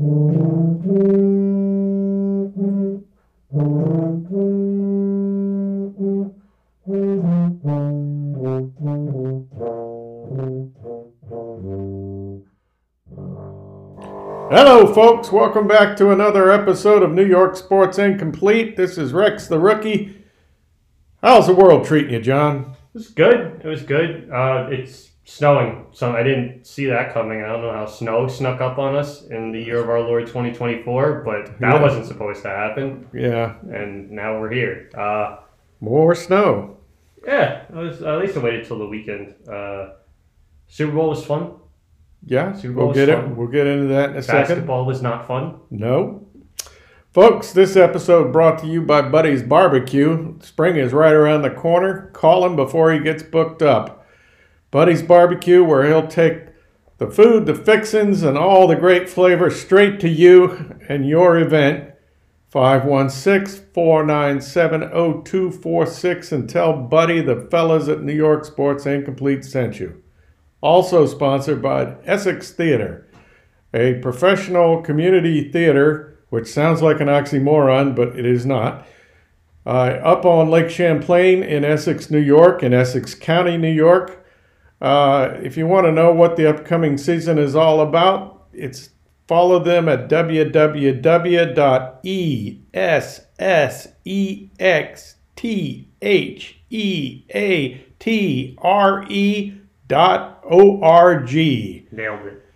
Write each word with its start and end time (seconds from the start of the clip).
Hello, 0.00 0.08
folks. 14.94 15.30
Welcome 15.30 15.68
back 15.68 15.98
to 15.98 16.10
another 16.10 16.50
episode 16.50 17.02
of 17.02 17.12
New 17.12 17.26
York 17.26 17.54
Sports 17.56 17.98
Incomplete. 17.98 18.78
This 18.78 18.96
is 18.96 19.12
Rex 19.12 19.48
the 19.48 19.58
Rookie. 19.58 20.16
How's 21.22 21.46
the 21.46 21.54
world 21.54 21.84
treating 21.84 22.14
you, 22.14 22.22
Jon? 22.22 22.74
It 22.94 22.94
was 22.94 23.08
good. 23.08 23.60
It 23.62 23.68
was 23.68 23.82
good. 23.82 24.30
Uh, 24.30 24.68
it's 24.70 25.10
snowing, 25.30 25.86
so 25.92 26.10
I 26.12 26.22
didn't 26.22 26.66
see 26.66 26.86
that 26.86 27.12
coming. 27.14 27.42
I 27.42 27.46
don't 27.46 27.62
know 27.62 27.72
how 27.72 27.86
snow 27.86 28.26
snuck 28.26 28.60
up 28.60 28.78
on 28.78 28.96
us 28.96 29.26
in 29.26 29.52
the 29.52 29.60
year 29.62 29.78
of 29.80 29.88
our 29.88 30.00
Lord 30.00 30.26
2024, 30.26 31.22
but 31.24 31.58
that 31.60 31.74
Yeah. 31.74 31.80
wasn't 31.82 32.06
supposed 32.06 32.42
to 32.42 32.48
happen, 32.48 33.06
Yeah, 33.12 33.54
and 33.70 34.10
now 34.10 34.40
we're 34.40 34.50
here. 34.50 34.88
Uh, 34.96 35.36
more 35.80 36.14
snow. 36.14 36.76
yeah, 37.24 37.62
it 37.68 37.74
was, 37.74 38.02
at 38.02 38.18
least 38.18 38.36
I 38.36 38.40
waited 38.40 38.64
till 38.66 38.78
the 38.78 38.86
weekend. 38.88 39.34
Uh, 39.48 39.90
Super 40.66 40.92
Bowl 40.92 41.10
was 41.10 41.24
fun. 41.24 41.52
Yeah, 42.26 42.52
Super 42.52 42.74
Bowl 42.74 42.84
we'll 42.86 42.88
was 42.88 42.96
get 42.96 43.08
it. 43.08 43.16
fun. 43.16 43.36
We'll 43.36 43.46
get 43.48 43.66
into 43.66 43.86
that 43.94 44.10
in 44.10 44.16
a 44.16 44.22
second. 44.22 44.40
Basketball 44.48 44.84
was 44.84 45.00
not 45.00 45.26
fun. 45.26 45.54
No. 45.70 46.26
Folks, 47.12 47.52
this 47.52 47.76
episode 47.76 48.32
brought 48.32 48.58
to 48.60 48.66
you 48.66 48.82
by 48.82 49.02
Buddy's 49.02 49.42
Barbecue. 49.42 50.34
Spring 50.40 50.76
is 50.76 50.92
right 50.92 51.12
around 51.14 51.42
the 51.42 51.50
corner. 51.50 52.10
Call 52.12 52.44
him 52.46 52.54
before 52.56 52.92
he 52.92 52.98
gets 53.00 53.22
booked 53.22 53.62
up. 53.62 53.99
Buddy's 54.70 55.02
Barbecue, 55.02 55.64
where 55.64 55.86
he'll 55.86 56.06
take 56.06 56.46
the 56.98 57.10
food, 57.10 57.46
the 57.46 57.54
fixins, 57.54 58.22
and 58.22 58.36
all 58.36 58.66
the 58.66 58.76
great 58.76 59.08
flavor 59.08 59.50
straight 59.50 60.00
to 60.00 60.08
you 60.08 60.78
and 60.88 61.08
your 61.08 61.38
event. 61.38 61.86
516 62.50 63.66
497 63.72 64.80
0246 64.90 66.32
and 66.32 66.50
tell 66.50 66.72
Buddy 66.72 67.20
the 67.20 67.46
fellas 67.48 67.88
at 67.88 68.02
New 68.02 68.12
York 68.12 68.44
Sports 68.44 68.86
Incomplete 68.86 69.44
sent 69.44 69.78
you. 69.78 70.02
Also 70.60 71.06
sponsored 71.06 71.62
by 71.62 71.94
Essex 72.04 72.50
Theater 72.50 73.06
a 73.72 73.94
professional 73.94 74.82
community 74.82 75.50
theater, 75.50 76.18
which 76.30 76.48
sounds 76.48 76.82
like 76.82 77.00
an 77.00 77.08
oxymoron, 77.08 77.94
but 77.94 78.18
it 78.18 78.26
is 78.26 78.44
not. 78.44 78.86
Uh, 79.66 79.98
up 80.02 80.24
on 80.24 80.50
Lake 80.50 80.70
Champlain 80.70 81.42
in 81.42 81.64
Essex, 81.64 82.10
New 82.10 82.18
York, 82.18 82.62
in 82.62 82.72
Essex 82.72 83.14
County, 83.14 83.56
New 83.56 83.70
York. 83.70 84.19
Uh, 84.80 85.34
if 85.42 85.56
you 85.56 85.66
want 85.66 85.86
to 85.86 85.92
know 85.92 86.12
what 86.12 86.36
the 86.36 86.48
upcoming 86.48 86.96
season 86.96 87.38
is 87.38 87.54
all 87.54 87.80
about, 87.80 88.46
it's 88.52 88.90
follow 89.28 89.58
them 89.62 89.88
at 89.88 90.08
www.essexeateare.org. 100.50 101.92
Nailed 101.92 102.26
it. 102.26 102.36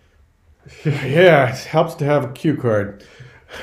Yeah, 0.84 1.52
it 1.52 1.58
helps 1.64 1.94
to 1.96 2.04
have 2.06 2.24
a 2.24 2.32
cue 2.32 2.56
card. 2.56 3.04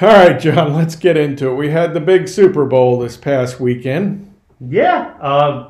All 0.02 0.08
right, 0.08 0.40
Jon, 0.40 0.74
let's 0.76 0.96
get 0.96 1.18
into 1.18 1.50
it. 1.50 1.56
We 1.56 1.70
had 1.72 1.94
the 1.96 2.00
big 2.00 2.28
Super 2.28 2.64
Bowl 2.66 3.00
this 3.00 3.18
past 3.18 3.60
weekend. 3.60 4.34
Yeah. 4.60 5.16
Um, 5.20 5.70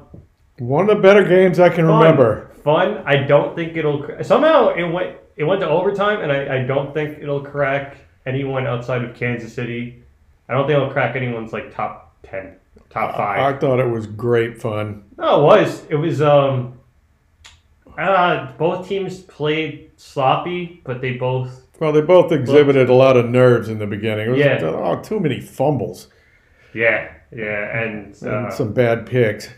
One 0.59 0.89
of 0.89 0.98
the 0.98 1.02
better 1.02 1.23
games 1.23 1.58
I 1.59 1.70
can 1.70 1.88
fun. 1.88 2.00
remember. 2.02 2.51
Fun. 2.64 3.04
I 3.06 3.17
don't 3.17 3.56
think 3.56 3.76
it'll. 3.76 4.08
Somehow 4.23 4.70
it 4.70 4.86
went. 4.86 5.17
It 5.36 5.44
went 5.45 5.62
to 5.62 5.70
overtime, 5.70 6.22
and 6.22 6.31
I, 6.31 6.59
I 6.59 6.64
don't 6.66 6.94
think 6.94 7.17
it'll 7.20 7.42
crack 7.44 7.98
anyone 8.26 8.67
outside 8.67 9.04
of 9.04 9.16
Kansas 9.16 9.54
City. 9.54 10.04
I 10.48 10.54
don't 10.54 10.67
think 10.67 10.78
it'll 10.78 10.92
crack 10.92 11.16
anyone's 11.16 11.54
like 11.54 11.73
top 11.73 12.16
ten, 12.23 12.56
top 12.89 13.16
five. 13.16 13.56
I 13.56 13.58
thought 13.58 13.80
it 13.80 13.89
was 13.89 14.06
great 14.06 14.62
fun. 14.62 15.04
No, 15.17 15.42
it 15.42 15.44
was. 15.44 15.86
It 15.89 15.95
was. 15.95 16.22
Um. 16.22 16.77
Uh, 17.98 18.52
both 18.54 18.88
teams 18.88 19.20
played 19.20 19.92
sloppy, 19.98 20.82
but 20.83 21.02
they 21.02 21.14
both. 21.14 21.67
Well, 21.80 21.92
they 21.92 22.02
both 22.02 22.32
exhibited 22.32 22.89
a 22.89 22.93
lot 22.93 23.17
of 23.17 23.26
nerves 23.26 23.67
in 23.67 23.80
the 23.80 23.88
beginning. 23.88 24.28
It 24.28 24.32
was, 24.32 24.39
Yeah. 24.39 24.60
Oh, 24.64 25.02
too 25.02 25.20
many 25.20 25.42
fumbles 25.42 26.10
Yeah, 26.73 27.11
yeah, 27.36 27.82
and, 27.82 28.16
uh, 28.23 28.30
and 28.30 28.54
some 28.54 28.72
bad 28.72 29.08
picks. 29.08 29.49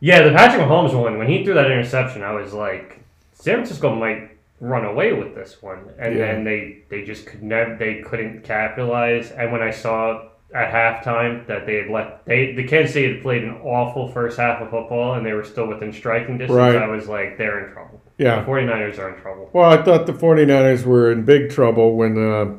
Yeah. 0.00 0.22
The 0.22 0.30
Patrick 0.32 0.62
Mahomes 0.66 0.94
one 1.00 1.18
when 1.18 1.28
he 1.28 1.44
threw 1.44 1.54
that 1.54 1.70
interception, 1.70 2.22
I 2.22 2.32
was 2.32 2.52
like, 2.52 3.00
San 3.34 3.56
Francisco 3.56 3.94
might 3.94 4.30
run 4.60 4.84
away 4.84 5.12
with 5.12 5.34
this 5.34 5.62
one, 5.62 5.78
and 5.98 6.14
Yeah. 6.16 6.32
then 6.32 6.44
they 6.44 6.78
they 6.90 7.04
just 7.04 7.26
could 7.26 7.42
never. 7.42 7.76
They 7.76 7.96
couldn't 8.02 8.44
capitalize. 8.44 9.30
And 9.30 9.52
when 9.52 9.62
I 9.62 9.70
saw 9.70 10.26
at 10.52 10.72
halftime 10.72 11.46
that 11.46 11.64
they 11.64 11.76
had 11.76 11.88
let 11.90 12.24
they 12.26 12.52
the 12.54 12.64
Kansas 12.64 12.92
City 12.94 13.12
had 13.14 13.22
played 13.22 13.44
an 13.44 13.56
awful 13.62 14.08
first 14.08 14.38
half 14.38 14.60
of 14.60 14.70
football, 14.70 15.14
and 15.14 15.24
they 15.24 15.32
were 15.32 15.44
still 15.44 15.66
within 15.66 15.92
striking 15.92 16.38
distance, 16.38 16.56
Right. 16.58 16.76
I 16.76 16.88
was 16.88 17.08
like, 17.08 17.38
they're 17.38 17.66
in 17.66 17.72
trouble. 17.72 18.02
Yeah. 18.18 18.40
The 18.40 18.46
49ers 18.50 18.98
are 18.98 19.14
in 19.14 19.20
trouble. 19.22 19.48
Well, 19.54 19.70
I 19.70 19.82
thought 19.82 20.06
the 20.06 20.12
49ers 20.12 20.84
were 20.84 21.10
in 21.10 21.22
big 21.24 21.48
trouble 21.50 21.96
when 21.96 22.18
uh, 22.18 22.52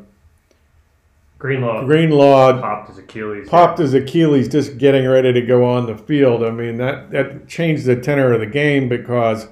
Greenlaw 1.42 1.86
Greenlaw 1.86 2.62
popped 2.62 2.90
his 2.90 3.00
Achilles. 3.00 3.50
popped 3.50 3.80
his 3.80 3.94
Achilles 3.96 4.48
just 4.48 4.78
getting 4.78 5.08
ready 5.08 5.34
to 5.34 5.42
go 5.42 5.66
on 5.66 5.88
the 5.88 5.98
field. 5.98 6.44
I 6.44 6.52
mean, 6.52 6.78
that, 6.78 7.10
that 7.12 7.48
changed 7.48 7.86
the 7.86 7.96
tenor 7.96 8.32
of 8.34 8.40
the 8.40 8.46
game 8.46 8.88
because 8.88 9.48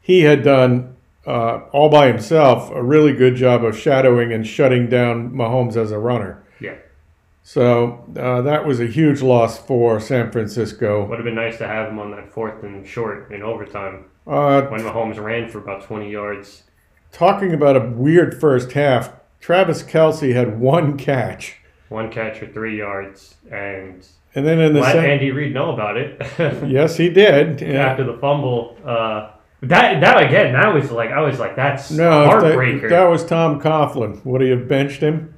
he 0.00 0.22
had 0.22 0.42
done 0.42 0.96
uh, 1.26 1.58
all 1.72 1.90
by 1.90 2.06
himself 2.08 2.70
a 2.70 2.82
really 2.82 3.12
good 3.12 3.36
job 3.36 3.62
of 3.62 3.76
shadowing 3.78 4.32
and 4.32 4.46
shutting 4.46 4.88
down 4.88 5.30
Mahomes 5.32 5.76
as 5.76 5.92
a 5.92 5.98
runner. 5.98 6.42
Yeah. 6.58 6.76
So 7.42 8.04
uh, 8.18 8.40
that 8.42 8.66
was 8.66 8.80
a 8.80 8.86
huge 8.86 9.20
loss 9.20 9.58
for 9.58 10.00
San 10.00 10.30
Francisco. 10.32 11.04
Would 11.06 11.18
have 11.18 11.24
been 11.24 11.34
nice 11.34 11.58
to 11.58 11.66
have 11.66 11.90
him 11.90 11.98
on 11.98 12.10
that 12.12 12.32
fourth 12.32 12.62
and 12.62 12.86
short 12.86 13.30
in 13.30 13.42
overtime 13.42 14.06
Uh, 14.26 14.62
when 14.62 14.80
Mahomes 14.80 15.22
ran 15.22 15.50
for 15.50 15.58
about 15.58 15.82
20 15.82 16.10
yards. 16.10 16.62
talking 17.12 17.52
about 17.52 17.76
a 17.76 17.80
weird 17.90 18.40
first 18.40 18.72
half, 18.72 19.12
Travis 19.40 19.82
Kelce 19.82 20.34
had 20.34 20.60
one 20.60 20.96
catch. 20.98 21.56
One 21.88 22.10
catch 22.10 22.38
for 22.38 22.46
three 22.46 22.78
yards, 22.78 23.34
and 23.50 24.06
And 24.34 24.46
then 24.46 24.60
in 24.60 24.74
the 24.74 24.80
let 24.80 24.92
second, 24.92 25.10
Andy 25.10 25.30
Reid 25.32 25.52
know 25.54 25.72
about 25.72 25.96
it 25.96 26.20
yes, 26.68 26.96
he 26.96 27.08
did. 27.10 27.60
Yeah. 27.62 27.86
after 27.86 28.04
the 28.04 28.16
fumble. 28.18 28.76
Uh, 28.84 29.30
that 29.62 30.00
that 30.00 30.22
again, 30.22 30.52
that 30.54 30.72
was 30.72 30.90
like 30.90 31.10
I 31.10 31.20
was 31.20 31.38
like 31.38 31.56
that's 31.56 31.90
No, 31.90 32.24
if 32.24 32.42
that, 32.42 32.54
heartbreaker. 32.54 32.88
that 32.90 33.04
was 33.08 33.24
Tom 33.24 33.60
Coughlin. 33.60 34.24
Would 34.24 34.40
he 34.40 34.50
have 34.50 34.68
benched 34.68 35.00
him? 35.00 35.34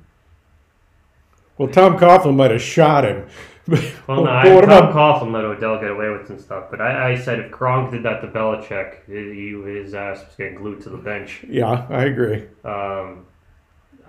Well, 1.59 1.69
Tom 1.69 1.99
Coughlin 1.99 2.37
might 2.37 2.51
have 2.51 2.63
shot 2.63 3.05
him. 3.05 3.27
well, 4.09 4.25
no, 4.25 4.27
I, 4.31 4.43
Tom 4.45 4.65
about- 4.65 4.93
Coughlin 4.95 5.33
let 5.33 5.45
Odell 5.45 5.81
get 5.81 5.91
away 5.91 6.09
with 6.11 6.27
some 6.27 6.39
stuff, 6.39 6.65
but 6.71 6.81
I, 6.81 7.13
I 7.13 7.17
said 7.17 7.39
if 7.39 7.51
Gronk 7.53 7.93
did 7.93 8.03
that 8.05 8.21
to 8.21 8.27
Belichick, 8.29 9.07
he, 9.07 9.53
his 9.81 9.95
ass 9.95 10.19
was 10.25 10.35
getting 10.37 10.57
glued 10.57 10.81
to 10.83 10.91
the 10.91 10.97
bench. 10.99 11.45
Yeah, 11.49 11.87
I 11.89 12.05
agree. 12.05 12.45
Um, 12.65 13.27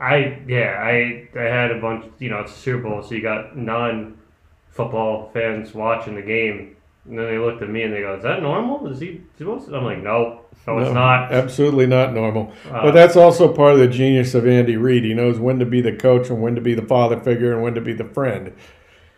I 0.04 0.42
yeah, 0.48 0.80
I 0.84 1.28
I 1.40 1.44
had 1.44 1.72
a 1.72 1.80
bunch. 1.80 2.06
You 2.20 2.30
know, 2.30 2.40
it's 2.42 2.52
a 2.52 2.56
Super 2.60 2.84
Bowl, 2.90 3.02
so 3.04 3.16
you 3.16 3.22
got 3.22 3.56
non-football 3.58 5.30
fans 5.34 5.74
watching 5.74 6.16
the 6.16 6.22
game, 6.22 6.76
and 7.08 7.18
then 7.18 7.26
they 7.28 7.38
looked 7.38 7.62
at 7.62 7.70
me 7.70 7.84
and 7.84 7.94
they 7.94 8.02
go, 8.02 8.16
"Is 8.16 8.24
that 8.24 8.42
normal? 8.42 8.88
Is 8.88 9.00
he 9.00 9.22
supposed?" 9.38 9.68
to? 9.70 9.76
I'm 9.76 9.84
like, 9.84 10.04
"No, 10.04 10.42
no, 10.68 10.78
it's 10.80 10.92
not." 10.94 11.32
Absolutely 11.32 11.86
not 11.88 12.14
normal. 12.14 12.52
Uh, 12.70 12.84
but 12.84 12.92
that's 12.92 13.16
also 13.16 13.52
part 13.54 13.74
of 13.74 13.80
the 13.80 13.88
genius 13.88 14.34
of 14.36 14.48
Andy 14.48 14.78
Reid. 14.78 15.04
He 15.04 15.14
knows 15.14 15.40
when 15.40 15.60
to 15.60 15.66
be 15.66 15.82
the 15.82 15.94
coach 15.96 16.30
and 16.30 16.42
when 16.42 16.56
to 16.56 16.62
be 16.62 16.74
the 16.74 16.82
father 16.86 17.20
figure 17.20 17.54
and 17.54 17.62
when 17.64 17.76
to 17.76 17.82
be 17.82 17.94
the 17.94 18.06
friend. 18.06 18.54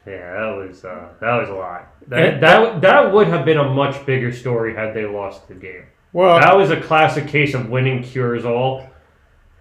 yeah, 0.06 0.34
that 0.34 0.56
was 0.68 0.86
uh, 0.86 1.08
that 1.22 1.36
was 1.40 1.50
a 1.50 1.54
lot. 1.54 1.88
And- 2.12 2.12
That, 2.12 2.42
that 2.42 2.82
that 2.82 3.14
would 3.14 3.28
have 3.28 3.46
been 3.46 3.58
a 3.58 3.70
much 3.70 4.06
bigger 4.06 4.32
story 4.32 4.76
had 4.76 4.94
they 4.94 5.06
lost 5.06 5.48
the 5.48 5.56
game. 5.56 5.86
Well, 6.14 6.40
That 6.40 6.56
was 6.56 6.70
a 6.72 6.80
classic 6.80 7.28
case 7.28 7.54
of 7.54 7.70
winning 7.70 8.02
cures 8.02 8.46
all. 8.46 8.88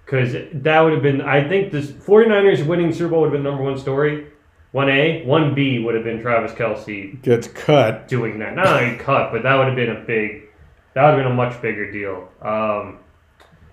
Because 0.04 0.34
that 0.52 0.80
would 0.80 0.92
have 0.92 1.02
been, 1.02 1.22
I 1.22 1.48
think 1.48 1.72
this 1.72 1.90
49ers 1.90 2.66
winning 2.66 2.92
Super 2.92 3.10
Bowl 3.10 3.20
would 3.22 3.28
have 3.28 3.32
been 3.32 3.42
number 3.42 3.62
one 3.62 3.78
story. 3.78 4.26
1A. 4.74 5.24
1B 5.26 5.84
would 5.84 5.94
have 5.94 6.04
been 6.04 6.20
Travis 6.20 6.52
Kelce 6.52 7.22
gets 7.22 7.46
cut. 7.48 8.08
doing 8.08 8.40
that. 8.40 8.54
Not 8.54 8.66
only 8.66 8.98
cut, 8.98 9.32
but 9.32 9.44
that 9.44 9.54
would 9.54 9.68
have 9.68 9.76
been 9.76 9.90
a 9.90 10.00
big, 10.00 10.48
that 10.94 11.02
would 11.04 11.14
have 11.14 11.18
been 11.18 11.32
a 11.32 11.34
much 11.34 11.62
bigger 11.62 11.90
deal. 11.90 12.28
Um, 12.42 12.98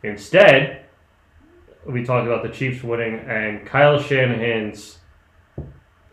instead, 0.04 0.86
we 1.86 2.04
talked 2.06 2.28
about 2.28 2.44
the 2.44 2.50
Chiefs 2.50 2.84
winning 2.84 3.20
and 3.28 3.66
Kyle 3.66 4.00
Shanahan's 4.00 5.00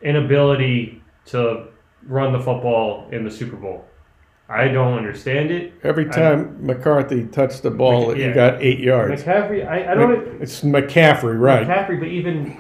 inability 0.01 1.03
to 1.27 1.69
run 2.07 2.33
the 2.33 2.39
football 2.39 3.09
in 3.13 3.25
the 3.25 3.31
Super 3.31 3.57
Bowl. 3.57 3.85
I 4.49 4.69
don't 4.69 4.95
understand 4.95 5.51
it. 5.51 5.75
Every 5.83 6.07
time 6.07 6.57
McCarthy 6.65 7.27
touched 7.27 7.63
the 7.63 7.71
ball, 7.71 8.13
he 8.15 8.23
Yeah. 8.23 8.33
got 8.33 8.63
eight 8.63 8.79
yards. 8.79 9.23
McCaffrey, 9.23 9.67
I, 9.69 9.93
I 9.93 9.95
don't. 9.95 10.41
It's 10.41 10.63
McCaffrey, 10.63 11.39
right? 11.39 11.67
McCaffrey, 11.67 11.99
but 11.99 12.09
even 12.09 12.57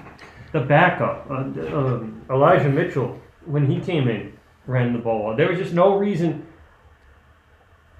the 0.52 0.60
backup, 0.60 1.26
uh, 1.30 1.34
um, 1.34 2.22
Elijah 2.30 2.68
Mitchell, 2.68 3.18
when 3.46 3.66
he 3.66 3.80
came 3.80 4.06
in, 4.08 4.34
ran 4.66 4.92
the 4.92 4.98
ball. 4.98 5.34
There 5.34 5.48
was 5.48 5.58
just 5.58 5.72
no 5.72 5.96
reason. 5.96 6.46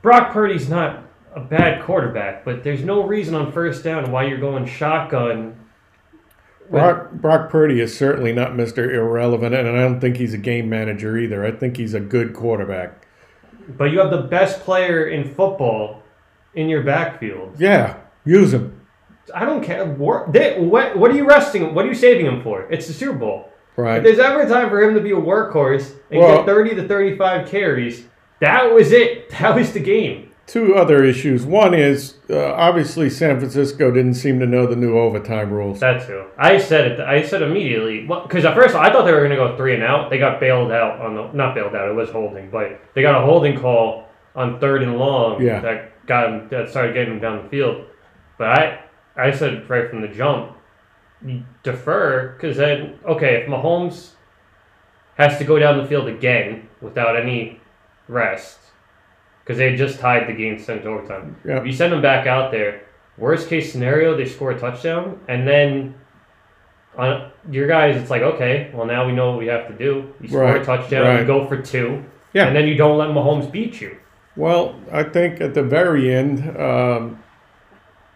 Brock 0.03 0.33
Purdy's 0.33 0.69
not 0.69 1.05
a 1.35 1.41
bad 1.41 1.83
quarterback, 1.83 2.45
but 2.45 2.63
there's 2.63 2.85
no 2.85 3.03
reason 3.05 3.35
on 3.35 3.53
first 3.53 3.83
down 3.83 4.11
why 4.13 4.25
you're 4.25 4.39
going 4.39 4.67
shotgun 4.67 5.57
Brock, 6.71 7.13
Brock 7.13 7.49
Purdy 7.51 7.81
is 7.81 7.97
certainly 7.97 8.33
not 8.33 8.51
Mr. 8.53 8.93
Irrelevant, 8.93 9.55
and 9.55 9.67
I 9.69 9.81
don't 9.81 10.01
think 10.01 10.17
he's 10.19 10.35
a 10.35 10.39
game 10.39 10.69
manager 10.69 11.17
either. 11.17 11.45
I 11.45 11.51
think 11.51 11.77
he's 11.79 11.95
a 11.95 12.01
good 12.01 12.35
quarterback. 12.35 13.07
But 13.77 13.87
you 13.87 13.99
have 14.01 14.11
the 14.11 14.23
best 14.23 14.61
player 14.61 15.09
in 15.09 15.25
football 15.35 16.03
in 16.55 16.69
your 16.69 16.83
backfield. 16.83 17.57
Yeah, 17.59 17.97
use 18.25 18.53
him. 18.55 18.81
I 19.35 19.45
don't 19.45 19.63
care. 19.63 19.85
What, 19.85 20.33
they, 20.33 20.59
what, 20.59 20.97
what 20.97 21.11
are 21.11 21.15
you 21.15 21.27
resting 21.27 21.63
him? 21.63 21.75
What 21.75 21.85
are 21.85 21.89
you 21.89 21.95
saving 21.95 22.25
him 22.27 22.43
for? 22.43 22.63
It's 22.71 22.87
the 22.87 22.95
Super 22.95 23.19
Bowl. 23.19 23.51
Right. 23.77 23.99
If 23.99 24.05
there's 24.05 24.19
ever 24.19 24.41
a 24.43 24.49
time 24.49 24.71
for 24.71 24.83
him 24.83 24.95
to 24.95 25.01
be 25.01 25.11
a 25.13 25.17
workhorse 25.17 25.93
and 26.11 26.21
Well- 26.21 26.39
get 26.39 26.47
30 26.47 26.75
to 26.77 26.89
35 26.89 27.49
carries, 27.49 28.07
that 28.41 28.73
was 28.73 28.93
it. 28.93 29.31
That 29.39 29.55
was 29.55 29.73
the 29.73 29.81
game. 29.81 30.28
Two 30.49 30.77
other 30.77 31.05
issues. 31.05 31.45
One 31.45 31.75
is 31.75 32.15
uh, 32.31 32.53
obviously 32.55 33.11
San 33.11 33.39
Francisco 33.39 33.91
didn't 33.91 34.15
seem 34.15 34.41
to 34.41 34.47
know 34.47 34.67
the 34.67 34.77
new 34.77 34.97
overtime 34.99 35.53
rules. 35.53 35.79
That 35.81 36.07
too. 36.07 36.25
I 36.39 36.57
said 36.57 36.93
it. 36.93 37.01
I 37.01 37.21
said 37.21 37.43
immediately. 37.43 38.07
Well, 38.07 38.23
because 38.23 38.47
at 38.47 38.55
first 38.55 38.75
I 38.75 38.91
thought 38.91 39.05
they 39.05 39.13
were 39.13 39.19
going 39.19 39.31
to 39.31 39.37
go 39.37 39.59
three 39.59 39.75
and 39.75 39.83
out. 39.83 40.09
They 40.09 40.17
got 40.19 40.41
bailed 40.41 40.73
out 40.73 41.03
on 41.03 41.15
the 41.15 41.31
not 41.33 41.55
bailed 41.55 41.75
out. 41.75 41.91
It 41.91 41.95
was 41.95 42.09
holding, 42.09 42.49
but 42.51 42.81
they 42.95 43.03
got 43.03 43.23
a 43.23 43.27
holding 43.27 43.61
call 43.61 44.09
on 44.35 44.59
third 44.59 44.83
and 44.83 44.97
long. 44.97 45.43
Yeah. 45.43 45.61
That 45.61 46.07
got 46.07 46.25
'em- 46.33 46.49
that 46.49 46.71
started 46.71 46.95
getting 46.95 47.11
them 47.11 47.21
down 47.21 47.43
the 47.43 47.49
field. 47.51 47.85
But 48.39 48.47
I 48.59 48.81
I 49.17 49.31
said 49.33 49.69
right 49.69 49.91
from 49.91 50.01
the 50.01 50.09
jump, 50.09 50.57
defer 51.63 52.33
because 52.39 52.57
then 52.57 52.99
okay 53.05 53.43
if 53.43 53.49
Mahomes 53.51 54.13
has 55.19 55.37
to 55.37 55.45
go 55.45 55.59
down 55.59 55.77
the 55.77 55.85
field 55.85 56.09
again 56.09 56.69
without 56.81 57.17
any 57.17 57.61
rest 58.07 58.59
because 59.49 59.57
they 59.57 59.71
had 59.71 59.79
just 59.79 59.99
tied 59.99 60.29
the 60.29 60.33
game 60.35 60.59
sent 60.59 60.83
to 60.83 60.89
overtime. 60.91 61.35
Yeah. 61.43 61.59
If 61.59 61.65
you 61.67 61.73
send 61.73 61.91
them 61.91 62.03
back 62.03 62.27
out 62.27 62.51
there, 62.53 62.83
worst 63.17 63.49
case 63.49 63.73
scenario, 63.73 64.15
they 64.15 64.27
score 64.27 64.51
a 64.51 64.59
touchdown, 64.61 65.19
and 65.27 65.49
then 65.49 65.95
on 66.99 67.31
your 67.51 67.67
guys, 67.67 67.97
it's 67.97 68.11
like, 68.11 68.21
okay, 68.21 68.71
well 68.75 68.85
now 68.85 69.07
we 69.07 69.13
know 69.13 69.31
what 69.31 69.39
we 69.39 69.47
have 69.47 69.67
to 69.69 69.73
do. 69.75 70.13
You 70.21 70.29
score 70.29 70.43
Right, 70.43 70.61
a 70.61 70.65
touchdown, 70.65 71.07
right. 71.07 71.21
you 71.21 71.27
go 71.27 71.47
for 71.47 71.57
two, 71.63 72.05
Yeah. 72.35 72.47
and 72.47 72.55
then 72.55 72.69
you 72.69 72.75
don't 72.75 72.99
let 72.99 73.09
Mahomes 73.09 73.51
beat 73.51 73.81
you. 73.81 73.97
Well, 74.37 74.75
I 74.93 75.03
think 75.03 75.41
at 75.41 75.55
the 75.55 75.63
very 75.63 76.15
end, 76.15 76.55
um, 76.61 77.23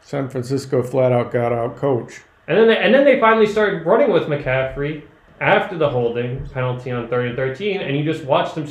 San 0.02 0.28
Francisco 0.28 0.82
flat 0.82 1.12
out 1.12 1.32
got 1.32 1.50
out 1.52 1.76
coach. 1.76 2.20
And 2.46 2.58
then 2.58 2.66
they, 2.68 2.76
and 2.76 2.94
then 2.94 3.04
they 3.06 3.18
finally 3.18 3.46
started 3.46 3.86
running 3.86 4.12
with 4.12 4.24
McCaffrey 4.24 5.02
after 5.40 5.78
the 5.78 5.88
holding 5.88 6.46
penalty 6.48 6.90
on 6.90 7.08
third 7.08 7.28
and 7.28 7.36
thirteen, 7.36 7.80
and 7.80 7.96
you 7.96 8.04
just 8.04 8.24
watched 8.24 8.54
them 8.56 8.66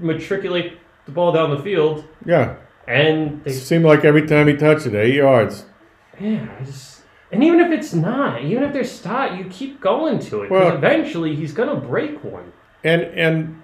matriculate 0.00 0.77
the 1.08 1.12
ball 1.14 1.32
down 1.32 1.50
the 1.50 1.58
field, 1.62 2.04
Yeah, 2.24 2.54
and 2.86 3.40
it 3.40 3.44
they 3.44 3.52
seemed 3.52 3.84
like 3.84 4.04
every 4.04 4.26
time 4.26 4.46
he 4.46 4.54
touched 4.56 4.86
it, 4.86 4.94
eight 4.94 5.14
yards. 5.14 5.64
Yeah, 6.20 6.46
I 6.60 6.64
just 6.64 7.02
and 7.32 7.42
even 7.42 7.60
if 7.60 7.70
it's 7.72 7.92
not, 7.92 8.42
even 8.42 8.62
if 8.62 8.72
there's 8.72 8.90
stop, 8.92 9.36
you 9.38 9.44
keep 9.50 9.80
going 9.80 10.18
to 10.20 10.42
it. 10.42 10.48
'cause 10.48 10.50
Well- 10.50 10.74
eventually 10.76 11.34
he's 11.34 11.52
gonna 11.52 11.76
break 11.76 12.22
one. 12.22 12.52
And 12.84 13.02
and 13.14 13.56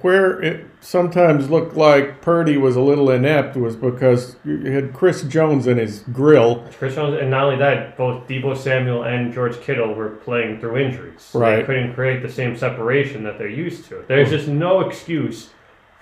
where 0.00 0.40
it 0.40 0.64
sometimes 0.80 1.50
looked 1.50 1.76
like 1.76 2.22
Purdy 2.22 2.56
was 2.56 2.74
a 2.74 2.80
little 2.80 3.10
inept 3.10 3.54
was 3.54 3.76
because 3.76 4.36
you 4.42 4.70
had 4.72 4.94
Chris 4.94 5.22
Jones 5.24 5.66
in 5.66 5.76
his 5.76 6.00
grill. 6.10 6.64
Chris 6.78 6.94
Jones, 6.94 7.18
and 7.20 7.30
not 7.30 7.44
only 7.44 7.56
that, 7.58 7.94
both 7.98 8.26
Deebo 8.26 8.56
Samuel 8.56 9.02
and 9.02 9.30
George 9.32 9.60
Kittle 9.60 9.92
were 9.94 10.08
playing 10.08 10.58
through 10.58 10.78
injuries. 10.78 11.30
They 11.34 11.38
Right. 11.38 11.66
couldn't 11.66 11.92
create 11.92 12.22
the 12.22 12.30
same 12.30 12.56
separation 12.56 13.24
that 13.24 13.36
they're 13.38 13.46
used 13.46 13.86
to. 13.90 13.96
There's 14.08 14.30
just 14.30 14.48
no 14.48 14.80
excuse 14.80 15.50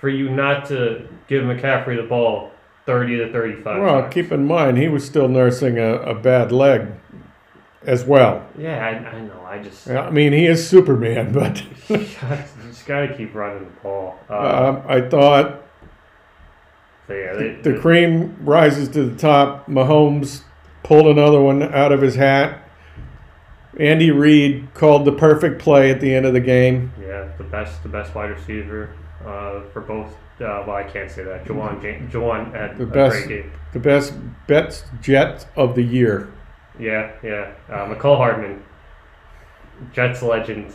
for 0.03 0.09
you 0.09 0.29
not 0.29 0.65
to 0.65 1.07
give 1.29 1.45
McCaffrey 1.45 1.95
the 1.95 2.05
ball 2.05 2.51
thirty 2.85 3.15
to 3.19 3.31
thirty-five. 3.31 3.81
Well, 3.81 4.01
times. 4.01 4.13
keep 4.13 4.33
in 4.33 4.45
mind 4.45 4.77
he 4.77 4.89
was 4.89 5.05
still 5.05 5.29
nursing 5.29 5.79
a, 5.79 5.93
a 5.93 6.13
bad 6.13 6.51
leg 6.51 6.89
as 7.83 8.03
well. 8.03 8.45
yeah, 8.57 8.85
I, 8.85 8.89
I 9.15 9.21
know. 9.21 9.41
I 9.45 9.59
just, 9.59 9.89
I 9.89 10.09
mean, 10.09 10.33
he 10.33 10.45
is 10.45 10.67
Superman, 10.67 11.31
but 11.31 11.63
just 11.87 12.85
gotta 12.85 13.15
keep 13.15 13.33
running 13.33 13.63
the 13.63 13.69
ball. 13.81 14.19
Uh, 14.29 14.33
um, 14.35 14.83
I 14.89 15.07
thought 15.07 15.63
so 17.07 17.13
yeah, 17.13 17.33
they, 17.35 17.61
the 17.61 17.79
cream 17.79 18.35
rises 18.41 18.89
to 18.89 19.05
the 19.05 19.15
top. 19.17 19.67
Mahomes 19.67 20.43
pulled 20.83 21.07
another 21.07 21.39
one 21.39 21.63
out 21.63 21.93
of 21.93 22.01
his 22.01 22.15
hat. 22.15 22.61
Andy 23.79 24.11
Reid 24.11 24.73
called 24.73 25.05
the 25.05 25.13
perfect 25.13 25.61
play 25.61 25.91
at 25.91 26.01
the 26.01 26.13
end 26.13 26.25
of 26.25 26.33
the 26.33 26.41
game. 26.41 26.91
Yeah, 26.99 27.31
the 27.37 27.45
best, 27.45 27.81
the 27.83 27.89
best 27.89 28.13
wide 28.13 28.31
receiver 28.31 28.93
uh, 29.25 29.61
for 29.71 29.81
both. 29.81 30.13
Uh, 30.41 30.63
well, 30.67 30.71
I 30.75 30.83
can't 30.83 31.09
say 31.09 31.23
that. 31.23 31.45
Jawan, 31.45 31.81
Jan- 31.81 32.09
Jawan 32.11 32.51
had 32.53 32.77
The 32.77 32.83
a 32.83 32.87
best- 32.87 33.27
great 33.27 33.43
game. 33.43 33.51
The 33.71 33.79
best 33.79 34.13
best 34.47 34.85
jet 35.01 35.47
of 35.55 35.75
the 35.75 35.83
year. 35.83 36.31
Yeah, 36.79 37.11
yeah. 37.23 37.51
Uh, 37.69 37.85
Mecole 37.87 38.17
Hardman, 38.17 38.63
Jets 39.93 40.21
legend, 40.23 40.73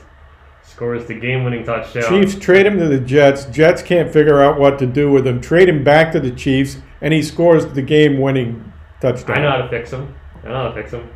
scores 0.62 1.06
the 1.06 1.14
game-winning 1.14 1.64
touchdown. 1.64 2.04
Chiefs 2.08 2.36
trade 2.38 2.66
him 2.66 2.78
to 2.78 2.86
the 2.88 3.00
Jets. 3.00 3.46
Jets 3.46 3.82
can't 3.82 4.12
figure 4.12 4.40
out 4.42 4.58
what 4.60 4.78
to 4.78 4.86
do 4.86 5.10
with 5.10 5.26
him. 5.26 5.40
Trade 5.40 5.68
him 5.68 5.82
back 5.82 6.12
to 6.12 6.20
the 6.20 6.30
Chiefs, 6.30 6.78
and 7.00 7.12
he 7.12 7.22
scores 7.22 7.66
the 7.66 7.82
game-winning 7.82 8.72
touchdown. 9.00 9.38
I 9.38 9.40
know 9.42 9.50
how 9.50 9.56
to 9.58 9.68
fix 9.68 9.90
him. 9.92 10.14
I 10.44 10.48
know 10.48 10.54
how 10.54 10.68
to 10.68 10.74
fix 10.74 10.92
him. 10.92 11.08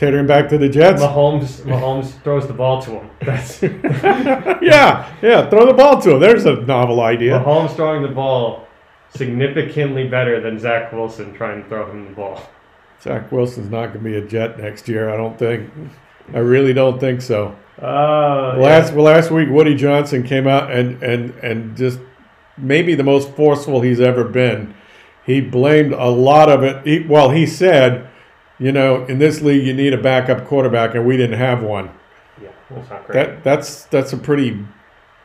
Him 0.00 0.26
back 0.26 0.48
to 0.50 0.58
the 0.58 0.68
Jets. 0.68 1.00
Mahomes, 1.00 1.60
Mahomes 1.62 2.20
throws 2.22 2.46
the 2.46 2.52
ball 2.52 2.82
to 2.82 2.90
him. 2.90 3.10
That's 3.24 3.62
yeah, 3.62 5.14
yeah. 5.22 5.48
Throw 5.48 5.66
the 5.66 5.72
ball 5.72 6.00
to 6.02 6.14
him. 6.16 6.20
There's 6.20 6.44
a 6.44 6.56
novel 6.62 7.00
idea. 7.00 7.38
Mahomes 7.38 7.74
throwing 7.74 8.02
the 8.02 8.08
ball 8.08 8.66
significantly 9.14 10.08
better 10.08 10.40
than 10.40 10.58
Zach 10.58 10.92
Wilson 10.92 11.32
trying 11.34 11.62
to 11.62 11.68
throw 11.68 11.90
him 11.90 12.06
the 12.06 12.12
ball. 12.12 12.42
Zach 13.00 13.30
Wilson's 13.30 13.70
not 13.70 13.86
going 13.86 13.98
to 13.98 14.04
be 14.04 14.16
a 14.16 14.26
Jet 14.26 14.58
next 14.58 14.88
year. 14.88 15.08
I 15.10 15.16
don't 15.16 15.38
think. 15.38 15.70
I 16.34 16.38
really 16.38 16.72
don't 16.72 16.98
think 16.98 17.22
so. 17.22 17.56
Uh, 17.80 18.56
Last 18.56 18.92
well, 18.94 19.04
last 19.04 19.30
week, 19.30 19.48
Woody 19.50 19.74
Johnson 19.74 20.22
came 20.22 20.46
out 20.46 20.70
and 20.70 21.02
and 21.02 21.30
and 21.36 21.76
just 21.76 21.98
maybe 22.56 22.94
the 22.94 23.02
most 23.02 23.30
forceful 23.34 23.80
he's 23.80 24.00
ever 24.00 24.24
been. 24.24 24.74
He 25.26 25.40
blamed 25.40 25.92
a 25.92 26.08
lot 26.08 26.48
of 26.48 26.62
it. 26.62 26.86
He, 26.86 27.00
well, 27.00 27.30
he 27.30 27.46
said, 27.46 28.08
you 28.58 28.72
know, 28.72 29.04
in 29.06 29.18
this 29.18 29.40
league, 29.40 29.66
you 29.66 29.74
need 29.74 29.92
a 29.92 29.98
backup 30.00 30.46
quarterback, 30.46 30.94
and 30.94 31.06
we 31.06 31.16
didn't 31.16 31.38
have 31.38 31.62
one. 31.62 31.90
yeah, 32.42 32.50
that's 32.70 32.90
not 32.90 33.06
great. 33.06 33.14
That 33.14 33.44
that's 33.44 33.84
that's 33.86 34.12
a 34.12 34.16
pretty 34.16 34.64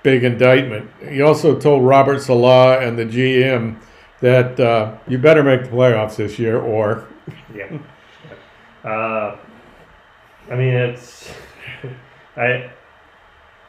big 0.04 0.24
indictment. 0.24 0.90
He 1.08 1.22
also 1.22 1.60
told 1.60 1.86
Robert 1.86 2.22
Salah 2.22 2.80
and 2.80 2.98
the 2.98 3.06
GM 3.06 3.78
that 4.22 4.60
uh, 4.60 4.98
you 5.08 5.18
better 5.18 5.44
make 5.44 5.64
the 5.66 5.70
playoffs 5.70 6.16
this 6.18 6.40
year, 6.40 6.60
or 6.60 7.08
Yeah. 7.56 7.78
Uh, 8.84 9.38
I 10.50 10.56
mean, 10.56 10.74
it's. 10.74 11.32
I. 12.36 12.72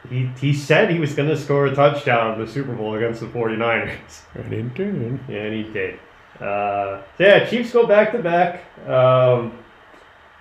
He, 0.09 0.31
he 0.41 0.55
said 0.55 0.91
he 0.91 0.99
was 0.99 1.13
going 1.13 1.29
to 1.29 1.37
score 1.37 1.67
a 1.67 1.75
touchdown 1.75 2.33
in 2.41 2.47
the 2.47 2.51
Super 2.51 2.73
Bowl 2.75 2.95
against 2.95 3.21
the 3.21 3.27
49ers. 3.27 4.23
and 4.35 4.51
he 4.51 4.63
did. 4.63 4.95
And 5.29 5.55
he 5.55 5.63
did. 5.75 5.99
Uh, 6.41 7.03
so 7.19 7.25
yeah, 7.25 7.45
Chiefs 7.45 7.73
go 7.73 7.87
back 7.87 8.13
to 8.13 8.19
back. 8.19 8.63
Um, 8.89 9.59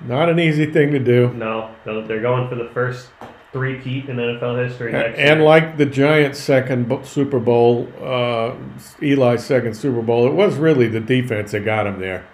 Not 0.02 0.30
an 0.30 0.40
easy 0.40 0.66
thing 0.72 0.92
to 0.92 1.00
do. 1.00 1.30
no, 1.34 1.72
they're 1.86 2.02
they're 2.08 2.22
going 2.22 2.48
for 2.48 2.56
the 2.56 2.70
first 2.70 3.10
three-peat 3.52 4.08
in 4.08 4.18
NFL 4.18 4.64
history 4.68 4.92
next 4.92 5.18
And 5.18 5.40
year. 5.40 5.48
like 5.48 5.76
the 5.78 5.86
Giants' 5.88 6.38
second 6.40 6.88
bo- 6.88 7.02
Super 7.02 7.40
Bowl, 7.40 7.88
uh, 8.00 8.54
Eli's 9.02 9.44
second 9.44 9.74
Super 9.76 10.04
Bowl, 10.04 10.28
it 10.28 10.34
was 10.34 10.56
really 10.58 10.88
the 10.88 11.00
defense 11.00 11.52
that 11.54 11.66
got 11.66 11.88
him 11.88 12.00
there. 12.00 12.26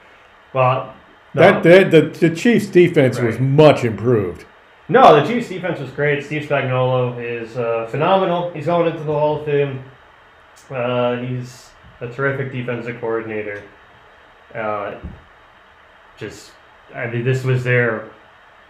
well, 0.54 0.94
no, 1.34 1.42
That 1.42 1.64
the, 1.64 2.02
the 2.02 2.28
the 2.30 2.36
Chiefs' 2.36 2.68
defense 2.68 3.20
was 3.20 3.36
Right. 3.36 3.42
much 3.44 3.84
improved. 3.86 4.46
no, 4.90 5.20
the 5.22 5.26
Chiefs' 5.28 5.50
defense 5.50 5.80
was 5.80 5.90
great. 5.92 6.24
Steve 6.24 6.44
Spagnuolo 6.50 7.18
is 7.24 7.58
uh, 7.58 7.88
phenomenal. 7.90 8.52
He's 8.52 8.66
going 8.68 8.88
into 8.92 9.00
the 9.04 9.14
Hall 9.14 9.40
of 9.40 9.46
Fame. 9.46 9.84
Uh, 10.70 11.16
he's 11.18 11.70
a 12.10 12.14
terrific 12.14 12.52
defensive 12.52 13.00
coordinator. 13.00 13.64
Uh, 14.54 14.96
just, 16.18 16.52
I 16.94 17.08
mean, 17.08 17.24
this 17.26 17.44
was 17.44 17.64
their, 17.64 18.10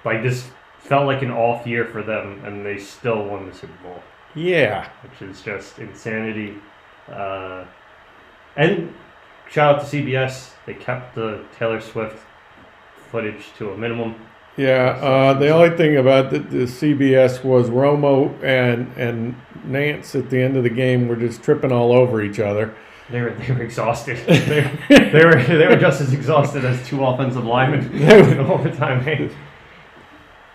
like, 0.03 0.23
this 0.23 0.49
felt 0.79 1.05
like 1.05 1.21
an 1.21 1.31
off 1.31 1.65
year 1.67 1.85
for 1.85 2.01
them, 2.03 2.43
and 2.45 2.65
they 2.65 2.77
still 2.77 3.23
won 3.25 3.47
the 3.47 3.53
Super 3.53 3.73
Bowl, 3.83 4.01
Yeah, 4.33 4.89
which 5.03 5.21
is 5.29 5.41
just 5.41 5.79
insanity. 5.79 6.55
Uh, 7.11 7.65
and 8.55 8.93
shout 9.49 9.75
out 9.75 9.87
to 9.87 9.97
CBS. 9.97 10.51
They 10.65 10.73
kept 10.73 11.15
the 11.15 11.43
Taylor 11.57 11.81
Swift 11.81 12.17
footage 13.11 13.45
to 13.57 13.71
a 13.71 13.77
minimum. 13.77 14.15
yeah. 14.57 14.97
Uh, 15.01 15.33
the 15.33 15.49
only 15.49 15.75
thing 15.77 15.97
about 15.97 16.31
the, 16.31 16.39
the 16.39 16.63
CBS 16.65 17.43
was 17.43 17.69
Romo 17.69 18.31
and 18.43 18.91
and 18.97 19.35
Nantz 19.67 20.17
at 20.17 20.29
the 20.29 20.41
end 20.41 20.55
of 20.57 20.63
the 20.63 20.69
game 20.69 21.07
were 21.07 21.15
just 21.15 21.43
tripping 21.43 21.71
all 21.71 21.91
over 21.91 22.21
each 22.21 22.39
other. 22.39 22.73
They 23.09 23.21
were 23.21 23.31
they 23.31 23.53
were 23.53 23.61
exhausted. 23.61 24.17
they, 24.27 24.71
they 24.89 25.25
were 25.25 25.41
they 25.43 25.67
were 25.67 25.75
just 25.77 26.01
as 26.01 26.11
exhausted 26.13 26.65
as 26.65 26.85
two 26.87 27.03
offensive 27.05 27.45
linemen 27.45 27.91
in 28.01 28.39
overtime. 28.39 29.01
Hey, 29.01 29.29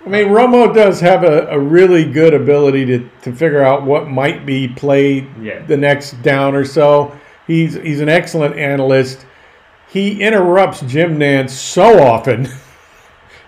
I 0.04 0.08
mean, 0.08 0.28
Romo 0.28 0.74
does 0.74 0.98
have 1.00 1.22
a, 1.24 1.46
a 1.48 1.58
really 1.58 2.10
good 2.10 2.32
ability 2.34 2.86
to, 2.86 3.10
to 3.22 3.32
figure 3.32 3.62
out 3.62 3.84
what 3.84 4.08
might 4.08 4.46
be 4.46 4.66
played 4.66 5.28
Yeah. 5.40 5.64
the 5.66 5.76
next 5.76 6.22
down 6.22 6.54
or 6.54 6.64
so. 6.64 7.16
He's 7.46 7.74
he's 7.74 8.00
an 8.00 8.08
excellent 8.08 8.56
analyst. 8.56 9.26
He 9.88 10.20
interrupts 10.22 10.80
Jim 10.82 11.18
Nantz 11.18 11.50
so 11.50 12.00
often 12.02 12.48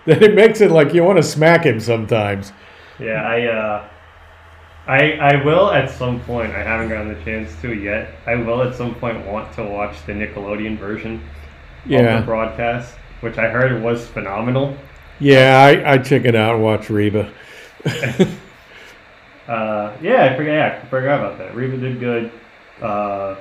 that 0.07 0.23
it 0.23 0.35
makes 0.35 0.61
it 0.61 0.71
like 0.71 0.93
you 0.93 1.05
want 1.05 1.17
to 1.19 1.23
smack 1.23 1.65
him 1.65 1.79
sometimes. 1.81 2.53
Yeah, 2.99 3.23
I, 3.23 3.47
uh, 3.47 3.89
I, 4.87 5.13
I 5.13 5.45
will 5.45 5.71
at 5.71 5.91
some 5.91 6.21
point. 6.21 6.53
I 6.53 6.63
haven't 6.63 6.89
gotten 6.89 7.09
the 7.15 7.23
chance 7.25 7.55
to 7.63 7.73
yet. 7.75 8.15
I 8.27 8.35
will 8.37 8.63
at 8.63 8.75
some 8.75 8.95
point 8.97 9.25
want 9.27 9.53
to 9.55 9.65
watch 9.65 10.05
the 10.07 10.13
Nickelodeon 10.13 10.77
version 10.79 11.31
of 11.93 12.05
Yeah, 12.05 12.13
the 12.13 12.21
broadcast, 12.21 12.95
which 13.21 13.39
I 13.39 13.49
heard 13.49 13.83
was 13.83 14.07
phenomenal. 14.09 14.77
yeah. 15.19 15.59
I 15.87 15.93
I 15.95 15.99
check 15.99 16.25
it 16.25 16.35
out 16.35 16.55
and 16.57 16.65
watch 16.65 16.91
Reba. 16.91 17.33
Uh, 19.47 19.97
yeah, 20.01 20.25
I 20.33 20.37
forgot. 20.37 20.53
Yeah, 20.53 20.81
I 20.83 20.87
forgot 20.89 21.19
about 21.21 21.39
that. 21.39 21.55
Reba 21.55 21.77
did 21.77 21.99
good. 22.01 22.31
Uh, 22.81 23.37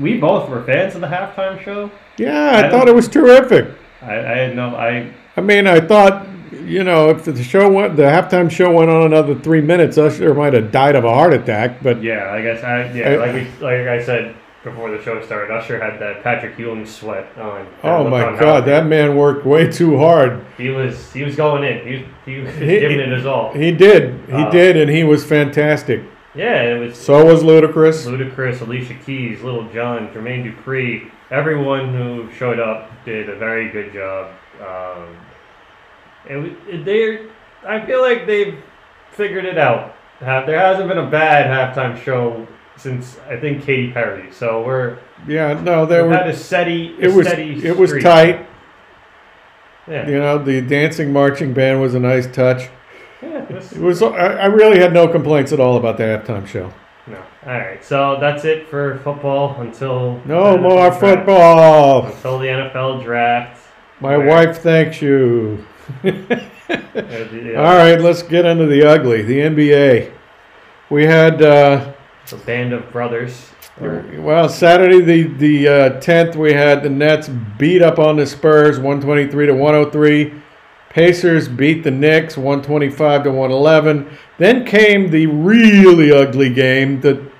we 0.00 0.18
both 0.18 0.48
were 0.48 0.62
fans 0.64 0.94
of 0.94 1.00
the 1.00 1.06
halftime 1.06 1.60
show. 1.60 1.90
Yeah, 2.18 2.50
I 2.56 2.62
I, 2.66 2.70
thought 2.70 2.88
it 2.88 2.94
was 2.94 3.08
terrific. 3.08 3.68
I, 4.02 4.14
I 4.14 4.36
had 4.38 4.56
no. 4.56 4.76
I 4.76 5.12
I 5.36 5.40
mean, 5.40 5.66
I 5.66 5.80
thought, 5.80 6.26
you 6.52 6.84
know, 6.84 7.10
if 7.10 7.24
the 7.24 7.42
show 7.42 7.70
went, 7.70 7.96
the 7.96 8.02
halftime 8.04 8.50
show 8.50 8.70
went 8.72 8.90
on 8.90 9.02
another 9.02 9.34
three 9.34 9.60
minutes, 9.60 9.98
Usher 9.98 10.34
might 10.34 10.52
have 10.54 10.70
died 10.70 10.94
of 10.96 11.04
a 11.04 11.12
heart 11.12 11.32
attack. 11.32 11.82
But 11.82 12.02
yeah. 12.02 12.30
I 12.32 12.42
guess 12.42 12.62
I 12.64 12.92
yeah. 12.92 13.08
I- 13.10 13.16
like 13.16 13.32
we 13.34 13.64
like 13.64 13.86
I 13.88 14.02
said 14.02 14.34
before 14.64 14.90
the 14.90 15.00
show 15.02 15.22
started, 15.24 15.52
Usher 15.54 15.80
had 15.80 16.00
that 16.00 16.24
Patrick 16.24 16.58
Ewing 16.58 16.84
sweat 16.86 17.26
on. 17.38 17.66
oh 17.84 18.08
my 18.08 18.24
on 18.24 18.36
God, 18.38 18.64
that 18.64 18.86
man 18.86 19.16
worked 19.16 19.46
way 19.46 19.70
too 19.70 19.96
hard. 19.98 20.44
he 20.58 20.70
was 20.70 21.12
he 21.12 21.22
was 21.22 21.36
going 21.36 21.62
in. 21.62 21.86
He 21.86 22.06
he 22.30 22.40
was 22.40 22.54
He- 22.56 22.80
giving 22.80 22.98
it 22.98 23.10
his 23.10 23.26
all. 23.26 23.52
He 23.52 23.70
did, 23.72 24.20
he 24.26 24.32
Uh, 24.32 24.50
did, 24.50 24.76
and 24.76 24.90
he 24.90 25.04
was 25.04 25.24
fantastic. 25.24 26.02
Yeah, 26.34 26.62
it 26.64 26.78
was. 26.78 26.98
So 26.98 27.24
was 27.24 27.42
Ludacris. 27.42 28.06
Ludacris, 28.06 28.60
Alicia 28.60 28.94
Keys, 29.06 29.40
Lil 29.42 29.68
Jon, 29.72 30.08
Jermaine 30.08 30.44
Dupri, 30.44 31.10
everyone 31.30 31.94
who 31.94 32.28
showed 32.36 32.58
up 32.60 32.90
did 33.06 33.30
a 33.30 33.36
very 33.36 33.70
good 33.70 33.92
job. 33.92 34.30
Um, 34.60 35.16
and 36.28 36.84
they, 36.84 37.26
I 37.66 37.84
feel 37.84 38.00
like 38.02 38.26
they've 38.26 38.58
figured 39.12 39.44
it 39.44 39.58
out. 39.58 39.94
There 40.20 40.58
hasn't 40.58 40.88
been 40.88 40.98
a 40.98 41.10
bad 41.10 41.46
halftime 41.46 42.00
show 42.02 42.46
since 42.76 43.18
I 43.28 43.36
think 43.36 43.64
Katy 43.64 43.92
Perry. 43.92 44.30
So 44.32 44.62
we're 44.64 44.98
Yeah, 45.26 45.54
no, 45.62 45.86
they 45.86 46.00
we've 46.02 46.10
were. 46.10 46.16
had 46.16 46.28
a 46.28 46.36
steady, 46.36 46.94
a 47.00 47.06
It 47.08 47.12
was 47.14 47.26
steady 47.26 47.64
it 47.66 47.76
was 47.76 47.92
tight. 48.02 48.46
Yeah, 49.88 50.08
You 50.08 50.18
know, 50.18 50.38
the 50.38 50.60
dancing 50.62 51.12
marching 51.12 51.52
band 51.52 51.80
was 51.80 51.94
a 51.94 52.00
nice 52.00 52.26
touch. 52.26 52.68
yeah. 53.22 53.42
it 53.44 53.50
was- 53.54 53.72
It 53.72 53.80
was. 53.80 54.02
I, 54.02 54.08
I 54.08 54.46
really 54.46 54.78
had 54.80 54.92
no 54.92 55.06
complaints 55.06 55.52
at 55.52 55.60
all 55.60 55.76
about 55.76 55.96
the 55.96 56.02
halftime 56.04 56.46
show. 56.46 56.72
no. 57.06 57.18
All 57.46 57.52
right, 57.52 57.82
so 57.84 58.18
that's 58.20 58.44
it 58.44 58.68
for 58.68 58.98
football 59.04 59.60
until 59.60 60.20
No 60.24 60.56
more 60.58 60.88
draft. 60.88 61.00
football. 61.00 62.06
until 62.06 62.38
the 62.40 62.46
NFL 62.48 63.04
draft. 63.04 63.62
My 64.00 64.16
wife 64.16 64.58
thanks 64.58 65.00
you. 65.00 65.64
All 66.04 67.76
right, 67.76 68.00
let's 68.00 68.22
get 68.22 68.44
into 68.44 68.66
the 68.66 68.82
ugly, 68.84 69.22
the 69.22 69.38
NBA. 69.38 70.12
We 70.90 71.04
had 71.04 71.40
uh, 71.42 71.92
The 72.28 72.36
band 72.38 72.72
of 72.72 72.90
brothers. 72.90 73.50
well 73.80 74.48
Saturday 74.48 75.00
the 75.00 75.22
the 75.24 75.68
uh, 75.68 76.00
tenth. 76.00 76.34
we 76.36 76.52
had 76.52 76.82
the 76.82 76.88
Nets 76.90 77.28
beat 77.58 77.82
up 77.82 77.98
on 77.98 78.16
the 78.16 78.26
Spurs, 78.26 78.78
one 78.80 79.00
twenty 79.00 79.26
three 79.28 79.46
to 79.46 79.54
one 79.54 79.74
hundred 79.74 79.92
three. 79.92 80.34
Pacers 80.90 81.46
beat 81.48 81.82
the 81.84 81.90
Knicks, 81.90 82.36
one 82.36 82.62
twenty 82.62 82.88
five 82.90 83.22
to 83.24 83.30
one 83.30 83.50
eleven. 83.52 84.10
Then 84.38 84.64
came 84.64 85.10
the 85.10 85.26
really 85.26 86.10
ugly 86.10 86.52
game. 86.52 87.00
The 87.00 87.30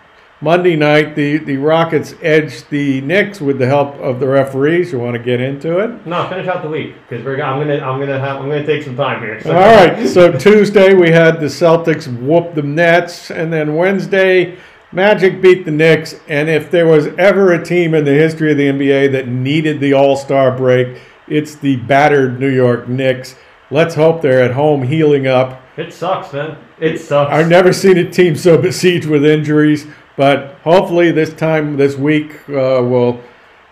Monday 0.46 0.76
night, 0.76 1.16
the 1.16 1.38
the 1.38 1.56
Rockets 1.56 2.14
edged 2.22 2.70
the 2.70 3.00
Knicks 3.00 3.40
with 3.40 3.58
the 3.58 3.66
help 3.66 3.96
of 3.96 4.20
the 4.20 4.28
referees. 4.28 4.92
You 4.92 5.00
want 5.00 5.16
to 5.16 5.18
get 5.20 5.40
into 5.40 5.80
it? 5.80 6.06
No, 6.06 6.28
finish 6.28 6.46
out 6.46 6.62
the 6.62 6.68
week 6.68 6.94
because 7.08 7.24
we're. 7.24 7.42
I'm 7.42 7.58
gonna. 7.58 7.80
I'm 7.84 7.98
gonna 7.98 8.20
have. 8.20 8.36
I'm 8.36 8.48
gonna 8.48 8.64
take 8.64 8.84
some 8.84 8.96
time 8.96 9.20
here. 9.20 9.40
So- 9.42 9.50
All 9.50 9.56
right. 9.74 10.06
So 10.06 10.30
Tuesday 10.30 10.94
we 10.94 11.10
had 11.10 11.40
the 11.40 11.46
Celtics 11.46 12.06
whoop 12.20 12.54
the 12.54 12.62
Nets, 12.62 13.32
and 13.32 13.52
then 13.52 13.74
Wednesday 13.74 14.56
Magic 14.92 15.42
beat 15.42 15.64
the 15.64 15.72
Knicks. 15.72 16.14
And 16.28 16.48
if 16.48 16.70
there 16.70 16.86
was 16.86 17.08
ever 17.18 17.52
a 17.52 17.64
team 17.64 17.92
in 17.92 18.04
the 18.04 18.14
history 18.14 18.52
of 18.52 18.56
the 18.56 18.68
NBA 18.68 19.10
that 19.10 19.26
needed 19.26 19.80
the 19.80 19.94
All 19.94 20.14
Star 20.16 20.56
break, 20.56 21.00
it's 21.26 21.56
the 21.56 21.74
battered 21.74 22.38
New 22.38 22.50
York 22.50 22.86
Knicks. 22.88 23.34
Let's 23.72 23.96
hope 23.96 24.22
they're 24.22 24.44
at 24.44 24.52
home 24.52 24.84
healing 24.84 25.26
up. 25.26 25.60
It 25.76 25.92
sucks, 25.92 26.32
man. 26.32 26.56
It 26.78 26.98
sucks. 26.98 27.32
I've 27.32 27.48
never 27.48 27.72
seen 27.72 27.98
a 27.98 28.08
team 28.08 28.36
so 28.36 28.56
besieged 28.56 29.06
with 29.08 29.24
injuries, 29.26 29.88
but 30.16 30.54
hopefully 30.64 31.12
this 31.12 31.32
time 31.32 31.76
this 31.76 31.96
week 31.96 32.48
uh, 32.48 32.82
will. 32.82 33.20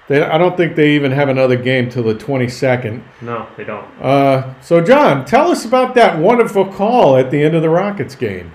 They, 0.07 0.23
I 0.23 0.37
don't 0.37 0.55
think 0.55 0.77
they 0.77 0.97
even 0.97 1.13
have 1.13 1.31
another 1.31 1.57
game 1.57 1.89
till 1.89 2.03
the 2.03 2.15
22nd. 2.15 3.03
No, 3.23 3.49
they 3.57 3.65
don't. 3.65 3.87
Uh, 3.99 4.53
so, 4.61 4.83
Jon, 4.83 5.25
tell 5.25 5.51
us 5.51 5.65
about 5.65 5.95
that 5.95 6.19
wonderful 6.19 6.67
call 6.67 7.17
at 7.17 7.31
the 7.31 7.43
end 7.43 7.55
of 7.55 7.63
the 7.63 7.71
Rockets 7.71 8.15
game. 8.15 8.53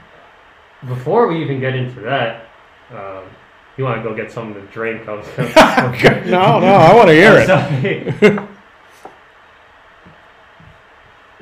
Before 0.87 1.27
we 1.27 1.41
even 1.41 1.59
get 1.59 1.75
into 1.75 2.01
that, 2.01 2.45
um, 2.91 3.23
you 3.77 3.83
want 3.83 4.03
to 4.03 4.07
go 4.07 4.15
get 4.15 4.31
something 4.31 4.61
to 4.61 4.71
drink? 4.71 5.07
I 5.07 5.13
was 5.13 5.25
no, 6.27 6.59
no, 6.59 6.67
I 6.67 6.93
want 6.93 7.07
to 7.07 7.13
hear 7.15 7.37
it. 7.39 8.49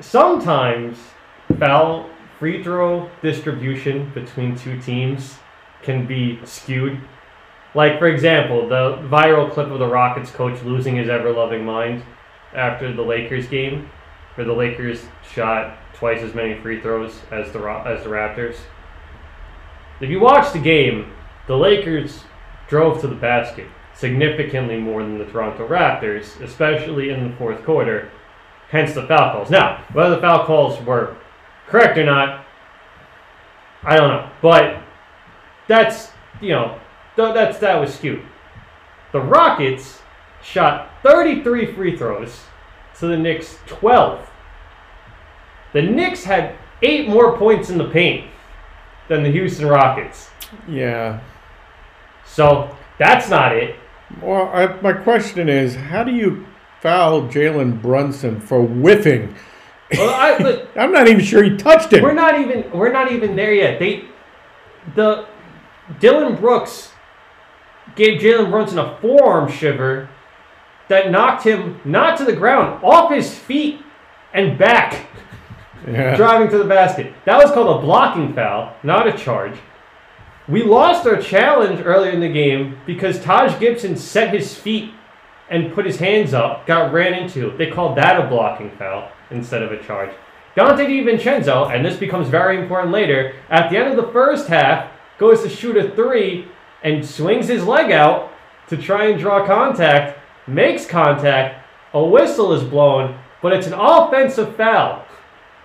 Sometimes 0.00 0.98
foul 1.58 2.08
free 2.38 2.62
throw 2.62 3.10
distribution 3.20 4.10
between 4.14 4.56
two 4.56 4.80
teams 4.80 5.34
can 5.88 6.06
be 6.06 6.38
skewed. 6.44 7.00
Like, 7.74 7.98
for 7.98 8.08
example, 8.08 8.68
the 8.68 8.98
viral 9.08 9.50
clip 9.50 9.68
of 9.68 9.78
the 9.78 9.86
Rockets 9.86 10.30
coach 10.30 10.62
losing 10.62 10.96
his 10.96 11.08
ever 11.08 11.32
loving 11.32 11.64
mind 11.64 12.02
after 12.54 12.92
the 12.92 13.00
Lakers 13.00 13.48
game, 13.48 13.88
where 14.34 14.46
the 14.46 14.52
Lakers 14.52 15.06
shot 15.32 15.78
twice 15.94 16.20
as 16.20 16.34
many 16.34 16.60
free 16.60 16.82
throws 16.82 17.22
as 17.30 17.50
the, 17.52 17.60
as 17.86 18.04
the 18.04 18.10
Raptors. 18.10 18.56
If 20.02 20.10
you 20.10 20.20
watch 20.20 20.52
the 20.52 20.58
game, 20.58 21.10
the 21.46 21.56
Lakers 21.56 22.24
drove 22.68 23.00
to 23.00 23.08
the 23.08 23.14
basket 23.14 23.66
significantly 23.94 24.78
more 24.78 25.02
than 25.02 25.16
the 25.16 25.24
Toronto 25.24 25.66
Raptors, 25.66 26.38
especially 26.42 27.08
in 27.08 27.30
the 27.30 27.36
fourth 27.36 27.64
quarter. 27.64 28.10
Hence 28.68 28.92
the 28.92 29.06
foul 29.06 29.32
calls. 29.32 29.50
Now, 29.50 29.82
whether 29.94 30.16
the 30.16 30.20
foul 30.20 30.44
calls 30.44 30.78
were 30.84 31.16
correct 31.66 31.96
or 31.96 32.04
not, 32.04 32.44
I 33.82 33.96
don't 33.96 34.08
know. 34.08 34.30
But 34.42 34.82
that's 35.68 36.10
you 36.40 36.50
know 36.50 36.78
th- 37.16 37.34
that's 37.34 37.58
that 37.58 37.76
was 37.80 37.94
skewed. 37.94 38.22
The 39.12 39.20
Rockets 39.20 40.00
shot 40.42 40.90
33 41.02 41.72
free 41.72 41.96
throws 41.96 42.40
to 42.98 43.06
the 43.06 43.16
Knicks 43.16 43.58
12. 43.66 44.28
The 45.72 45.82
Knicks 45.82 46.24
had 46.24 46.54
eight 46.82 47.08
more 47.08 47.36
points 47.36 47.70
in 47.70 47.78
the 47.78 47.88
paint 47.88 48.28
than 49.08 49.22
the 49.22 49.30
Houston 49.30 49.66
Rockets. 49.66 50.30
Yeah. 50.68 51.20
So 52.26 52.74
that's 52.98 53.28
not 53.28 53.56
it. 53.56 53.76
Well, 54.22 54.48
I, 54.52 54.80
my 54.80 54.92
question 54.92 55.48
is, 55.48 55.74
how 55.74 56.04
do 56.04 56.12
you 56.12 56.46
foul 56.80 57.22
Jalen 57.22 57.80
Brunson 57.82 58.40
for 58.40 58.62
whiffing? 58.62 59.34
Well, 59.92 60.10
I, 60.10 60.66
I'm 60.80 60.92
not 60.92 61.08
even 61.08 61.24
sure 61.24 61.42
he 61.42 61.56
touched 61.56 61.92
it. 61.92 62.02
we're 62.02 62.14
not 62.14 62.38
even 62.38 62.70
we're 62.72 62.92
not 62.92 63.10
even 63.12 63.36
there 63.36 63.52
yet. 63.54 63.78
They 63.78 64.04
the 64.94 65.26
Dillon 66.00 66.36
Brooks 66.36 66.92
gave 67.96 68.20
Jalen 68.20 68.50
Brunson 68.50 68.78
a 68.78 68.96
forearm 69.00 69.50
shiver 69.50 70.08
that 70.88 71.10
knocked 71.10 71.44
him 71.44 71.80
not 71.84 72.16
to 72.18 72.24
the 72.24 72.32
ground, 72.34 72.82
off 72.84 73.10
his 73.12 73.34
feet 73.34 73.80
and 74.34 74.58
back, 74.58 75.06
Yeah. 75.86 76.16
driving 76.16 76.48
to 76.50 76.58
the 76.58 76.64
basket. 76.64 77.14
That 77.24 77.38
was 77.42 77.50
called 77.52 77.78
a 77.78 77.80
blocking 77.80 78.34
foul, 78.34 78.74
not 78.82 79.06
a 79.06 79.12
charge. 79.12 79.56
We 80.46 80.62
lost 80.62 81.06
our 81.06 81.20
challenge 81.20 81.80
earlier 81.84 82.10
in 82.10 82.20
the 82.20 82.28
game 82.32 82.78
because 82.86 83.22
Taj 83.22 83.58
Gibson 83.60 83.96
set 83.96 84.32
his 84.34 84.54
feet 84.54 84.90
and 85.50 85.72
put 85.74 85.86
his 85.86 85.98
hands 85.98 86.34
up, 86.34 86.66
got 86.66 86.92
ran 86.92 87.14
into. 87.14 87.56
They 87.56 87.70
called 87.70 87.96
that 87.96 88.20
a 88.22 88.26
blocking 88.28 88.70
foul 88.72 89.10
instead 89.30 89.62
of 89.62 89.72
a 89.72 89.82
charge. 89.82 90.10
Donte 90.56 90.78
DiVincenzo, 90.86 91.74
and 91.74 91.84
this 91.84 91.96
becomes 91.96 92.28
very 92.28 92.58
important 92.60 92.92
later, 92.92 93.34
at 93.48 93.70
the 93.70 93.76
end 93.78 93.88
of 93.88 93.96
the 93.96 94.10
first 94.12 94.48
half, 94.48 94.90
goes 95.18 95.42
to 95.42 95.48
shoot 95.48 95.76
a 95.76 95.90
three 95.90 96.48
and 96.82 97.04
swings 97.04 97.48
his 97.48 97.64
leg 97.64 97.90
out 97.90 98.32
to 98.68 98.76
try 98.76 99.06
and 99.06 99.18
draw 99.18 99.46
contact, 99.46 100.18
makes 100.46 100.86
contact, 100.86 101.64
a 101.94 102.04
whistle 102.04 102.52
is 102.52 102.62
blown, 102.62 103.18
but 103.42 103.52
it's 103.52 103.66
an 103.66 103.72
offensive 103.74 104.56
foul 104.56 105.04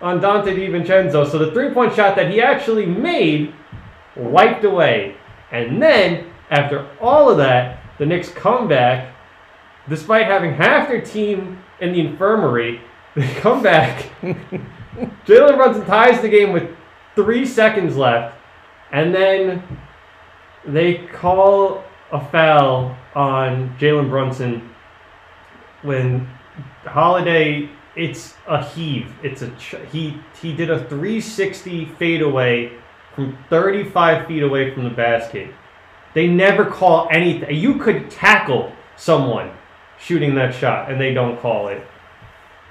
on 0.02 0.20
Donte 0.20 0.46
DiVincenzo. 0.46 1.30
So 1.30 1.38
the 1.38 1.52
three 1.52 1.72
point 1.72 1.96
shot 1.96 2.16
that 2.16 2.32
he 2.32 2.42
actually 2.42 2.86
made 2.86 3.54
wiped 4.16 4.64
away. 4.64 5.16
And 5.52 5.82
then, 5.82 6.32
after 6.50 6.88
all 7.00 7.30
of 7.30 7.38
that, 7.38 7.80
the 8.00 8.06
Knicks 8.06 8.30
come 8.30 8.68
back, 8.68 9.16
despite 9.88 10.26
having 10.26 10.54
half 10.54 10.88
their 10.88 11.02
team 11.02 11.64
in 11.80 11.94
the 11.94 12.00
infirmary, 12.00 12.82
they 13.16 13.28
come 13.36 13.62
back. 13.62 14.10
Jalen 15.26 15.56
Brunson 15.56 15.86
ties 15.86 16.22
the 16.22 16.30
game 16.30 16.52
with 16.52 16.70
three 17.16 17.46
seconds 17.46 17.96
left, 17.96 18.36
and 18.94 19.14
then 19.14 19.62
they 20.66 21.08
call 21.08 21.84
a 22.12 22.24
foul 22.30 22.96
on 23.16 23.76
Jalen 23.80 24.10
Brunson 24.10 24.70
when 25.82 26.30
Holiday 26.86 27.70
it's 27.96 28.36
a 28.48 28.64
heave. 28.64 29.12
It's 29.24 29.42
a 29.42 29.50
he 29.92 30.18
he 30.42 30.54
did 30.54 30.70
a 30.70 30.80
360 30.80 31.86
fadeaway 31.98 32.72
from 33.16 33.38
35 33.50 34.28
feet 34.28 34.44
away 34.44 34.74
from 34.74 34.84
the 34.84 34.90
basket. 34.90 35.54
They 36.14 36.28
never 36.28 36.66
call 36.66 37.08
anything. 37.12 37.56
You 37.56 37.80
could 37.80 38.10
tackle 38.10 38.72
someone 38.96 39.52
shooting 40.00 40.36
that 40.36 40.54
shot, 40.54 40.92
and 40.92 41.02
they 41.02 41.14
don't 41.14 41.40
call 41.40 41.68
it. 41.68 41.86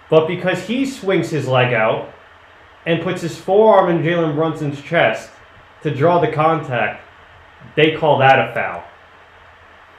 But 0.09 0.29
because 0.29 0.67
he 0.67 0.87
swings 0.87 1.31
his 1.31 1.49
leg 1.49 1.73
out 1.73 2.12
and 2.87 3.02
puts 3.02 3.23
his 3.23 3.37
forearm 3.38 3.91
in 3.91 4.02
Jalen 4.05 4.35
Brunson's 4.35 4.81
chest 4.83 5.31
to 5.82 5.94
draw 5.94 6.20
the 6.20 6.30
contact, 6.30 7.02
they 7.76 7.96
call 7.96 8.18
that 8.18 8.38
a 8.50 8.54
foul 8.54 8.84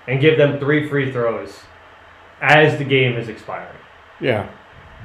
and 0.07 0.19
give 0.19 0.37
them 0.37 0.59
three 0.59 0.87
free 0.89 1.11
throws 1.11 1.61
as 2.41 2.77
the 2.77 2.83
game 2.83 3.17
is 3.17 3.29
expiring. 3.29 3.77
Yeah. 4.19 4.49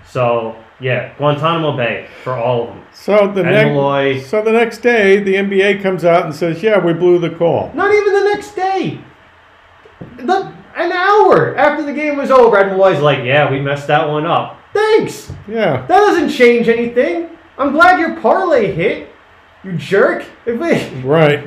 So 0.06 0.56
yeah, 0.80 1.14
Guantanamo 1.16 1.76
Bay 1.76 2.08
for 2.23 2.35
all 2.35 2.62
of 2.62 2.68
them. 2.68 2.85
So 2.92 3.32
the 3.32 3.42
next 3.42 4.28
so 4.28 4.42
the 4.42 4.52
next 4.52 4.78
day 4.78 5.20
the 5.23 5.35
NBA 5.35 5.82
comes 5.82 6.04
out 6.04 6.25
and 6.25 6.35
says, 6.35 6.62
"Yeah, 6.62 6.78
we 6.78 6.92
blew 6.92 7.18
the 7.18 7.30
call." 7.30 7.73
Not 7.75 7.92
even 7.92 8.12
the 8.12 8.25
next 8.25 8.54
day. 8.54 9.00
The, 10.18 10.52
an 10.76 10.92
hour 10.92 11.56
after 11.56 11.85
the 11.85 11.92
game 11.92 12.16
was 12.16 12.30
over, 12.30 12.56
Ed 12.56 12.68
Malloy's 12.68 13.00
like, 13.00 13.25
"Yeah, 13.25 13.50
we 13.50 13.61
messed 13.61 13.88
that 13.88 14.08
one 14.08 14.26
up. 14.26 14.58
Thanks. 14.73 15.32
Yeah. 15.49 15.87
That 15.87 15.88
doesn't 15.88 16.30
change 16.30 16.68
anything. 16.68 17.30
I'm 17.56 17.73
glad 17.73 17.99
your 17.99 18.20
parlay 18.20 18.73
hit. 18.73 19.08
You 19.65 19.73
jerk. 19.73 20.25
Right. 20.47 21.47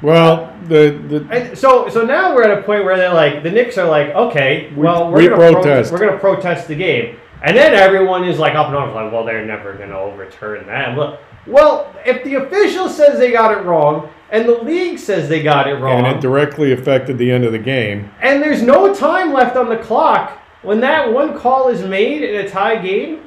Well, 0.00 0.54
the 0.66 0.90
the 1.08 1.26
And 1.30 1.58
so 1.58 1.88
so 1.88 2.04
now 2.04 2.34
we're 2.34 2.42
at 2.44 2.58
a 2.58 2.62
point 2.62 2.84
where 2.84 2.96
they're 2.96 3.14
like 3.14 3.42
the 3.42 3.50
Knicks 3.50 3.78
are 3.78 3.88
like, 3.88 4.08
okay, 4.08 4.72
well 4.76 5.10
we're 5.10 5.18
we 5.18 5.28
gonna 5.28 5.52
protest. 5.52 5.92
we're 5.92 5.98
gonna 5.98 6.18
protest 6.18 6.68
the 6.68 6.74
game, 6.74 7.16
and 7.42 7.56
then 7.56 7.74
everyone 7.74 8.24
is 8.24 8.38
like 8.38 8.54
up 8.54 8.68
and 8.68 8.76
on 8.76 8.94
like, 8.94 9.12
well 9.12 9.24
they're 9.24 9.44
never 9.44 9.74
gonna 9.74 9.98
overturn 9.98 10.66
that. 10.66 10.96
Well, 10.96 11.18
well, 11.46 11.94
if 12.04 12.22
the 12.24 12.34
official 12.34 12.88
says 12.88 13.18
they 13.18 13.32
got 13.32 13.56
it 13.56 13.64
wrong 13.64 14.08
and 14.30 14.48
the 14.48 14.62
league 14.62 14.98
says 14.98 15.28
they 15.28 15.42
got 15.42 15.68
it 15.68 15.74
wrong, 15.74 16.04
and 16.04 16.16
it 16.16 16.20
directly 16.20 16.72
affected 16.72 17.18
the 17.18 17.30
end 17.30 17.44
of 17.44 17.52
the 17.52 17.58
game. 17.58 18.10
and 18.20 18.42
there's 18.42 18.62
no 18.62 18.94
time 18.94 19.32
left 19.32 19.56
on 19.56 19.68
the 19.68 19.76
clock 19.76 20.38
when 20.62 20.80
that 20.80 21.12
one 21.12 21.36
call 21.38 21.68
is 21.68 21.82
made 21.82 22.22
in 22.22 22.44
a 22.44 22.48
tie 22.48 22.76
game. 22.76 23.20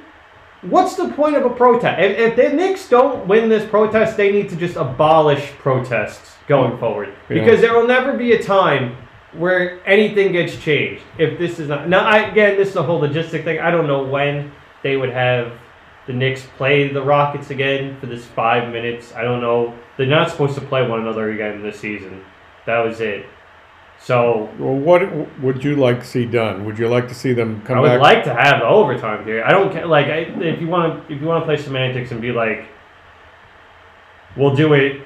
What's 0.69 0.95
the 0.95 1.10
point 1.10 1.36
of 1.36 1.45
a 1.45 1.50
protest? 1.50 2.00
If, 2.01 2.17
if 2.17 2.36
the 2.36 2.55
Knicks 2.55 2.88
don't 2.89 3.27
win 3.27 3.50
this 3.50 3.67
protest, 3.69 4.17
they 4.17 4.31
need 4.31 4.50
to 4.50 4.55
just 4.55 4.75
abolish 4.75 5.51
protests 5.60 6.36
going 6.48 6.77
forward 6.77 7.10
Yeah. 7.29 7.39
because 7.43 7.62
there 7.62 7.74
will 7.74 7.88
never 7.88 8.17
be 8.17 8.34
a 8.34 8.41
time 8.43 8.95
where 9.34 9.79
anything 9.88 10.31
gets 10.31 10.57
changed. 10.57 11.03
If 11.17 11.38
this 11.38 11.60
is 11.60 11.67
not 11.69 11.89
now, 11.89 12.05
I, 12.05 12.19
again, 12.29 12.57
this 12.57 12.69
is 12.69 12.75
a 12.75 12.84
whole 12.84 13.01
logistic 13.01 13.43
thing. 13.43 13.60
I 13.60 13.69
don't 13.72 13.88
know 13.88 14.03
when 14.03 14.51
they 14.84 14.95
would 14.98 15.10
have 15.10 15.53
the 16.07 16.13
Knicks 16.13 16.45
play 16.57 16.88
the 16.89 17.01
Rockets 17.01 17.50
again 17.50 18.00
for 18.00 18.05
this 18.05 18.25
five 18.25 18.72
minutes. 18.72 19.13
I 19.13 19.24
don't 19.24 19.41
know. 19.41 19.74
They're 19.98 20.05
not 20.05 20.29
supposed 20.29 20.55
to 20.55 20.62
play 20.62 20.88
one 20.88 21.01
another 21.01 21.31
again 21.31 21.63
this 21.63 21.79
season. 21.79 22.24
That 22.65 22.79
was 22.79 23.01
it. 23.01 23.25
So 24.05 24.51
Well, 24.59 24.75
what 24.75 25.01
would 25.41 25.63
you 25.63 25.75
like 25.77 26.01
to 26.01 26.05
see 26.05 26.27
done? 26.27 26.63
Would 26.65 26.77
you 26.77 26.88
like 26.88 27.07
to 27.07 27.15
see 27.15 27.33
them 27.33 27.63
come 27.63 27.79
I 27.79 27.81
would 27.81 27.88
back? 27.88 28.01
like 28.01 28.24
to 28.25 28.35
have 28.35 28.59
the 28.59 28.67
overtime 28.67 29.24
period. 29.24 29.45
I 29.45 29.51
don't 29.51 29.71
care. 29.71 29.88
Like, 29.88 30.05
I, 30.05 30.17
if 30.43 30.62
you 30.62 30.67
want 30.67 31.07
to, 31.07 31.13
if 31.13 31.19
you 31.19 31.25
want 31.25 31.41
to 31.41 31.45
play 31.47 31.57
semantics 31.57 32.12
and 32.12 32.21
be 32.21 32.31
like, 32.31 32.67
we'll 34.38 34.55
do 34.55 34.74
it 34.74 35.01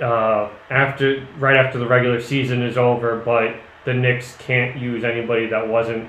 uh, 0.00 0.48
after, 0.70 1.26
right 1.40 1.56
after 1.56 1.80
the 1.80 1.88
regular 1.88 2.20
season 2.20 2.62
is 2.62 2.78
over, 2.78 3.16
but 3.18 3.56
the 3.84 3.94
Knicks 3.94 4.36
can't 4.38 4.78
use 4.78 5.02
anybody 5.02 5.46
that 5.46 5.66
wasn't 5.66 6.08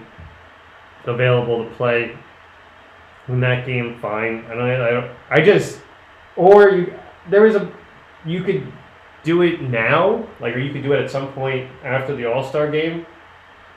available 1.05 1.63
to 1.63 1.71
play 1.71 2.15
in 3.29 3.39
that 3.39 3.65
game. 3.65 3.97
Fine. 3.99 4.45
I 4.45 4.53
don't. 4.53 4.69
I 4.69 4.89
don't. 4.91 5.11
I 5.31 5.41
just, 5.41 5.79
or 6.35 6.69
you, 6.69 6.93
there 7.31 7.47
is 7.47 7.55
a, 7.55 7.71
you 8.27 8.43
could 8.43 8.71
do 9.23 9.41
it 9.43 9.61
now, 9.61 10.25
like, 10.39 10.55
or 10.55 10.59
you 10.59 10.71
could 10.73 10.83
do 10.83 10.93
it 10.93 11.03
at 11.03 11.11
some 11.11 11.31
point 11.33 11.69
after 11.83 12.15
the 12.15 12.25
All 12.31 12.43
Star 12.43 12.69
game, 12.69 13.05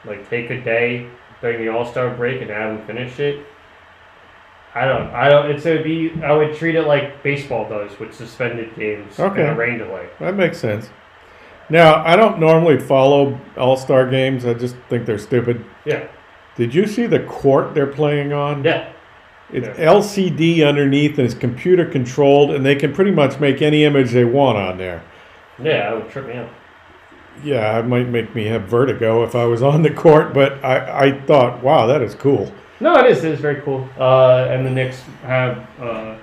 like 0.04 0.28
take 0.30 0.50
a 0.50 0.61
day 0.61 1.09
during 1.40 1.64
the 1.64 1.68
All 1.72 1.85
Star 1.85 2.11
break 2.14 2.40
and 2.40 2.50
have 2.50 2.76
them 2.78 2.87
finish 2.87 3.18
it. 3.20 3.44
I 4.74 4.87
don't. 4.87 5.09
I 5.14 5.28
don't. 5.28 5.50
It's 5.50 5.64
gonna 5.64 5.83
be. 5.83 6.12
I 6.22 6.33
would 6.33 6.54
treat 6.57 6.74
it 6.74 6.83
like 6.83 7.22
baseball 7.22 7.68
does 7.68 7.96
with 8.00 8.12
suspended 8.14 8.74
games 8.74 9.18
Okay. 9.20 9.42
and 9.42 9.50
a 9.50 9.54
rain 9.54 9.78
delay. 9.78 10.09
That 10.18 10.35
makes 10.35 10.59
sense. 10.59 10.90
Now, 11.70 12.04
I 12.04 12.16
don't 12.16 12.38
normally 12.40 12.78
follow 12.78 13.38
All 13.57 13.76
Star 13.76 14.09
games. 14.09 14.44
I 14.44 14.54
just 14.54 14.76
think 14.88 15.07
they're 15.07 15.18
stupid. 15.18 15.64
Yeah. 15.85 16.09
Did 16.57 16.74
you 16.74 16.87
see 16.87 17.07
the 17.07 17.20
court 17.20 17.74
they're 17.74 17.87
playing 17.87 18.33
on? 18.33 18.64
Yeah. 18.64 18.88
It's 19.52 19.78
Yeah. 19.78 19.92
LCD 19.92 20.66
underneath 20.66 21.18
and 21.18 21.26
it's 21.26 21.35
computer 21.35 21.85
controlled, 21.85 22.50
and 22.50 22.64
they 22.66 22.74
can 22.74 22.92
pretty 22.92 23.11
much 23.12 23.38
make 23.38 23.62
any 23.62 23.85
image 23.85 24.11
they 24.11 24.24
want 24.24 24.59
on 24.59 24.78
there. 24.78 25.02
Yeah. 25.58 25.90
That 25.90 26.02
would 26.02 26.10
trip 26.10 26.26
me 26.26 26.34
out. 26.34 26.50
Yeah, 27.42 27.78
it 27.80 27.86
might 27.86 28.08
make 28.08 28.34
me 28.34 28.44
have 28.46 28.62
vertigo 28.64 29.24
if 29.24 29.34
I 29.34 29.44
was 29.44 29.62
on 29.62 29.82
the 29.82 29.90
court, 29.90 30.32
but 30.32 30.64
I, 30.64 31.06
I 31.08 31.20
thought, 31.26 31.62
wow, 31.62 31.86
that 31.86 32.00
is 32.00 32.14
cool. 32.14 32.52
No, 32.80 32.96
it 32.96 33.10
is. 33.10 33.24
It 33.24 33.32
is 33.32 33.40
very 33.40 33.60
cool. 33.62 33.88
Uh, 33.98 34.46
and 34.50 34.64
the 34.64 34.70
Knicks 34.70 35.00
have 35.22 35.66
uh, 35.80 36.16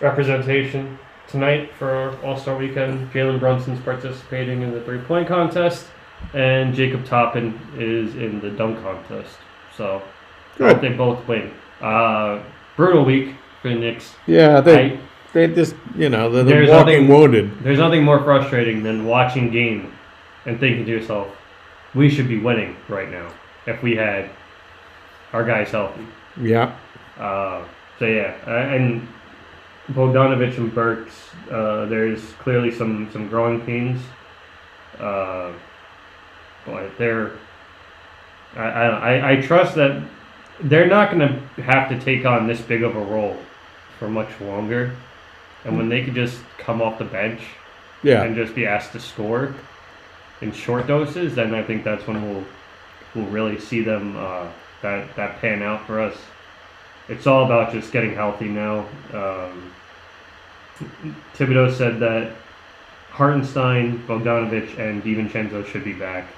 representation 0.00 0.98
tonight 1.28 1.72
for 1.74 2.18
All 2.24 2.36
Star 2.36 2.56
Weekend. 2.56 3.12
Jalen 3.12 3.38
Brunson's 3.38 3.80
participating 3.80 4.62
in 4.62 4.72
the 4.72 4.80
three 4.82 4.98
point 4.98 5.28
contest, 5.28 5.86
and 6.34 6.74
Jacob 6.74 7.04
Toppin 7.04 7.58
is 7.76 8.16
in 8.16 8.40
the 8.40 8.50
dunk 8.50 8.82
contest. 8.82 9.36
So 9.76 10.02
I 10.58 10.68
hope 10.68 10.80
Good. 10.80 10.80
they 10.80 10.96
both 10.96 11.26
win. 11.28 11.52
Uh, 11.80 12.42
brutal 12.76 13.04
week 13.04 13.36
for 13.62 13.68
the 13.68 13.74
Knicks. 13.76 14.14
Yeah, 14.26 14.60
they 14.60 14.92
I, 14.92 15.00
they 15.32 15.46
just 15.48 15.74
you 15.96 16.08
know 16.08 16.30
they're, 16.30 16.44
There's 16.44 16.68
they're 16.68 16.76
walking 16.78 17.06
nothing- 17.06 17.08
wounded. 17.08 17.50
there's 17.62 17.78
nothing 17.78 18.02
more 18.04 18.22
frustrating 18.22 18.82
than 18.82 19.04
watching 19.06 19.50
game 19.50 19.92
and 20.46 20.58
thinking 20.58 20.84
to 20.86 20.90
yourself, 20.90 21.28
we 21.94 22.08
should 22.10 22.28
be 22.28 22.38
winning 22.38 22.76
right 22.88 23.10
now 23.10 23.30
if 23.66 23.82
we 23.82 23.94
had 23.96 24.30
our 25.32 25.44
guys 25.44 25.70
healthy. 25.70 26.06
Yeah, 26.40 26.74
Uh, 27.18 27.64
so 27.98 28.06
yeah, 28.06 28.32
and 28.48 29.06
Bogdanovich 29.92 30.56
and 30.56 30.74
Burks, 30.74 31.28
uh, 31.50 31.84
there's 31.86 32.22
clearly 32.42 32.70
some 32.70 33.08
some 33.12 33.28
growing 33.28 33.60
pains, 33.60 34.00
uh, 34.98 35.52
but 36.66 36.96
they're. 36.98 37.32
I 38.56 38.62
I 38.66 39.30
I 39.32 39.36
trust 39.42 39.74
that 39.76 40.02
they're 40.62 40.86
not 40.88 41.10
going 41.12 41.20
to 41.56 41.62
have 41.62 41.88
to 41.90 41.98
take 42.00 42.24
on 42.26 42.46
this 42.46 42.60
big 42.60 42.82
of 42.82 42.96
a 42.96 43.00
role 43.00 43.36
for 43.98 44.08
much 44.08 44.28
longer, 44.40 44.94
and 45.64 45.76
when 45.76 45.88
they 45.88 46.04
could 46.04 46.14
just 46.14 46.40
come 46.58 46.80
off 46.80 46.98
the 46.98 47.04
bench 47.04 47.42
yeah. 48.02 48.22
and 48.22 48.34
just 48.34 48.54
be 48.54 48.66
asked 48.66 48.92
to 48.92 49.00
score 49.00 49.54
in 50.40 50.52
short 50.52 50.86
doses, 50.86 51.34
then 51.34 51.54
I 51.54 51.62
think 51.62 51.84
that's 51.84 52.06
when 52.06 52.22
we'll 52.22 52.44
we'll 53.14 53.26
really 53.26 53.58
see 53.58 53.82
them 53.82 54.16
uh, 54.16 54.48
that 54.82 55.14
that 55.16 55.40
pan 55.40 55.62
out 55.62 55.86
for 55.86 56.00
us. 56.00 56.16
It's 57.08 57.26
all 57.26 57.44
about 57.44 57.72
just 57.72 57.92
getting 57.92 58.14
healthy 58.14 58.46
now. 58.46 58.86
Um, 59.12 59.72
Thibodeau 61.34 61.76
said 61.76 62.00
that 62.00 62.32
Hartenstein, 63.10 63.98
Bogdanovich, 64.06 64.78
and 64.78 65.02
DiVincenzo 65.02 65.66
should 65.66 65.84
be 65.84 65.92
back 65.92 66.28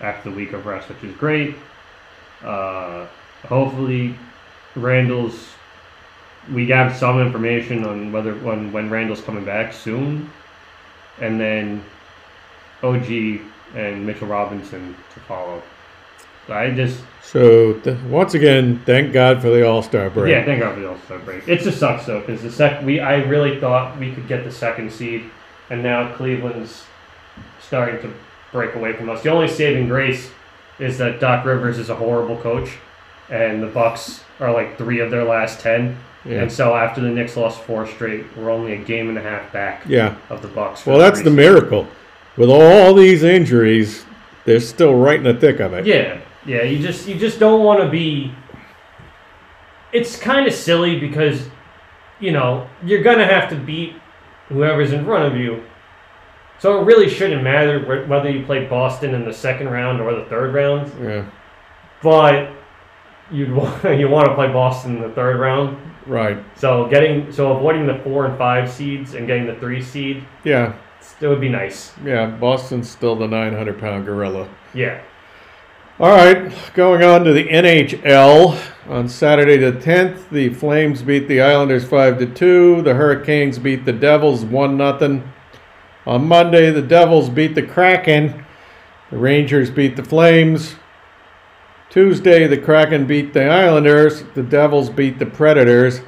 after 0.00 0.30
the 0.30 0.36
week 0.36 0.52
of 0.52 0.66
rest, 0.66 0.88
which 0.88 1.02
is 1.02 1.16
great. 1.16 1.56
Uh, 2.42 3.06
hopefully, 3.48 4.16
Randle's. 4.76 5.53
We 6.52 6.68
have 6.68 6.94
some 6.96 7.20
information 7.20 7.84
on 7.84 8.12
whether 8.12 8.34
when 8.34 8.70
when 8.72 8.90
Randle's 8.90 9.20
coming 9.22 9.44
back 9.44 9.72
soon, 9.72 10.30
and 11.20 11.40
then 11.40 11.82
OG 12.82 13.40
and 13.74 14.06
Mitchell 14.06 14.28
Robinson 14.28 14.94
to 15.14 15.20
follow. 15.20 15.62
I 16.48 16.70
just 16.70 17.00
So 17.22 17.72
th- 17.72 17.98
once 18.02 18.34
again, 18.34 18.82
thank 18.84 19.14
God 19.14 19.40
for 19.40 19.48
the 19.48 19.66
All 19.66 19.82
Star 19.82 20.10
break. 20.10 20.30
yeah, 20.30 20.44
thank 20.44 20.60
God 20.60 20.74
for 20.74 20.80
the 20.80 20.88
All 20.90 20.98
Star 21.06 21.18
break. 21.20 21.48
It 21.48 21.60
just 21.60 21.78
sucks 21.78 22.04
though 22.04 22.20
because 22.20 22.42
the 22.42 22.50
sec 22.52 22.82
we 22.84 23.00
I 23.00 23.22
really 23.22 23.58
thought 23.58 23.98
we 23.98 24.12
could 24.12 24.28
get 24.28 24.44
the 24.44 24.52
second 24.52 24.92
seed, 24.92 25.24
and 25.70 25.82
now 25.82 26.12
Cleveland's 26.14 26.84
starting 27.60 28.02
to 28.02 28.12
break 28.52 28.74
away 28.74 28.92
from 28.92 29.08
us. 29.08 29.22
The 29.22 29.30
only 29.30 29.48
saving 29.48 29.88
grace 29.88 30.30
is 30.78 30.98
that 30.98 31.18
Doc 31.20 31.46
Rivers 31.46 31.78
is 31.78 31.88
a 31.88 31.94
horrible 31.96 32.36
coach, 32.36 32.76
and 33.30 33.62
the 33.62 33.66
Bucks 33.68 34.22
are 34.40 34.52
like 34.52 34.76
three 34.76 35.00
of 35.00 35.10
their 35.10 35.24
last 35.24 35.60
ten. 35.60 35.96
Yeah. 36.24 36.42
And 36.42 36.50
so 36.52 36.74
after 36.74 37.00
the 37.00 37.08
Knicks 37.10 37.36
lost 37.36 37.60
four 37.62 37.86
straight, 37.86 38.24
we're 38.36 38.50
only 38.50 38.72
a 38.72 38.78
game 38.78 39.08
and 39.10 39.18
a 39.18 39.22
half 39.22 39.52
back 39.52 39.82
Yeah. 39.86 40.14
of 40.30 40.40
the 40.42 40.48
Bucks. 40.48 40.86
Well, 40.86 40.98
that's 40.98 41.20
the 41.22 41.30
miracle. 41.30 41.86
With 42.36 42.48
all 42.50 42.94
these 42.94 43.22
injuries, 43.22 44.04
they're 44.44 44.60
still 44.60 44.94
right 44.94 45.16
in 45.18 45.24
the 45.24 45.34
thick 45.34 45.60
of 45.60 45.72
it. 45.74 45.86
Yeah, 45.86 46.18
yeah. 46.46 46.62
You 46.62 46.78
just 46.78 47.06
you 47.06 47.14
just 47.16 47.38
don't 47.38 47.62
want 47.62 47.80
to 47.80 47.88
be. 47.88 48.32
It's 49.92 50.16
kind 50.18 50.46
of 50.46 50.52
silly 50.52 50.98
because, 50.98 51.48
you 52.18 52.32
know, 52.32 52.66
you're 52.82 53.02
gonna 53.02 53.26
have 53.26 53.48
to 53.50 53.56
beat 53.56 53.94
whoever's 54.48 54.92
in 54.92 55.04
front 55.04 55.32
of 55.32 55.38
you. 55.38 55.62
So 56.58 56.80
it 56.80 56.84
really 56.84 57.08
shouldn't 57.08 57.42
matter 57.42 58.04
whether 58.06 58.30
you 58.30 58.44
play 58.44 58.64
Boston 58.66 59.14
in 59.14 59.24
the 59.24 59.32
second 59.32 59.68
round 59.70 60.00
or 60.00 60.14
the 60.14 60.24
third 60.24 60.54
round. 60.54 60.90
Yeah. 61.02 61.24
But 62.02 62.50
you'd 63.30 63.52
want 63.52 63.82
you 63.98 64.08
want 64.08 64.28
to 64.28 64.34
play 64.34 64.48
Boston 64.48 64.96
in 64.96 65.02
the 65.02 65.10
third 65.10 65.38
round. 65.38 65.76
Right. 66.06 66.38
So 66.56 66.86
getting 66.88 67.32
so 67.32 67.56
avoiding 67.56 67.86
the 67.86 67.98
four 68.04 68.26
and 68.26 68.36
five 68.36 68.70
seeds 68.70 69.14
and 69.14 69.26
getting 69.26 69.46
the 69.46 69.54
three 69.56 69.82
seed, 69.82 70.24
Yeah. 70.44 70.74
it 71.20 71.26
would 71.26 71.40
be 71.40 71.48
nice. 71.48 71.92
Yeah. 72.04 72.26
Boston's 72.26 72.90
still 72.90 73.16
the 73.16 73.26
900 73.26 73.78
pound 73.78 74.04
gorilla. 74.04 74.48
Yeah. 74.74 75.00
All 76.00 76.10
right, 76.10 76.52
going 76.74 77.04
on 77.04 77.22
to 77.22 77.32
the 77.32 77.44
NHL. 77.46 78.60
On 78.88 79.08
Saturday 79.08 79.56
the 79.56 79.70
10th, 79.70 80.28
the 80.28 80.48
Flames 80.52 81.02
beat 81.02 81.28
the 81.28 81.40
Islanders 81.40 81.84
5 81.84 82.18
to 82.18 82.26
2. 82.26 82.82
The 82.82 82.94
Hurricanes 82.94 83.60
beat 83.60 83.84
the 83.84 83.92
Devils 83.92 84.44
1 84.44 84.76
0. 84.76 85.22
On 86.06 86.26
Monday, 86.26 86.70
the 86.72 86.82
Devils 86.82 87.30
beat 87.30 87.54
the 87.54 87.62
Kraken. 87.62 88.44
The 89.10 89.16
Rangers 89.16 89.70
beat 89.70 89.94
the 89.94 90.02
Flames. 90.02 90.74
Tuesday, 91.94 92.48
the 92.48 92.58
Kraken 92.58 93.06
beat 93.06 93.32
the 93.32 93.46
Islanders. 93.46 94.24
The 94.34 94.42
Devils 94.42 94.90
beat 94.90 95.20
the 95.20 95.26
Predators. 95.26 96.00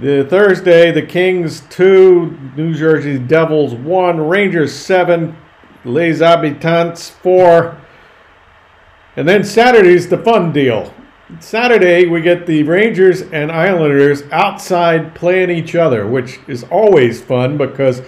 The 0.00 0.26
Thursday, 0.28 0.90
the 0.90 1.06
Kings 1.06 1.60
2, 1.70 2.54
New 2.56 2.74
Jersey 2.74 3.16
Devils 3.16 3.74
1, 3.74 4.26
Rangers 4.26 4.74
7, 4.74 5.36
Les 5.84 6.18
Habitants 6.18 7.10
4. 7.10 7.80
And 9.14 9.28
then 9.28 9.44
Saturday's 9.44 10.08
the 10.08 10.18
fun 10.18 10.52
deal. 10.52 10.92
Saturday, 11.38 12.06
we 12.06 12.20
get 12.20 12.48
the 12.48 12.64
Rangers 12.64 13.22
and 13.22 13.52
Islanders 13.52 14.24
outside 14.32 15.14
playing 15.14 15.50
each 15.50 15.76
other, 15.76 16.08
which 16.08 16.40
is 16.48 16.64
always 16.64 17.22
fun 17.22 17.56
because, 17.56 18.02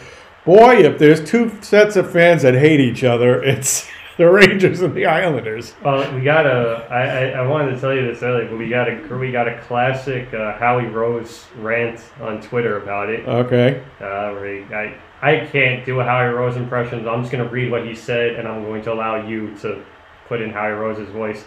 boy, 0.44 0.79
if 0.79 0.99
there's 0.99 1.23
two 1.25 1.57
sets 1.62 1.94
of 1.94 2.11
fans 2.11 2.42
that 2.42 2.55
hate 2.55 2.81
each 2.81 3.05
other, 3.05 3.40
it's 3.44 3.88
the 4.18 4.28
Rangers 4.28 4.83
and 4.83 4.94
the 4.94 5.07
Islanders. 5.07 5.74
Well, 5.83 6.12
we 6.14 6.22
got 6.22 6.44
a. 6.44 6.87
I, 6.90 7.02
I, 7.02 7.28
I 7.38 7.46
wanted 7.46 7.74
to 7.74 7.81
tell 7.81 7.94
you 7.94 8.07
this 8.07 8.22
earlier, 8.22 8.48
but 8.48 8.59
we 8.59 8.68
got 8.68 8.88
a 8.88 9.16
we 9.16 9.33
got 9.33 9.48
a 9.48 9.61
classic 9.62 10.35
uh, 10.35 10.59
Howie 10.59 10.87
Rose 10.87 11.46
rant 11.57 12.00
on 12.20 12.42
Twitter 12.42 12.83
about 12.83 13.09
it. 13.09 13.26
Okay. 13.26 13.83
Uh, 14.00 14.33
where 14.33 14.57
he, 14.57 14.74
I 14.74 15.00
I 15.22 15.46
can't 15.46 15.87
do 15.87 16.00
a 16.00 16.04
Howie 16.04 16.35
Rose 16.35 16.57
impression. 16.57 17.09
I'm 17.09 17.22
just 17.22 17.33
gonna 17.33 17.48
read 17.48 17.70
what 17.70 17.87
he 17.87 17.94
said, 17.94 18.35
and 18.35 18.46
I'm 18.46 18.64
going 18.64 18.83
to 18.83 18.92
allow 18.92 19.26
you 19.26 19.54
to 19.61 19.83
put 20.26 20.42
in 20.42 20.50
Howie 20.50 20.72
Rose's 20.72 21.09
voice. 21.11 21.44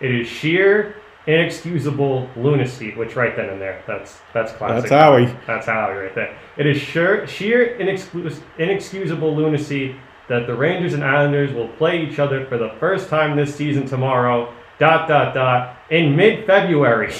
It 0.00 0.14
is 0.14 0.26
sheer 0.26 0.96
inexcusable 1.26 2.30
lunacy, 2.36 2.94
which 2.94 3.16
right 3.16 3.36
then 3.36 3.50
and 3.50 3.60
there, 3.60 3.82
that's 3.86 4.20
that's 4.32 4.52
classic. 4.52 4.88
That's 4.88 5.02
Howie. 5.02 5.36
That's 5.46 5.66
Howie 5.66 5.94
right 5.94 6.14
there. 6.14 6.38
It 6.56 6.66
is 6.66 6.78
sheer 6.78 7.26
sheer 7.26 7.76
inexcus- 7.78 8.40
inexcusable 8.58 9.36
lunacy 9.36 9.96
that 10.28 10.46
the 10.46 10.54
Rangers 10.54 10.94
and 10.94 11.04
Islanders 11.04 11.52
will 11.52 11.68
play 11.68 12.04
each 12.04 12.18
other 12.18 12.46
for 12.46 12.58
the 12.58 12.70
first 12.80 13.08
time 13.08 13.36
this 13.36 13.54
season 13.54 13.86
tomorrow. 13.86 14.52
Dot 14.78 15.08
dot 15.08 15.34
dot 15.34 15.78
in 15.90 16.14
mid-February. 16.14 17.14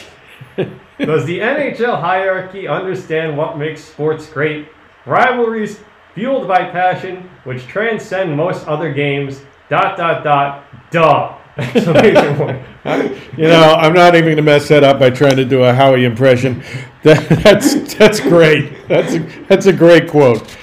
Does 0.99 1.25
the 1.25 1.39
NHL 1.39 2.01
hierarchy 2.01 2.69
understand 2.69 3.37
what 3.37 3.59
makes 3.59 3.83
sports 3.83 4.29
great? 4.29 4.69
Rivalries 5.07 5.81
fueled 6.15 6.49
by 6.49 6.71
passion, 6.71 7.31
which 7.45 7.67
transcend 7.67 8.37
most 8.37 8.67
other 8.67 8.93
games. 8.93 9.43
Dot 9.69 9.97
dot 9.97 10.25
dot. 10.25 10.65
Duh. 10.91 11.37
You 13.37 13.49
know, 13.49 13.75
I'm 13.75 13.93
not 13.93 14.15
even 14.15 14.27
going 14.27 14.37
to 14.37 14.43
mess 14.43 14.69
that 14.69 14.85
up 14.85 14.99
by 14.99 15.11
trying 15.11 15.37
to 15.37 15.45
do 15.45 15.65
a 15.65 15.75
Howie 15.75 16.05
impression. 16.05 16.63
That, 17.03 17.29
that's 17.43 17.95
that's 17.95 18.21
great. 18.21 18.89
That's 18.89 19.15
a, 19.15 19.19
that's 19.49 19.67
a 19.67 19.73
great 19.73 20.09
quote. 20.09 20.57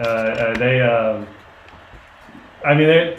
Uh, 0.00 0.04
uh, 0.04 0.58
they. 0.58 0.80
Um, 0.80 1.26
I 2.64 2.74
mean, 2.74 2.86
they. 2.86 3.18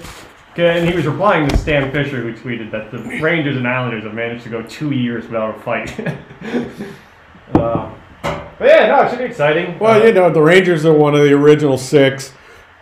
And 0.58 0.88
he 0.88 0.94
was 0.94 1.06
replying 1.08 1.48
to 1.48 1.56
Stan 1.56 1.92
Fischler, 1.94 2.22
who 2.22 2.34
tweeted 2.34 2.72
that 2.72 2.92
the 2.92 2.98
Rangers 3.22 3.56
and 3.56 3.66
Islanders 3.66 4.04
have 4.04 4.14
managed 4.14 4.44
to 4.44 4.50
go 4.50 4.62
two 4.64 4.92
years 4.92 5.24
without 5.26 5.56
a 5.56 5.60
fight. 5.62 5.98
uh, 5.98 6.12
but 8.22 8.68
yeah, 8.68 8.88
no, 8.88 9.04
it 9.04 9.10
should 9.10 9.20
be 9.20 9.24
exciting. 9.26 9.80
Well, 9.80 10.02
Uh, 10.02 10.06
you 10.06 10.12
know, 10.12 10.30
the 10.30 10.42
Rangers 10.42 10.86
are 10.86 10.94
one 10.94 11.16
of 11.16 11.22
the 11.22 11.32
original 11.34 11.78
six. 11.78 12.34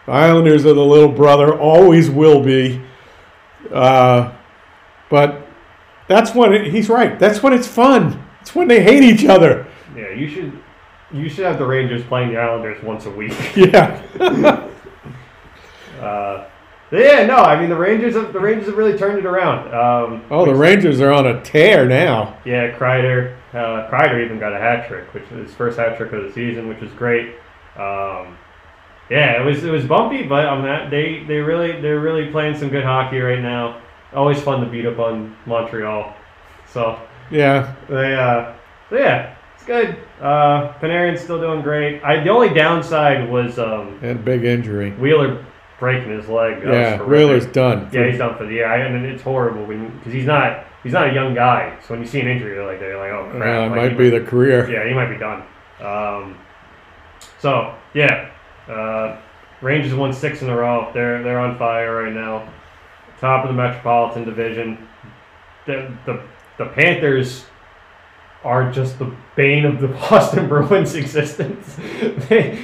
The 0.07 0.13
Islanders 0.13 0.65
are 0.65 0.73
the 0.73 0.83
little 0.83 1.11
brother, 1.11 1.55
always 1.59 2.09
will 2.09 2.41
be. 2.43 2.81
Uh, 3.71 4.31
but 5.11 5.47
that's 6.07 6.33
when 6.33 6.51
it, 6.53 6.71
he's 6.71 6.89
right. 6.89 7.19
That's 7.19 7.43
when 7.43 7.53
it's 7.53 7.67
fun. 7.67 8.19
It's 8.41 8.55
when 8.55 8.67
they 8.67 8.81
hate 8.81 9.03
each 9.03 9.25
other. 9.25 9.67
Yeah, 9.95 10.09
you 10.09 10.27
should. 10.27 10.59
You 11.11 11.27
should 11.29 11.45
have 11.45 11.57
the 11.57 11.65
Rangers 11.65 12.03
playing 12.03 12.29
the 12.33 12.37
Islanders 12.39 12.81
once 12.83 13.05
a 13.05 13.09
week. 13.11 13.33
Yeah. 13.55 14.01
Uh, 15.99 16.47
yeah, 16.91 17.25
no, 17.25 17.35
I 17.35 17.59
mean 17.59 17.69
the 17.69 17.75
Rangers 17.75 18.15
have 18.15 18.31
the 18.31 18.39
Rangers 18.39 18.67
have 18.67 18.77
really 18.77 18.97
turned 18.97 19.19
it 19.19 19.25
around. 19.25 19.67
Um, 19.73 20.23
Oh, 20.31 20.45
the 20.45 20.55
Rangers 20.55 21.01
are 21.01 21.11
on 21.11 21.27
a 21.27 21.41
tear 21.41 21.85
now. 21.85 22.37
Yeah, 22.45 22.71
Kreider. 22.77 23.35
Uh, 23.51 23.89
Kreider 23.91 24.23
even 24.23 24.39
got 24.39 24.53
a 24.53 24.57
hat 24.59 24.87
trick, 24.87 25.13
which 25.13 25.29
was 25.29 25.47
his 25.47 25.53
first 25.53 25.77
hat 25.77 25.97
trick 25.97 26.13
of 26.13 26.23
the 26.23 26.31
season, 26.31 26.69
which 26.69 26.79
was 26.79 26.89
great. 26.93 27.35
Um, 27.75 28.37
yeah, 29.09 29.41
it 29.41 29.45
was 29.45 29.63
it 29.63 29.71
was 29.71 29.85
bumpy, 29.85 30.23
but 30.23 30.45
on 30.45 30.63
that 30.63 30.89
they 30.89 31.23
they 31.27 31.39
really 31.39 31.81
they're 31.81 31.99
really 31.99 32.31
playing 32.31 32.57
some 32.57 32.69
good 32.69 32.83
hockey 32.85 33.19
right 33.19 33.41
now. 33.41 33.81
Always 34.13 34.41
fun 34.41 34.61
to 34.61 34.65
beat 34.67 34.85
up 34.85 34.99
on 34.99 35.35
Montreal. 35.45 36.15
So 36.71 36.97
Yeah. 37.29 37.75
they 37.89 38.15
uh, 38.15 38.53
yeah, 38.91 39.35
good. 39.69 39.97
Uh, 40.19 40.73
Panarin's 40.81 41.21
still 41.21 41.39
doing 41.39 41.61
great. 41.61 42.03
I 42.03 42.23
the 42.23 42.29
only 42.29 42.49
downside 42.49 43.29
was 43.29 43.59
um, 43.59 43.99
Had 43.99 44.15
a 44.17 44.19
big 44.19 44.43
injury. 44.43 44.91
Wheeler 44.91 45.45
breaking 45.79 46.09
his 46.11 46.27
leg. 46.27 46.61
That 46.63 46.73
Yeah. 46.73 47.01
Wheeler's 47.03 47.45
done. 47.45 47.87
Yeah, 47.93 48.07
he's 48.09 48.17
done 48.17 48.35
for 48.37 48.45
the 48.45 48.53
year, 48.53 48.67
I, 48.67 48.77
and 48.79 49.05
it's 49.05 49.21
horrible 49.21 49.65
because 49.65 50.11
he's 50.11 50.25
not 50.25 50.65
he's 50.83 50.93
not 50.93 51.09
a 51.09 51.13
young 51.13 51.33
guy. 51.35 51.77
So 51.81 51.93
when 51.93 52.01
you 52.01 52.07
see 52.07 52.19
an 52.19 52.27
injury 52.27 52.59
like 52.65 52.79
that, 52.79 52.85
you're 52.87 52.97
like, 52.97 53.11
oh 53.11 53.29
crap, 53.31 53.45
Yeah, 53.45 53.65
it 53.65 53.69
like, 53.69 53.75
might 53.77 53.91
he 53.91 53.97
be 53.97 54.09
the 54.09 54.21
career. 54.21 54.69
yeah, 54.69 54.87
he 54.87 54.93
might 54.93 55.09
be 55.11 55.17
done. 55.17 55.43
Um, 55.79 56.37
so 57.39 57.75
yeah, 57.93 58.31
uh, 58.67 59.17
Rangers 59.61 59.93
won 59.93 60.11
six 60.13 60.41
in 60.41 60.49
a 60.49 60.55
row. 60.55 60.89
They're 60.93 61.21
they're 61.23 61.39
on 61.39 61.57
fire 61.57 62.03
right 62.03 62.13
now. 62.13 62.51
Top 63.19 63.43
of 63.45 63.49
the 63.49 63.55
Metropolitan 63.55 64.25
Division. 64.25 64.87
The 65.65 65.93
the 66.05 66.23
the 66.57 66.65
Panthers 66.65 67.45
are 68.43 68.71
just 68.71 68.97
the 68.99 69.13
bane 69.35 69.65
of 69.65 69.81
the 69.81 69.87
Boston 70.09 70.47
Bruins' 70.47 70.95
existence. 70.95 71.75
they 72.29 72.57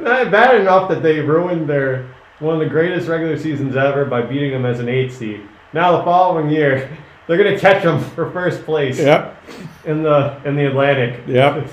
bad 0.00 0.60
enough 0.60 0.88
that 0.88 1.02
they 1.02 1.20
ruined 1.20 1.68
their 1.68 2.06
one 2.40 2.54
of 2.54 2.60
the 2.60 2.66
greatest 2.68 3.08
regular 3.08 3.38
seasons 3.38 3.76
ever 3.76 4.04
by 4.04 4.22
beating 4.22 4.50
them 4.50 4.64
as 4.66 4.80
an 4.80 4.88
eight 4.88 5.12
seed. 5.12 5.40
Now 5.72 5.96
the 5.98 6.04
following 6.04 6.50
year, 6.50 6.96
they're 7.26 7.36
gonna 7.36 7.58
catch 7.58 7.82
them 7.82 8.00
for 8.00 8.30
first 8.30 8.64
place 8.64 8.98
Yep. 8.98 9.36
in 9.84 10.02
the 10.02 10.40
in 10.44 10.56
the 10.56 10.66
Atlantic. 10.66 11.20
Yep. 11.26 11.68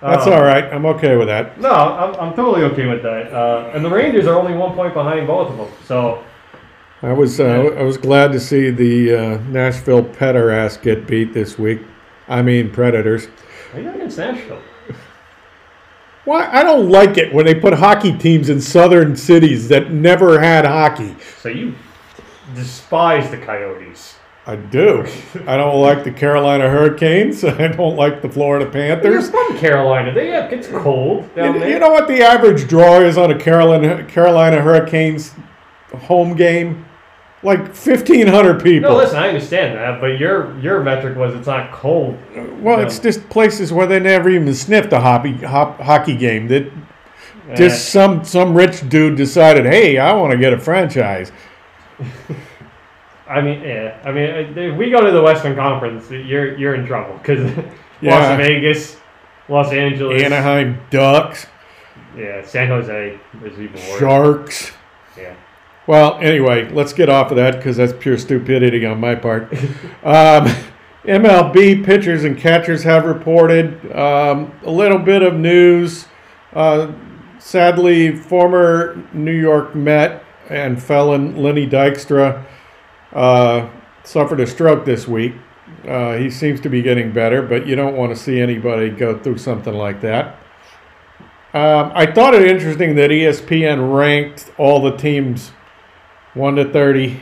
That's 0.00 0.26
Um, 0.26 0.32
all 0.32 0.42
right. 0.42 0.64
I'm 0.64 0.84
okay 0.86 1.16
with 1.16 1.28
that. 1.28 1.60
No, 1.60 1.70
I'm, 1.70 2.14
I'm 2.16 2.34
totally 2.34 2.64
okay 2.72 2.86
with 2.86 3.02
that. 3.04 3.32
Uh, 3.32 3.70
and 3.72 3.84
the 3.84 3.88
Rangers 3.88 4.26
are 4.26 4.34
only 4.36 4.52
one 4.54 4.74
point 4.74 4.94
behind 4.94 5.28
both 5.28 5.50
of 5.52 5.56
them. 5.58 5.68
So 5.84 6.24
I 7.02 7.12
was 7.12 7.38
uh, 7.38 7.70
I 7.78 7.82
was 7.82 7.96
glad 7.98 8.32
to 8.32 8.40
see 8.40 8.70
the 8.70 9.14
uh, 9.14 9.38
Nashville 9.48 10.02
Petter 10.02 10.50
ass 10.50 10.76
get 10.76 11.06
beat 11.06 11.32
this 11.34 11.56
week. 11.58 11.82
I 12.32 12.42
mean 12.42 12.70
Predators. 12.70 13.28
are 13.74 13.80
you 13.80 13.90
against 13.90 14.18
Nashville? 14.18 14.62
Why 16.24 16.48
I 16.52 16.62
don't 16.62 16.88
like 16.88 17.18
it 17.18 17.32
when 17.34 17.44
they 17.46 17.54
put 17.54 17.74
hockey 17.74 18.16
teams 18.16 18.48
in 18.48 18.60
southern 18.60 19.16
cities 19.16 19.68
that 19.68 19.90
never 19.92 20.38
had 20.40 20.64
hockey. 20.64 21.16
So 21.40 21.48
you 21.48 21.74
despise 22.54 23.30
the 23.30 23.38
Coyotes. 23.38 24.16
I 24.46 24.56
do. 24.56 25.06
I 25.46 25.56
don't 25.56 25.80
like 25.80 26.02
the 26.04 26.10
Carolina 26.10 26.68
Hurricanes. 26.68 27.44
I 27.44 27.68
don't 27.68 27.96
like 27.96 28.22
the 28.22 28.28
Florida 28.28 28.66
Panthers. 28.70 29.30
Panthers. 29.30 29.48
from 29.50 29.58
Carolina. 29.58 30.12
They 30.12 30.28
have 30.28 30.52
it's 30.52 30.68
cold 30.68 31.32
down 31.34 31.54
You, 31.54 31.60
there. 31.60 31.70
you 31.70 31.78
know 31.78 31.90
what 31.90 32.08
the 32.08 32.22
average 32.22 32.68
draw 32.68 33.00
is 33.00 33.18
on 33.18 33.30
a 33.30 33.38
Carolina 33.38 34.04
Carolina 34.04 34.60
Hurricanes 34.60 35.34
home 35.92 36.34
game? 36.34 36.84
Like 37.44 37.74
fifteen 37.74 38.28
hundred 38.28 38.62
people. 38.62 38.90
no, 38.90 38.96
listen, 38.96 39.16
I 39.16 39.28
understand 39.28 39.76
that, 39.76 40.00
but 40.00 40.18
your 40.18 40.56
your 40.60 40.82
metric 40.82 41.16
was 41.16 41.34
it's 41.34 41.48
not 41.48 41.72
cold. 41.72 42.16
well, 42.62 42.78
no. 42.78 42.84
it's 42.84 43.00
just 43.00 43.28
places 43.30 43.72
where 43.72 43.86
they 43.86 43.98
never 43.98 44.28
even 44.30 44.54
sniffed 44.54 44.92
a 44.92 45.00
hockey 45.00 45.32
hop, 45.38 45.80
hockey 45.80 46.16
game. 46.16 46.46
That 46.46 46.70
Eh, 47.48 47.56
just 47.56 47.90
some 47.90 48.24
some 48.24 48.54
rich 48.54 48.88
dude 48.88 49.16
decided, 49.16 49.66
hey, 49.66 49.98
I 49.98 50.12
want 50.12 50.32
to 50.32 50.38
get 50.38 50.52
a 50.52 50.60
franchise. 50.60 51.32
I 53.28 53.40
mean, 53.40 53.62
yeah. 53.62 53.98
I 54.04 54.12
mean, 54.12 54.30
uh, 54.30 54.60
if 54.60 54.76
we 54.76 54.90
go 54.90 55.04
to 55.04 55.10
the 55.10 55.22
Western 55.22 55.56
Conference, 55.56 56.10
you're 56.10 56.56
you're 56.56 56.74
in 56.74 56.86
trouble 56.86 57.16
because 57.18 57.40
Yeah. 58.00 58.18
Las 58.18 58.36
Vegas, 58.36 58.96
Los 59.48 59.72
Angeles, 59.72 60.22
Anaheim 60.22 60.80
Ducks, 60.90 61.46
yeah, 62.16 62.44
San 62.44 62.66
Jose 62.66 63.18
is 63.44 63.60
even 63.60 63.74
worse. 63.74 63.98
Sharks. 64.00 64.72
Yeah. 65.16 65.34
Well, 65.86 66.18
anyway, 66.20 66.70
let's 66.70 66.92
get 66.92 67.08
off 67.08 67.30
of 67.30 67.36
that 67.36 67.56
because 67.56 67.76
that's 67.76 67.92
pure 67.98 68.16
stupidity 68.16 68.86
on 68.86 69.00
my 69.00 69.16
part. 69.16 69.52
um, 70.04 70.54
MLB 71.04 71.84
pitchers 71.84 72.22
and 72.22 72.38
catchers 72.38 72.84
have 72.84 73.04
reported 73.04 73.90
um, 73.92 74.52
a 74.62 74.70
little 74.70 74.98
bit 74.98 75.22
of 75.22 75.34
news. 75.34 76.06
Uh, 76.52 76.92
sadly, 77.40 78.14
former 78.16 79.04
New 79.12 79.34
York 79.34 79.74
Met 79.74 80.24
and 80.48 80.80
felon 80.80 81.36
Lenny 81.36 81.66
Dykstra 81.66 82.44
uh, 83.12 83.68
suffered 84.04 84.38
a 84.38 84.46
stroke 84.46 84.84
this 84.84 85.08
week. 85.08 85.34
Uh, 85.88 86.16
he 86.16 86.30
seems 86.30 86.60
to 86.60 86.68
be 86.68 86.82
getting 86.82 87.12
better, 87.12 87.42
but 87.42 87.66
you 87.66 87.74
don't 87.74 87.96
want 87.96 88.14
to 88.14 88.16
see 88.16 88.40
anybody 88.40 88.88
go 88.88 89.18
through 89.18 89.38
something 89.38 89.74
like 89.74 90.00
that. 90.02 90.38
Um, 91.54 91.90
I 91.94 92.06
thought 92.06 92.34
it 92.34 92.46
interesting 92.46 92.94
that 92.94 93.10
ESPN 93.10 93.92
ranked 93.92 94.52
all 94.56 94.80
the 94.80 94.96
teams 94.96 95.50
1 96.34 96.56
to 96.56 96.72
30. 96.72 97.20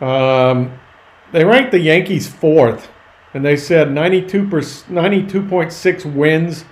Um, 0.00 0.78
they 1.32 1.44
ranked 1.44 1.72
the 1.72 1.80
Yankees 1.80 2.28
fourth, 2.28 2.88
and 3.34 3.44
they 3.44 3.56
said 3.56 3.90
92 3.92 4.44
92.6 4.44 6.14
wins, 6.14 6.64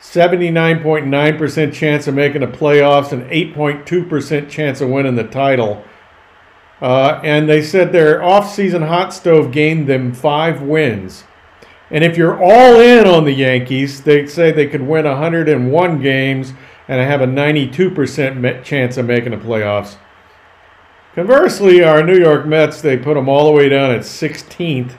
79.9% 0.00 1.72
chance 1.72 2.06
of 2.06 2.14
making 2.14 2.40
the 2.40 2.46
playoffs, 2.46 3.12
and 3.12 3.22
8.2% 3.30 4.50
chance 4.50 4.80
of 4.80 4.90
winning 4.90 5.14
the 5.14 5.24
title. 5.24 5.84
Uh, 6.80 7.20
and 7.24 7.48
they 7.48 7.62
said 7.62 7.92
their 7.92 8.18
offseason 8.18 8.86
hot 8.86 9.14
stove 9.14 9.52
gained 9.52 9.86
them 9.86 10.12
five 10.12 10.60
wins. 10.60 11.24
And 11.90 12.02
if 12.02 12.16
you're 12.16 12.42
all 12.42 12.80
in 12.80 13.06
on 13.06 13.24
the 13.24 13.32
Yankees, 13.32 14.02
they 14.02 14.26
say 14.26 14.50
they 14.50 14.66
could 14.66 14.82
win 14.82 15.04
101 15.04 16.02
games 16.02 16.52
and 16.88 17.00
have 17.00 17.20
a 17.20 17.26
92% 17.26 18.64
chance 18.64 18.96
of 18.96 19.06
making 19.06 19.30
the 19.30 19.36
playoffs. 19.38 19.96
Conversely, 21.14 21.82
our 21.84 22.02
New 22.02 22.18
York 22.18 22.46
Mets, 22.46 22.80
they 22.80 22.96
put 22.96 23.14
them 23.14 23.28
all 23.28 23.46
the 23.46 23.52
way 23.52 23.68
down 23.68 23.90
at 23.92 24.00
16th. 24.00 24.92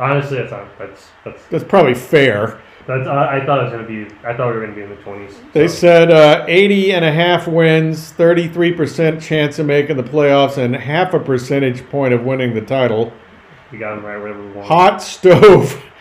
Honestly, 0.00 0.38
that's 0.38 0.50
not, 0.50 0.78
that's 0.78 1.06
that's 1.24 1.46
That's 1.46 1.64
probably 1.64 1.94
fair. 1.94 2.60
that's. 2.88 3.06
I, 3.06 3.38
I 3.38 3.46
thought 3.46 3.60
it 3.60 3.62
was 3.64 3.72
gonna 3.72 3.86
be. 3.86 4.12
I 4.26 4.36
thought 4.36 4.48
we 4.52 4.58
were 4.58 4.62
gonna 4.66 4.74
be 4.74 4.82
in 4.82 4.90
the 4.90 4.96
twenties. 4.96 5.36
They 5.52 5.68
said 5.68 6.10
uh, 6.10 6.44
80 6.48 6.92
and 6.94 7.04
a 7.04 7.12
half 7.12 7.46
wins, 7.46 8.12
33% 8.12 9.22
chance 9.22 9.60
of 9.60 9.66
making 9.66 9.96
the 9.96 10.02
playoffs, 10.02 10.58
and 10.58 10.74
half 10.74 11.14
a 11.14 11.20
percentage 11.20 11.88
point 11.90 12.12
of 12.12 12.24
winning 12.24 12.54
the 12.54 12.60
title. 12.60 13.12
we 13.70 13.78
got 13.78 13.94
them 13.94 14.04
right 14.04 14.18
wherever 14.18 14.44
we 14.44 14.50
want. 14.52 14.66
Hot 14.68 15.02
stove. 15.02 15.80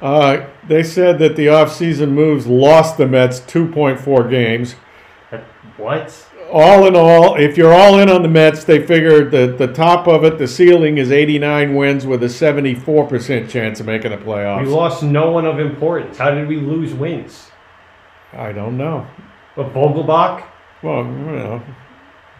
Uh, 0.00 0.46
they 0.68 0.80
said 0.84 1.18
that 1.18 1.34
the 1.34 1.46
offseason 1.46 2.10
moves 2.12 2.46
lost 2.46 2.96
the 2.98 3.04
Mets 3.08 3.40
2.4 3.40 4.30
games. 4.30 4.76
That- 5.32 5.42
What? 5.76 6.27
All 6.50 6.86
in 6.86 6.96
all, 6.96 7.36
if 7.36 7.56
you're 7.56 7.74
all 7.74 7.98
in 7.98 8.08
on 8.08 8.22
the 8.22 8.28
Mets, 8.28 8.64
they 8.64 8.84
figured 8.84 9.30
that 9.32 9.58
the 9.58 9.66
top 9.66 10.08
of 10.08 10.24
it, 10.24 10.38
the 10.38 10.48
ceiling 10.48 10.96
is 10.96 11.12
89 11.12 11.74
wins 11.74 12.06
with 12.06 12.22
a 12.22 12.26
74% 12.26 13.48
chance 13.50 13.80
of 13.80 13.86
making 13.86 14.10
the 14.12 14.16
playoffs. 14.16 14.64
We 14.64 14.68
lost 14.68 15.02
no 15.02 15.30
one 15.30 15.44
of 15.44 15.58
importance. 15.58 16.16
How 16.16 16.30
did 16.30 16.48
we 16.48 16.56
lose 16.56 16.94
wins? 16.94 17.50
I 18.32 18.52
don't 18.52 18.76
know. 18.76 19.06
But 19.56 19.72
Vogelbach, 19.74 20.44
Well, 20.82 21.04
you 21.04 21.10
know, 21.10 21.62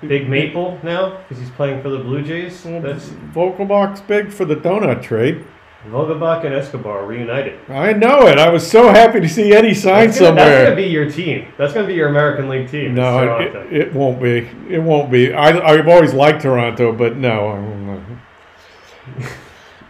Big 0.07 0.29
Maple 0.29 0.79
now 0.83 1.19
because 1.19 1.39
he's 1.39 1.51
playing 1.51 1.83
for 1.83 1.89
the 1.89 1.99
Blue 1.99 2.23
Jays. 2.23 2.63
That's 2.63 3.09
Vogelbach's 3.09 4.01
big 4.01 4.33
for 4.33 4.45
the 4.45 4.55
donut 4.57 5.03
trade. 5.03 5.45
Vogelbach 5.87 6.45
and 6.45 6.55
Escobar 6.55 7.07
reunited. 7.07 7.59
I 7.71 7.93
know 7.93 8.27
it. 8.27 8.37
I 8.37 8.51
was 8.51 8.69
so 8.69 8.89
happy 8.89 9.21
to 9.21 9.29
see 9.29 9.53
Eddie 9.53 9.75
sign 9.75 10.09
That's 10.09 10.19
gonna, 10.19 10.35
that's 10.35 10.65
gonna 10.71 10.77
be 10.77 10.89
your 10.89 11.09
team. 11.09 11.53
That's 11.57 11.73
gonna 11.73 11.87
be 11.87 11.95
your 11.95 12.09
American 12.09 12.49
League 12.49 12.69
team. 12.69 12.95
No, 12.95 13.39
it, 13.39 13.73
it, 13.73 13.95
won't 13.95 14.21
be. 14.21 14.49
It 14.69 14.83
won't 14.83 15.11
be. 15.11 15.33
I, 15.33 15.51
I've 15.51 15.87
always 15.87 16.13
liked 16.13 16.43
Toronto, 16.43 16.93
but 16.93 17.17
no. 17.17 18.03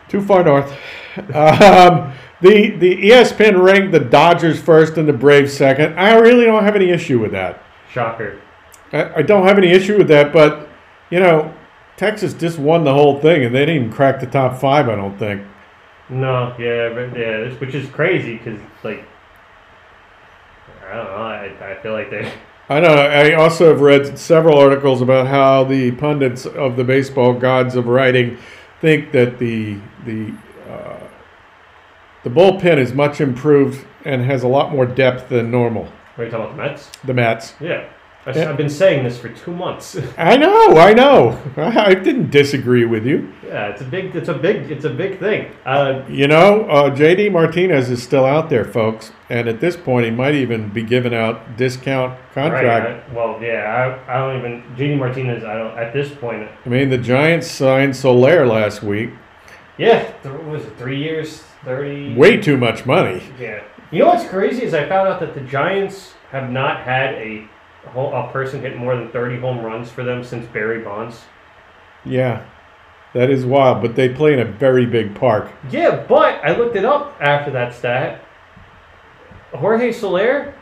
Too 0.09 0.21
far 0.21 0.45
north. 0.45 0.71
Um, 1.35 2.13
the 2.41 2.71
the 2.77 3.11
ESPN 3.11 3.63
ranked 3.63 3.93
the 3.93 3.99
Dodgers 3.99 4.61
first 4.61 4.99
and 4.99 5.09
the 5.09 5.13
Braves 5.15 5.55
second. 5.55 5.99
I 5.99 6.15
really 6.17 6.45
don't 6.45 6.65
have 6.65 6.77
any 6.77 6.91
issue 6.91 7.19
with 7.19 7.33
that. 7.33 7.63
Shocker. 7.91 8.41
I, 8.93 9.15
I 9.17 9.23
don't 9.23 9.47
have 9.47 9.59
any 9.59 9.71
issue 9.71 9.97
with 9.97 10.09
that, 10.09 10.33
but 10.35 10.69
you 11.11 11.19
know, 11.19 11.55
Texas 11.97 12.35
just 12.35 12.59
won 12.59 12.85
the 12.85 12.93
whole 12.93 13.19
thing, 13.21 13.43
and 13.45 13.55
they 13.55 13.61
didn't 13.61 13.77
even 13.77 13.93
crack 13.93 14.21
the 14.21 14.27
top 14.27 14.61
five. 14.61 14.89
I 14.89 14.95
don't 14.95 15.19
think. 15.19 15.43
No, 16.11 16.55
yeah, 16.59 16.89
but 16.95 17.19
yeah, 17.19 17.39
this- 17.41 17.61
which 17.61 17.75
is 17.75 17.89
crazy 17.91 18.37
because 18.39 18.59
like 18.83 19.05
I 20.91 20.95
don't 20.95 21.05
know. 21.05 21.13
I, 21.13 21.73
I 21.73 21.83
feel 21.83 21.93
like 21.93 22.11
they. 22.11 22.33
I 22.71 22.81
know. 22.81 22.95
I 22.95 23.33
also 23.35 23.69
have 23.69 23.81
read 23.81 24.19
several 24.19 24.59
articles 24.59 25.01
about 25.03 25.27
how 25.27 25.65
the 25.65 25.91
pundits 25.93 26.47
of 26.47 26.77
the 26.77 26.85
baseball 26.85 27.35
gods 27.35 27.75
of 27.77 27.87
writing 27.87 28.39
think 28.81 29.13
that 29.13 29.39
the 29.39 29.79
the 30.07 30.33
uh, 30.69 30.99
the 32.25 32.31
bullpen 32.31 32.79
is 32.79 32.93
much 32.95 33.21
improved 33.21 33.85
and 34.05 34.23
has 34.23 34.43
a 34.43 34.49
lot 34.49 34.73
more 34.73 34.87
depth 34.87 35.29
than 35.29 35.51
normal. 35.51 35.85
What 36.15 36.23
are 36.23 36.25
you 36.25 36.31
talking 36.31 36.47
about 36.47 36.57
the 36.57 36.63
Mets? 36.63 36.91
The 37.05 37.15
Mets. 37.15 37.55
Yeah, 37.61 37.89
I, 38.27 38.31
Yeah. 38.33 38.45
have 38.47 38.57
been 38.59 38.69
saying 38.69 39.05
this 39.05 39.19
for 39.19 39.29
two 39.31 39.53
months. 39.53 39.99
I 40.19 40.37
know. 40.37 40.77
I 40.77 40.93
know. 40.93 41.39
I 41.57 41.95
didn't 41.95 42.31
disagree 42.31 42.85
with 42.85 43.07
you. 43.07 43.33
yeah, 43.47 43.69
it's 43.69 43.81
a 43.81 43.85
big, 43.85 44.15
it's 44.15 44.29
a 44.29 44.35
big, 44.35 44.71
it's 44.71 44.85
a 44.85 44.91
big 44.91 45.19
thing. 45.19 45.51
Uh, 45.65 46.03
You 46.09 46.29
know, 46.29 46.65
uh, 46.69 46.91
JD 46.95 47.31
Martinez 47.33 47.89
is 47.89 48.03
still 48.03 48.25
out 48.27 48.51
there, 48.51 48.65
folks, 48.65 49.13
and 49.31 49.49
at 49.49 49.61
this 49.61 49.77
point, 49.77 50.05
he 50.05 50.11
might 50.11 50.35
even 50.35 50.69
be 50.69 50.83
giving 50.83 51.15
out 51.15 51.57
discount 51.57 52.19
contract. 52.35 52.67
right. 52.67 53.03
I, 53.11 53.15
well, 53.15 53.39
yeah, 53.43 53.99
I, 54.07 54.15
I 54.15 54.19
don't 54.19 54.39
even 54.39 54.63
JD 54.77 54.99
Martinez. 54.99 55.45
I 55.45 55.57
don't 55.57 55.79
at 55.79 55.93
this 55.95 56.11
point. 56.15 56.49
I 56.67 56.69
mean, 56.69 56.91
the 56.91 56.99
Giants 56.99 57.51
signed 57.51 57.97
Soler 57.97 58.45
last 58.47 58.83
week. 58.83 59.11
Yeah, 59.79 60.11
th- 60.23 60.35
was 60.45 60.65
it 60.65 60.77
three 60.77 60.99
years, 61.03 61.45
thirty? 61.65 62.15
Way 62.15 62.37
too 62.39 62.57
much 62.57 62.85
money. 62.85 63.23
Yeah. 63.41 63.63
You 63.91 64.01
know 64.01 64.09
what's 64.09 64.29
crazy 64.29 64.65
is 64.65 64.75
I 64.75 64.87
found 64.89 65.09
out 65.09 65.21
that 65.21 65.35
the 65.35 65.41
Giants 65.41 66.13
have 66.33 66.51
not 66.51 66.81
had 66.81 67.15
a 67.15 67.47
a 67.95 68.31
person 68.33 68.61
hit 68.61 68.77
more 68.77 68.97
than 68.97 69.11
30 69.11 69.41
home 69.41 69.65
runs 69.65 69.91
for 69.91 70.05
them 70.05 70.23
since 70.25 70.47
Barry 70.47 70.83
Bonds. 70.83 71.23
Yeah, 72.05 72.47
that 73.15 73.31
is 73.31 73.45
wild. 73.45 73.83
But 73.83 73.97
they 73.97 74.09
play 74.09 74.33
in 74.33 74.41
a 74.41 74.45
very 74.45 74.87
big 74.87 75.15
park. 75.15 75.51
Yeah, 75.71 76.05
but 76.09 76.45
I 76.45 76.57
looked 76.57 76.77
it 76.77 76.85
up 76.85 77.17
after 77.21 77.51
that 77.53 77.75
stat. 77.75 78.25
Jorge 79.53 79.93
Soler 79.93 80.55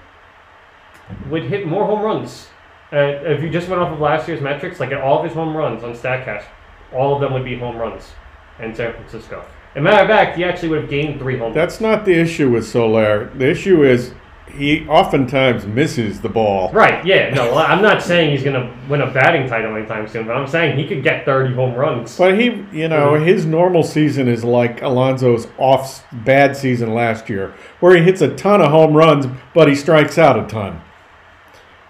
would 1.28 1.44
hit 1.44 1.66
more 1.66 1.86
home 1.86 2.02
runs. 2.02 2.48
Uh, 2.92 2.98
if 2.98 3.42
you 3.42 3.50
just 3.50 3.68
went 3.68 3.80
off 3.80 3.92
of 3.92 4.00
last 4.00 4.28
year's 4.28 4.40
metrics, 4.40 4.78
like 4.78 4.92
all 4.92 5.18
of 5.18 5.24
his 5.24 5.34
home 5.34 5.56
runs 5.56 5.82
on 5.82 5.92
StatCast, 5.92 6.44
all 6.92 7.14
of 7.14 7.20
them 7.20 7.32
would 7.32 7.44
be 7.44 7.58
home 7.58 7.76
runs 7.76 8.12
in 8.60 8.74
San 8.74 8.92
Francisco. 8.92 9.44
As 9.74 9.80
a 9.80 9.82
matter 9.82 10.02
of 10.02 10.08
fact, 10.08 10.36
he 10.36 10.44
actually 10.44 10.70
would 10.70 10.82
have 10.82 10.90
gained 10.90 11.18
three 11.20 11.34
home 11.34 11.52
runs. 11.52 11.54
That's 11.54 11.80
not 11.80 12.04
the 12.04 12.14
issue 12.14 12.50
with 12.50 12.66
Soler. 12.66 13.30
The 13.34 13.50
issue 13.50 13.82
is 13.82 14.14
he 14.52 14.86
oftentimes 14.88 15.66
misses 15.66 16.20
the 16.20 16.28
ball. 16.28 16.70
Right, 16.72 17.04
yeah, 17.04 17.30
no, 17.34 17.54
I'm 17.56 17.82
not 17.82 18.02
saying 18.02 18.30
he's 18.30 18.42
going 18.42 18.54
to 18.60 18.74
win 18.88 19.02
a 19.02 19.10
batting 19.12 19.48
title 19.48 19.76
anytime 19.76 20.08
soon, 20.08 20.26
but 20.26 20.36
I'm 20.36 20.46
saying 20.46 20.78
he 20.78 20.86
could 20.86 21.02
get 21.02 21.24
30 21.24 21.54
home 21.54 21.74
runs. 21.74 22.16
But 22.16 22.38
he, 22.38 22.64
you 22.72 22.88
know, 22.88 23.14
his 23.14 23.44
normal 23.44 23.82
season 23.82 24.28
is 24.28 24.44
like 24.44 24.80
Alonso's 24.82 25.46
off 25.58 26.04
bad 26.24 26.56
season 26.56 26.94
last 26.94 27.28
year, 27.28 27.54
where 27.80 27.96
he 27.96 28.02
hits 28.02 28.20
a 28.22 28.34
ton 28.34 28.60
of 28.60 28.70
home 28.70 28.94
runs, 28.94 29.26
but 29.54 29.68
he 29.68 29.74
strikes 29.74 30.16
out 30.18 30.38
a 30.38 30.46
ton. 30.46 30.80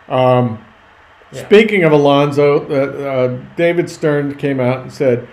Um, 0.09 0.65
Yeah. 1.33 1.45
Speaking 1.45 1.83
of 1.83 1.91
Alonso, 1.93 2.69
uh, 2.71 3.03
uh, 3.05 3.43
David 3.57 3.91
Stearns 3.91 4.37
came 4.37 4.61
out 4.61 4.83
and 4.83 4.93
said, 4.93 5.29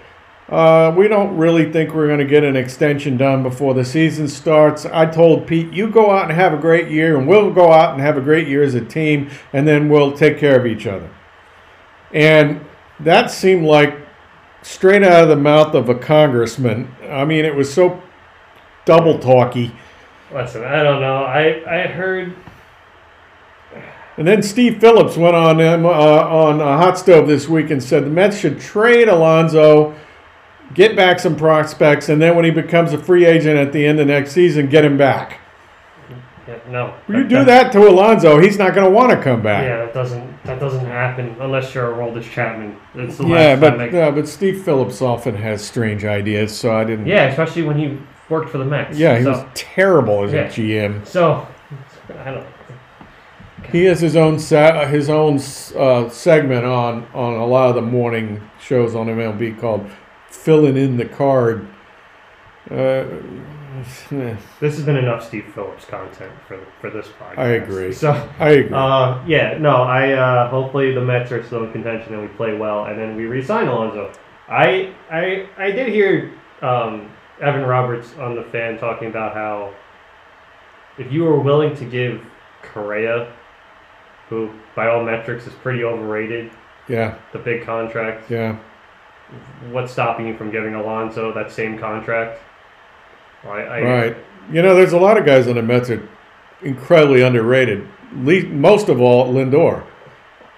uh, 0.50 0.94
"We 0.96 1.08
don't 1.08 1.38
really 1.38 1.72
think 1.72 1.94
we're 1.94 2.08
going 2.08 2.20
to 2.20 2.26
get 2.26 2.44
an 2.44 2.56
extension 2.56 3.18
done 3.18 3.44
before 3.44 3.74
the 3.74 3.86
season 3.86 4.28
starts." 4.28 4.86
I 4.86 5.06
told 5.06 5.48
Pete, 5.48 5.72
"You 5.72 5.90
go 5.90 6.12
out 6.12 6.30
and 6.30 6.34
have 6.34 6.54
a 6.54 6.58
great 6.58 6.90
year, 6.90 7.18
and 7.18 7.28
we'll 7.28 7.52
go 7.52 7.72
out 7.72 7.94
and 7.94 8.02
have 8.02 8.18
a 8.18 8.22
great 8.22 8.48
year 8.48 8.64
as 8.64 8.76
a 8.76 8.84
team, 8.84 9.30
and 9.52 9.68
then 9.68 9.90
we'll 9.90 10.12
take 10.12 10.38
care 10.38 10.60
of 10.60 10.66
each 10.66 10.88
other." 10.88 11.10
And 12.12 12.66
that 13.00 13.32
seemed 13.32 13.66
like 13.66 13.98
straight 14.62 15.04
out 15.04 15.24
of 15.24 15.30
the 15.30 15.36
mouth 15.36 15.74
of 15.74 15.90
a 15.90 15.96
congressman. 15.96 16.94
I 17.10 17.26
mean, 17.26 17.46
it 17.46 17.56
was 17.56 17.74
so 17.74 18.02
double 18.86 19.20
talky. 19.20 19.74
Listen, 20.34 20.64
I 20.64 20.82
don't 20.84 21.02
know. 21.02 21.24
I, 21.24 21.84
I 21.84 21.88
heard 21.88 22.36
And 24.18 24.28
then 24.28 24.44
Steve 24.44 24.80
Phillips 24.80 25.18
went 25.18 25.36
on 25.36 25.60
uh, 25.60 25.88
on 25.88 26.62
a 26.62 26.78
hot 26.78 26.98
stove 26.98 27.28
this 27.28 27.50
week 27.50 27.72
and 27.72 27.84
said 27.84 28.06
the 28.06 28.10
Mets 28.10 28.38
should 28.38 28.60
trade 28.60 29.08
Alonso, 29.08 29.96
get 30.74 30.96
back 30.96 31.20
some 31.20 31.36
prospects, 31.36 32.10
and 32.10 32.22
then 32.22 32.36
when 32.36 32.46
he 32.46 32.52
becomes 32.52 32.94
a 32.94 32.98
free 32.98 33.26
agent 33.26 33.58
at 33.58 33.72
the 33.74 33.86
end 33.86 34.00
of 34.00 34.08
next 34.08 34.32
season, 34.32 34.68
get 34.68 34.84
him 34.86 34.98
back. 34.98 35.40
yeah, 36.48 36.58
no. 36.70 36.94
You 37.08 37.24
do 37.28 37.44
that 37.46 37.72
to 37.74 37.88
Alonso, 37.88 38.40
he's 38.40 38.58
not 38.58 38.74
going 38.74 38.86
to 38.86 38.92
want 38.92 39.12
to 39.12 39.22
come 39.22 39.42
back. 39.42 39.64
Yeah, 39.64 39.78
that 39.86 39.94
doesn't 39.94 40.44
that 40.44 40.60
doesn't 40.60 40.86
happen 40.86 41.36
unless 41.40 41.74
you're 41.74 41.92
Aroldis 41.94 42.30
Chapman. 42.30 42.76
That's 42.96 43.18
the 43.18 43.28
Yeah, 43.28 43.56
but 43.56 43.80
I- 43.80 43.86
yeah, 43.88 44.12
but 44.12 44.28
Steve 44.28 44.62
Phillips 44.64 45.02
often 45.02 45.36
has 45.36 45.64
strange 45.64 46.04
ideas, 46.06 46.56
so 46.56 46.76
I 46.76 46.84
didn't. 46.84 47.06
yeah, 47.08 47.26
especially 47.26 47.64
when 47.64 47.78
he 47.78 47.98
worked 48.30 48.50
for 48.50 48.58
the 48.58 48.66
Mets. 48.66 48.98
Yeah, 48.98 49.18
he 49.18 49.24
so, 49.24 49.32
was 49.32 49.46
terrible 49.54 50.24
as 50.24 50.34
Yeah. 50.34 50.42
a 50.42 50.50
GM. 50.50 51.06
so 51.06 51.48
I 52.26 52.32
don't. 52.32 52.46
He 53.72 53.86
has 53.86 54.02
his 54.02 54.16
own 54.18 54.38
sa- 54.40 54.86
his 54.86 55.10
own 55.10 55.36
uh, 55.78 56.10
segment 56.10 56.66
on 56.66 57.06
on 57.14 57.34
a 57.36 57.46
lot 57.46 57.70
of 57.70 57.76
the 57.76 57.82
morning 57.82 58.42
shows 58.62 58.94
on 58.96 59.08
MLB 59.08 59.58
called 59.60 59.90
"Filling 60.34 60.78
in 60.78 60.98
the 60.98 61.06
Card." 61.06 61.67
Uh, 62.69 63.06
This 64.60 64.78
has 64.78 64.84
been 64.84 64.98
enough 64.98 65.26
Steve 65.26 65.46
Phillips 65.54 65.86
content 65.86 66.32
for 66.48 66.60
for 66.80 66.89
this 66.89 67.08
podcast. 67.19 67.38
I 67.38 67.48
agree. 67.50 67.91
So. 67.91 68.12
I 68.39 68.50
agree. 68.50 68.72
Uh, 68.78 69.24
yeah, 69.26 69.58
no, 69.58 69.84
I 69.84 70.12
uh, 70.13 70.50
hopefully 70.50 70.93
the 70.93 71.02
Mets 71.02 71.32
are 71.32 71.43
still 71.43 71.63
in 71.63 71.72
contention 71.72 72.13
and 72.13 72.22
we 72.22 72.28
play 72.36 72.56
well, 72.56 72.86
and 72.86 72.98
then 73.00 73.15
we 73.15 73.26
re-sign 73.26 73.67
Alonso. 73.67 74.12
I 74.48 74.93
I 75.12 75.48
I 75.58 75.72
did 75.72 75.89
hear 75.89 76.32
um, 76.62 77.10
Evan 77.41 77.63
Roberts 77.63 78.15
on 78.17 78.36
the 78.36 78.43
fan 78.43 78.78
talking 78.78 79.10
about 79.10 79.34
how 79.34 79.74
if 80.98 81.12
you 81.12 81.24
were 81.24 81.39
willing 81.39 81.76
to 81.78 81.86
give 81.86 82.24
Correa, 82.62 83.34
who 84.30 84.52
by 84.76 84.88
all 84.88 85.04
metrics 85.04 85.48
is 85.48 85.54
pretty 85.54 85.84
overrated, 85.84 86.52
Yeah, 86.88 87.15
the 87.34 87.39
big 87.39 87.63
contract, 87.65 88.30
yeah. 88.30 88.58
What's 89.72 89.92
stopping 89.92 90.28
you 90.28 90.38
from 90.38 90.52
giving 90.52 90.76
Alonso 90.76 91.34
that 91.34 91.52
same 91.52 91.78
contract? 91.78 92.42
Well, 93.44 93.54
I, 93.54 93.60
I, 93.62 93.82
Right. 93.82 94.18
You 94.52 94.62
know, 94.62 94.76
there's 94.76 94.94
a 94.94 94.98
lot 94.98 95.18
of 95.18 95.26
guys 95.26 95.48
on 95.48 95.56
the 95.56 95.62
Mets 95.62 95.88
that 95.88 96.00
are 96.00 96.10
incredibly 96.62 97.22
underrated. 97.22 97.88
Le- 98.16 98.44
most 98.46 98.90
of 98.90 99.00
all, 99.02 99.34
Lindor. 99.34 99.84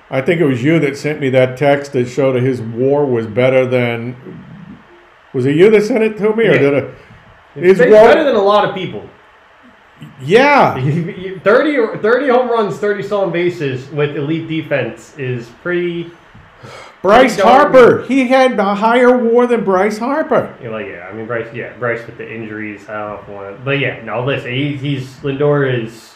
I 0.10 0.22
think 0.22 0.40
it 0.42 0.46
was 0.46 0.64
you 0.64 0.80
that 0.80 0.98
sent 0.98 1.20
me 1.20 1.30
that 1.32 1.58
text 1.58 1.94
that 1.94 2.08
showed 2.08 2.36
his 2.42 2.62
WAR 2.62 3.06
was 3.06 3.28
better 3.28 3.66
than. 3.66 4.16
Was 5.34 5.46
it 5.46 5.56
you 5.56 5.70
that 5.72 5.84
sent 5.84 6.04
it 6.04 6.18
to 6.18 6.36
me, 6.36 6.48
or 6.48 6.58
did 6.58 6.74
it? 6.74 6.96
It's 7.56 7.80
His 7.80 7.92
WAR- 7.92 8.08
better 8.08 8.24
than 8.24 8.36
a 8.36 8.42
lot 8.42 8.68
of 8.68 8.76
people. 8.76 9.10
Yeah, 10.22 10.74
30, 11.44 12.00
30 12.00 12.28
home 12.28 12.50
runs, 12.50 12.78
30 12.78 13.04
stolen 13.04 13.32
bases 13.32 13.90
with 13.90 14.18
elite 14.18 14.48
defense 14.48 15.18
is 15.18 15.48
pretty. 15.62 16.12
Bryce. 17.02 17.40
Harper. 17.40 18.04
He 18.04 18.28
had 18.28 18.60
a 18.60 18.76
higher 18.76 19.18
WAR 19.18 19.48
than 19.48 19.64
Bryce 19.64 19.98
Harper. 19.98 20.58
You're 20.62 20.72
like, 20.72 20.88
yeah, 20.88 21.08
I 21.08 21.14
mean, 21.14 21.28
Bryce, 21.28 21.54
yeah, 21.54 21.78
Bryce 21.78 22.06
with 22.06 22.18
the 22.18 22.32
injuries, 22.32 22.88
I 22.90 22.94
don't 22.94 23.10
know 23.10 23.22
if 23.22 23.30
I 23.30 23.32
want. 23.32 23.66
But 23.66 23.80
yeah, 23.80 24.04
no, 24.04 24.26
listen, 24.26 24.52
he, 24.52 24.76
he's. 24.76 25.08
Lindor 25.18 25.84
is. 25.84 26.16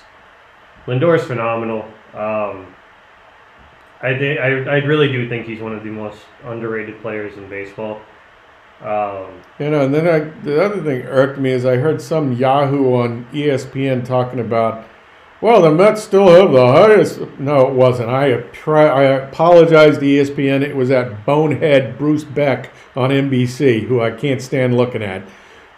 Lindor 0.85 1.17
is 1.19 1.25
phenomenal. 1.25 1.83
Um, 2.13 2.73
I, 4.01 4.09
I, 4.09 4.47
I 4.47 4.75
really 4.77 5.11
do 5.11 5.27
think 5.27 5.45
he's 5.45 5.61
one 5.61 5.73
of 5.73 5.83
the 5.83 5.89
most 5.89 6.19
underrated 6.43 7.01
players 7.01 7.37
in 7.37 7.49
baseball. 7.49 8.01
Um, 8.81 9.41
You 9.59 9.69
know, 9.69 9.81
and 9.85 9.93
then 9.93 10.07
I, 10.07 10.19
the 10.41 10.63
other 10.63 10.81
thing 10.81 11.01
irked 11.01 11.37
me 11.37 11.51
is 11.51 11.65
I 11.65 11.75
heard 11.75 12.01
some 12.01 12.31
Yahoo 12.33 12.95
on 12.95 13.27
ESPN 13.33 14.05
talking 14.05 14.39
about, 14.39 14.85
well, 15.41 15.61
the 15.61 15.71
Mets 15.71 16.03
still 16.03 16.27
have 16.27 16.51
the 16.51 16.67
highest. 16.67 17.19
No, 17.39 17.67
it 17.67 17.73
wasn't. 17.73 18.09
I 18.09 18.41
try. 18.51 18.85
I 18.87 19.03
apologize 19.03 19.97
to 19.97 20.03
ESPN. 20.05 20.61
It 20.61 20.75
was 20.75 20.89
that 20.89 21.25
bonehead 21.25 21.97
Bruce 21.97 22.23
Beck 22.23 22.71
on 22.95 23.09
NBC, 23.09 23.87
who 23.87 24.01
I 24.01 24.11
can't 24.11 24.41
stand 24.41 24.75
looking 24.75 25.01
at. 25.03 25.23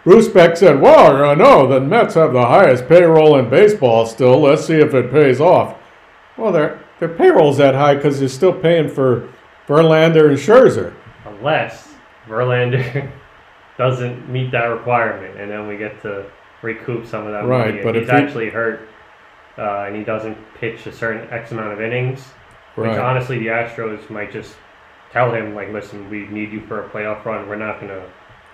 Bruce 0.04 0.26
Beck 0.28 0.56
said, 0.56 0.80
"Well, 0.80 1.24
I 1.24 1.34
know 1.34 1.66
the 1.68 1.80
Mets 1.80 2.14
have 2.14 2.32
the 2.32 2.44
highest 2.44 2.88
payroll 2.88 3.36
in 3.38 3.48
baseball 3.48 4.04
still. 4.06 4.40
Let's 4.40 4.64
see 4.66 4.74
if 4.80 4.94
it 4.94 5.12
pays 5.12 5.40
off." 5.40 5.76
Well, 6.36 6.50
their 6.50 6.80
their 6.98 7.08
payroll's 7.10 7.58
that 7.58 7.74
high 7.76 7.94
because 7.94 8.18
they're 8.18 8.28
still 8.28 8.52
paying 8.52 8.88
for 8.88 9.28
Verlander 9.68 10.28
and 10.28 10.38
Scherzer. 10.38 10.92
unless 11.24 11.94
Verlander 12.26 13.08
doesn't 13.78 14.28
meet 14.28 14.50
that 14.50 14.64
requirement, 14.66 15.38
and 15.38 15.48
then 15.50 15.68
we 15.68 15.76
get 15.76 16.02
to 16.02 16.24
recoup 16.62 17.06
some 17.06 17.26
of 17.26 17.32
that 17.32 17.44
Right, 17.44 17.70
money. 17.74 17.82
But 17.84 17.94
he's 17.94 18.04
if 18.04 18.10
he- 18.10 18.16
actually 18.16 18.50
hurt 18.50 18.88
uh, 19.58 19.84
and 19.86 19.96
he 19.96 20.04
doesn't 20.04 20.36
pitch 20.54 20.86
a 20.86 20.92
certain 20.92 21.28
X 21.30 21.52
amount 21.52 21.72
of 21.72 21.80
innings, 21.80 22.20
which 22.74 22.88
honestly 22.88 23.38
the 23.38 23.46
Astros 23.46 24.08
might 24.10 24.32
just 24.32 24.56
tell 25.12 25.32
him, 25.32 25.54
like, 25.54 25.70
listen, 25.70 26.08
we 26.08 26.26
need 26.28 26.52
you 26.52 26.60
for 26.66 26.84
a 26.84 26.88
playoff 26.88 27.24
run. 27.24 27.48
We're 27.48 27.56
not 27.56 27.80
going 27.80 27.88
to 27.88 28.02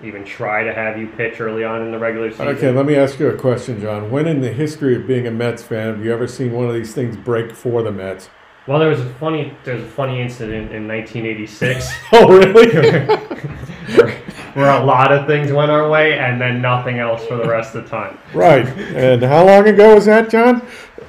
even 0.03 0.25
try 0.25 0.63
to 0.63 0.73
have 0.73 0.99
you 0.99 1.09
pitch 1.09 1.41
early 1.41 1.65
on 1.65 1.83
in 1.83 1.91
the 1.93 1.99
regular 1.99 2.31
season. 2.31 2.49
Okay, 2.49 2.71
let 2.71 2.87
me 2.87 2.95
ask 2.97 3.19
you 3.19 3.29
a 3.29 3.37
question, 3.37 3.81
Jon. 3.81 4.11
When 4.11 4.27
in 4.27 4.41
the 4.41 4.53
history 4.53 4.97
of 4.97 5.07
being 5.07 5.27
a 5.27 5.31
Mets 5.31 5.63
fan 5.63 5.95
have 5.95 6.05
you 6.05 6.13
ever 6.13 6.27
seen 6.27 6.53
one 6.53 6.67
of 6.69 6.75
these 6.75 6.95
things 6.95 7.17
break 7.17 7.53
for 7.55 7.83
the 7.83 7.91
Mets? 7.93 8.29
Well, 8.67 8.79
there 8.79 8.91
was 8.91 9.01
a 9.01 9.09
funny, 9.15 9.57
there's 9.65 9.83
a 9.83 9.87
funny 9.87 10.21
incident 10.21 10.73
in 10.73 10.87
1986 10.87 11.91
Oh, 12.13 12.29
really? 12.29 12.71
where, 13.97 14.11
where 14.55 14.81
a 14.81 14.85
lot 14.85 15.11
of 15.11 15.27
things 15.27 15.51
went 15.51 15.71
our 15.71 15.89
way, 15.89 16.19
and 16.19 16.41
then 16.41 16.61
nothing 16.61 16.99
else 16.99 17.25
for 17.27 17.37
the 17.37 17.49
rest 17.49 17.75
of 17.75 17.85
the 17.85 17.91
time. 17.91 18.19
right. 18.35 18.67
And 18.67 19.23
how 19.23 19.47
long 19.47 19.67
ago 19.67 19.95
was 19.95 20.05
that, 20.05 20.29
Jon? 20.29 20.61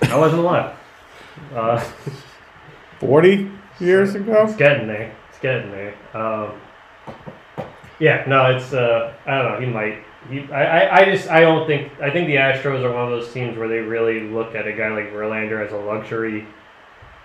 I 0.03 0.17
wasn't 0.17 0.41
alive. 0.41 0.75
Uh, 1.53 1.79
40 2.99 3.51
years 3.79 4.15
ago? 4.15 4.43
It's 4.45 4.55
getting 4.55 4.88
there. 4.88 5.15
It's 5.29 5.39
getting 5.39 5.71
there. 5.71 5.95
Um, 6.13 6.59
yeah, 7.99 8.23
no, 8.27 8.55
it's 8.55 8.73
uh, 8.73 9.13
I 9.25 9.41
don't 9.41 9.51
know. 9.53 9.59
He 9.59 9.65
might. 9.71 10.03
He, 10.29 10.51
I, 10.51 10.97
I, 11.01 11.05
just 11.05 11.29
I 11.29 11.41
don't 11.41 11.65
think 11.65 11.91
I 12.01 12.09
think 12.12 12.27
the 12.27 12.35
Astros 12.35 12.83
are 12.83 12.93
one 12.93 13.03
of 13.05 13.09
those 13.09 13.31
teams 13.33 13.57
where 13.57 13.67
they 13.67 13.79
really 13.79 14.21
look 14.29 14.53
at 14.53 14.67
a 14.67 14.73
guy 14.73 14.89
like 14.89 15.12
Verlander 15.12 15.65
as 15.65 15.71
a 15.71 15.77
luxury 15.77 16.45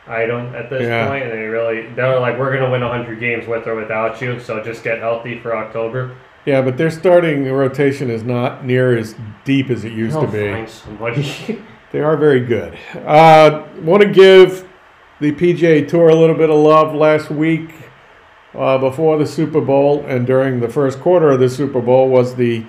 item 0.06 0.54
at 0.54 0.70
this 0.70 0.82
Yeah. 0.82 1.08
point, 1.08 1.24
and 1.24 1.32
they 1.32 1.44
really 1.46 1.88
they're 1.94 2.18
like 2.20 2.38
we're 2.38 2.52
gonna 2.56 2.70
win 2.70 2.82
hundred 2.82 3.20
games 3.20 3.46
with 3.46 3.66
or 3.66 3.74
without 3.74 4.20
you, 4.20 4.38
so 4.40 4.62
just 4.62 4.84
get 4.84 4.98
healthy 4.98 5.38
for 5.38 5.56
October. 5.56 6.16
Yeah, 6.44 6.60
but 6.62 6.76
their 6.76 6.90
starting 6.90 7.50
rotation 7.50 8.10
is 8.10 8.22
not 8.22 8.64
near 8.64 8.96
as 8.96 9.14
deep 9.44 9.70
as 9.70 9.84
it 9.84 9.92
used 9.92 10.18
to 10.20 10.26
They'll 10.26 10.66
be. 11.14 11.62
They 11.94 12.00
are 12.00 12.16
very 12.16 12.40
good. 12.40 12.76
Uh, 12.92 13.68
Want 13.83 14.02
to 14.02 14.09
give 14.09 14.68
the 15.20 15.30
PGA 15.30 15.87
Tour 15.87 16.09
a 16.09 16.14
little 16.16 16.35
bit 16.35 16.50
of 16.50 16.57
love 16.57 16.92
last 16.92 17.30
week 17.30 17.72
uh, 18.52 18.78
before 18.78 19.16
the 19.16 19.26
Super 19.26 19.61
Bowl 19.61 20.04
and 20.04 20.26
during 20.26 20.59
the 20.59 20.68
first 20.68 20.98
quarter 20.98 21.30
of 21.30 21.38
the 21.38 21.48
Super 21.48 21.80
Bowl 21.80 22.09
was 22.09 22.35
the 22.35 22.66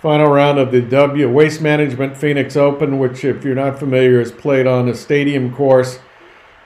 final 0.00 0.30
round 0.30 0.60
of 0.60 0.70
the 0.70 0.82
W 0.82 1.28
Waste 1.28 1.60
Management 1.60 2.16
Phoenix 2.16 2.56
Open, 2.56 3.00
which, 3.00 3.24
if 3.24 3.44
you're 3.44 3.56
not 3.56 3.80
familiar, 3.80 4.20
is 4.20 4.30
played 4.30 4.68
on 4.68 4.88
a 4.88 4.94
stadium 4.94 5.52
course. 5.52 5.98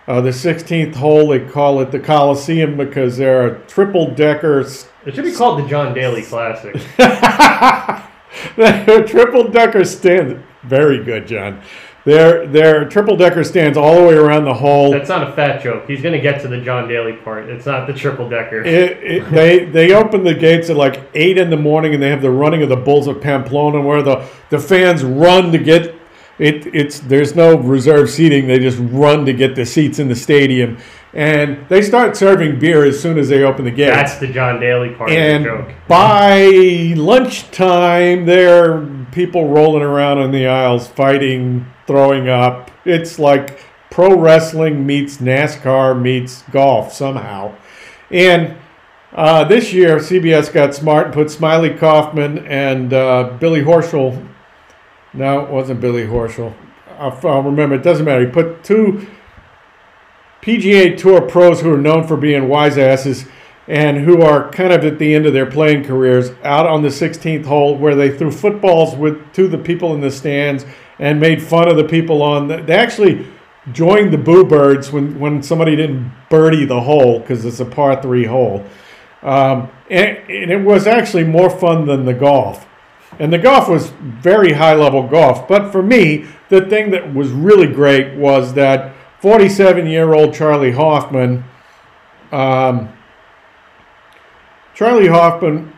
Uh, 0.07 0.21
the 0.21 0.29
16th 0.29 0.97
hole, 0.97 1.29
they 1.29 1.41
call 1.41 1.81
it 1.81 1.91
the 1.91 1.99
Coliseum 1.99 2.77
because 2.77 3.17
there 3.17 3.47
are 3.47 3.61
triple 3.61 4.11
deckers 4.11 4.89
it 5.07 5.15
should 5.15 5.25
be 5.25 5.33
called 5.33 5.65
the 5.65 5.69
John 5.69 5.95
Daly 5.95 6.23
Classic. 6.23 6.75
triple 9.07 9.49
decker 9.49 9.85
stand. 9.85 10.43
Very 10.63 11.05
good, 11.05 11.27
Jon. 11.27 11.61
They're, 12.05 12.47
they're 12.47 12.87
triple 12.87 13.17
decker 13.17 13.43
stands 13.45 13.79
all 13.79 13.97
the 13.97 14.07
way 14.07 14.15
around 14.15 14.45
the 14.45 14.53
hole. 14.53 14.93
That's 14.93 15.09
not 15.09 15.27
a 15.27 15.33
fat 15.33 15.63
joke. 15.63 15.87
He's 15.89 16.03
gonna 16.03 16.21
get 16.21 16.43
to 16.43 16.49
the 16.49 16.61
John 16.61 16.87
Daly 16.87 17.15
part. 17.15 17.49
It's 17.49 17.65
not 17.65 17.87
the 17.87 17.95
triple 17.95 18.29
decker. 18.29 18.63
It, 18.63 19.03
it, 19.03 19.31
they 19.31 19.65
they 19.65 19.95
open 19.95 20.23
the 20.23 20.35
gates 20.35 20.69
at 20.69 20.77
like 20.77 21.01
eight 21.15 21.39
in 21.39 21.49
the 21.49 21.57
morning, 21.57 21.95
and 21.95 22.03
they 22.03 22.11
have 22.11 22.21
the 22.21 22.31
running 22.31 22.63
of 22.63 22.69
the 22.69 22.77
Bulls 22.77 23.07
of 23.07 23.23
Pamplona, 23.23 23.81
where 23.81 24.03
the, 24.03 24.29
the 24.51 24.59
fans 24.59 25.03
run 25.03 25.51
to 25.53 25.59
get 25.59 25.95
it. 26.39 26.75
It's 26.75 26.99
there's 27.01 27.35
no 27.35 27.57
reserve 27.57 28.11
seating; 28.11 28.49
they 28.49 28.59
just 28.59 28.79
run 28.79 29.25
to 29.25 29.33
get 29.33 29.55
the 29.55 29.65
seats 29.65 29.99
in 29.99 30.09
the 30.09 30.15
stadium, 30.15 30.77
and 31.15 31.67
they 31.71 31.81
start 31.81 32.19
serving 32.19 32.59
beer 32.59 32.85
as 32.85 33.01
soon 33.01 33.17
as 33.19 33.31
they 33.31 33.45
open 33.45 33.65
the 33.65 33.71
gates. 33.71 33.95
That's 33.95 34.19
the 34.19 34.27
John 34.27 34.61
Daly 34.61 34.91
part 34.91 35.11
and 35.11 35.47
of 35.47 35.59
the 35.59 35.73
joke. 35.73 35.75
by 35.89 36.49
lunchtime, 36.97 38.27
there 38.27 38.63
are 38.63 38.81
people 39.15 39.49
rolling 39.49 39.83
around 39.83 40.19
in 40.19 40.33
the 40.33 40.47
aisles, 40.47 40.89
fighting, 40.89 41.65
throwing 41.87 42.29
up. 42.29 42.71
It's 42.85 43.19
like 43.19 43.61
pro 43.91 44.19
wrestling 44.19 44.85
meets 44.85 45.19
NASCAR 45.19 46.01
meets 46.01 46.43
golf 46.51 46.93
somehow. 46.93 47.55
And 48.11 48.57
uh, 49.13 49.45
this 49.45 49.73
year, 49.73 49.99
CBS 49.99 50.53
got 50.53 50.75
smart 50.75 51.07
and 51.07 51.15
put 51.15 51.29
Smylie 51.29 51.79
Kaufman 51.79 52.45
and 52.47 52.93
uh, 52.93 53.37
Billy 53.39 53.63
Horschel. 53.63 54.29
No, 55.13 55.45
it 55.45 55.51
wasn't 55.51 55.81
Billy 55.81 56.07
Horschel. 56.07 56.53
I'll, 56.99 57.19
I'll 57.23 57.43
remember. 57.43 57.77
It 57.77 57.85
doesn't 57.85 58.05
matter. 58.05 58.27
He 58.27 58.33
put 58.33 58.65
two 58.65 59.07
PGA 60.43 60.99
Tour 60.99 61.23
pros 61.23 61.61
who 61.61 61.73
are 61.73 61.79
known 61.79 62.07
for 62.07 62.17
being 62.17 62.49
wise 62.49 62.77
asses 62.77 63.27
and 63.67 63.99
who 63.99 64.23
are 64.23 64.51
kind 64.51 64.73
of 64.73 64.85
at 64.85 64.99
the 64.99 65.15
end 65.15 65.27
of 65.27 65.33
their 65.33 65.47
playing 65.47 65.85
careers 65.85 66.31
out 66.43 66.67
on 66.67 66.83
the 66.83 66.89
16th 66.89 67.47
hole 67.47 67.77
where 67.77 67.95
they 67.95 68.17
threw 68.17 68.31
footballs 68.31 68.95
with 68.95 69.33
to 69.33 69.49
the 69.49 69.59
people 69.59 69.95
in 69.95 70.01
the 70.01 70.11
stands 70.11 70.67
and 70.99 71.19
made 71.19 71.43
fun 71.43 71.69
of 71.69 71.77
the 71.77 71.85
people 71.85 72.23
on 72.23 72.49
the, 72.49 72.59
they 72.59 72.75
actually 72.75 73.27
joined 73.73 74.13
the 74.13 74.19
boo 74.19 74.45
birds 74.45 74.93
when, 74.93 75.19
when 75.19 75.43
somebody 75.43 75.75
didn't 75.75 76.13
birdie 76.29 76.67
the 76.67 76.81
hole 76.83 77.21
because 77.21 77.45
it's 77.45 77.61
a 77.61 77.65
par 77.65 78.01
three 78.03 78.27
hole. 78.27 78.65
Um, 79.23 79.71
and, 79.89 80.19
and 80.29 80.51
it 80.51 80.63
was 80.63 80.87
actually 80.87 81.25
more 81.25 81.49
fun 81.49 81.87
than 81.87 82.05
the 82.05 82.13
golf. 82.13 82.67
And 83.19 83.33
the 83.33 83.39
golf 83.39 83.69
was 83.69 83.91
very 83.91 84.53
high 84.53 84.75
level 84.75 85.07
golf 85.09 85.49
but 85.49 85.71
for 85.71 85.83
me 85.83 86.27
the 86.49 86.63
thing 86.63 86.91
that 86.91 87.15
was 87.15 87.31
really 87.31 87.69
great 87.69 88.19
was 88.19 88.55
that 88.55 88.95
47 89.21 89.87
year 89.87 90.13
old 90.13 90.35
Charley 90.35 90.73
Hoffman 90.73 91.45
um, 92.33 92.93
Charley 94.75 95.07
Hoffman 95.09 95.73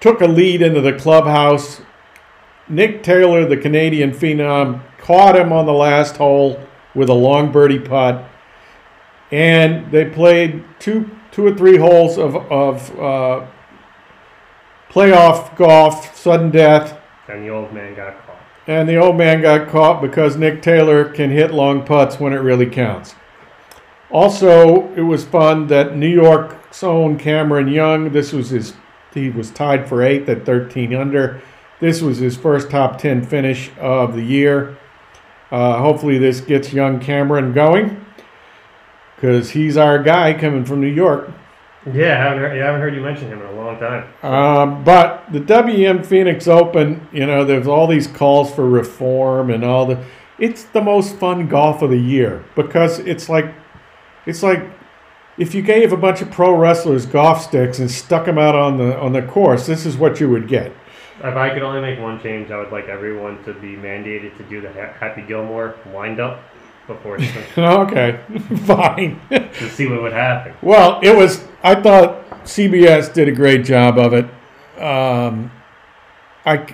took 0.00 0.20
a 0.20 0.26
lead 0.26 0.62
into 0.62 0.80
the 0.80 0.92
clubhouse. 0.92 1.80
Nick 2.68 3.02
Taylor, 3.02 3.44
the 3.46 3.56
Canadian 3.56 4.12
phenom, 4.12 4.80
caught 4.98 5.36
him 5.36 5.52
on 5.52 5.66
the 5.66 5.72
last 5.72 6.16
hole 6.16 6.60
with 6.94 7.08
a 7.08 7.14
long 7.14 7.50
birdie 7.52 7.78
putt, 7.78 8.24
and 9.30 9.90
they 9.90 10.04
played 10.04 10.62
two, 10.78 11.10
two 11.30 11.46
or 11.46 11.54
three 11.54 11.76
holes 11.76 12.16
of 12.16 12.36
of 12.50 12.98
uh, 12.98 13.46
playoff 14.88 15.56
golf, 15.56 16.16
sudden 16.16 16.50
death, 16.50 16.98
And 17.28 17.44
the 17.44 17.48
old 17.50 17.72
man 17.72 17.94
got 17.94 18.24
caught. 18.26 18.38
and 18.66 18.88
the 18.88 18.96
old 18.96 19.16
man 19.16 19.42
got 19.42 19.68
caught 19.68 20.00
because 20.00 20.36
Nick 20.36 20.62
Taylor 20.62 21.04
can 21.04 21.30
hit 21.30 21.52
long 21.52 21.84
putts 21.84 22.20
when 22.20 22.32
it 22.32 22.38
really 22.38 22.66
counts. 22.66 23.14
Also, 24.10 24.92
it 24.94 25.02
was 25.02 25.24
fun 25.24 25.66
that 25.66 25.96
New 25.96 26.08
York's 26.08 26.54
own 26.82 27.18
Cameron 27.18 27.68
Young, 27.68 28.10
this 28.12 28.32
was 28.32 28.50
his 28.50 28.74
he 29.14 29.30
was 29.30 29.50
tied 29.50 29.88
for 29.88 30.02
eighth 30.02 30.28
at 30.28 30.44
13 30.44 30.92
under. 30.92 31.40
This 31.80 32.02
was 32.02 32.18
his 32.18 32.36
first 32.36 32.70
top 32.70 32.98
10 32.98 33.24
finish 33.24 33.70
of 33.78 34.14
the 34.14 34.22
year. 34.22 34.76
Uh, 35.50 35.78
hopefully, 35.78 36.18
this 36.18 36.40
gets 36.40 36.72
young 36.72 36.98
Cameron 36.98 37.52
going 37.52 38.04
because 39.14 39.50
he's 39.50 39.76
our 39.76 40.02
guy 40.02 40.34
coming 40.34 40.64
from 40.64 40.80
New 40.80 40.88
York. 40.88 41.30
Yeah, 41.86 42.14
I 42.14 42.22
haven't 42.22 42.38
heard, 42.38 42.52
I 42.52 42.64
haven't 42.64 42.80
heard 42.80 42.94
you 42.94 43.02
mention 43.02 43.28
him 43.28 43.40
in 43.40 43.46
a 43.46 43.52
long 43.52 43.78
time. 43.78 44.08
Um, 44.22 44.84
but 44.84 45.30
the 45.30 45.40
WM 45.40 46.02
Phoenix 46.02 46.48
Open, 46.48 47.06
you 47.12 47.26
know, 47.26 47.44
there's 47.44 47.66
all 47.66 47.86
these 47.86 48.06
calls 48.06 48.52
for 48.52 48.68
reform 48.68 49.50
and 49.50 49.64
all 49.64 49.86
the. 49.86 50.02
It's 50.38 50.64
the 50.64 50.80
most 50.80 51.16
fun 51.16 51.46
golf 51.46 51.82
of 51.82 51.90
the 51.90 51.98
year 51.98 52.44
because 52.56 52.98
it's 53.00 53.28
like, 53.28 53.54
it's 54.26 54.42
like, 54.42 54.64
if 55.36 55.54
you 55.54 55.62
gave 55.62 55.92
a 55.92 55.96
bunch 55.96 56.20
of 56.20 56.30
pro 56.30 56.54
wrestlers 56.54 57.06
golf 57.06 57.42
sticks 57.42 57.78
and 57.78 57.90
stuck 57.90 58.26
them 58.26 58.38
out 58.38 58.54
on 58.54 58.76
the 58.76 58.98
on 58.98 59.12
the 59.12 59.22
course, 59.22 59.66
this 59.66 59.84
is 59.86 59.96
what 59.96 60.20
you 60.20 60.28
would 60.30 60.48
get. 60.48 60.72
If 61.18 61.36
I 61.36 61.50
could 61.50 61.62
only 61.62 61.80
make 61.80 61.98
one 62.00 62.20
change, 62.22 62.50
I 62.50 62.58
would 62.58 62.72
like 62.72 62.88
everyone 62.88 63.42
to 63.44 63.54
be 63.54 63.76
mandated 63.76 64.36
to 64.36 64.42
do 64.44 64.60
the 64.60 64.70
Happy 64.72 65.22
Gilmore 65.22 65.76
wind 65.92 66.20
up 66.20 66.42
before 66.86 67.18
okay, 67.58 68.20
fine. 68.66 69.20
to 69.30 69.70
see 69.70 69.86
what 69.86 70.02
would 70.02 70.12
happen. 70.12 70.54
Well, 70.62 71.00
it 71.02 71.16
was. 71.16 71.44
I 71.62 71.80
thought 71.80 72.28
CBS 72.44 73.12
did 73.12 73.28
a 73.28 73.32
great 73.32 73.64
job 73.64 73.98
of 73.98 74.12
it. 74.12 74.26
Um, 74.80 75.50
I, 76.44 76.66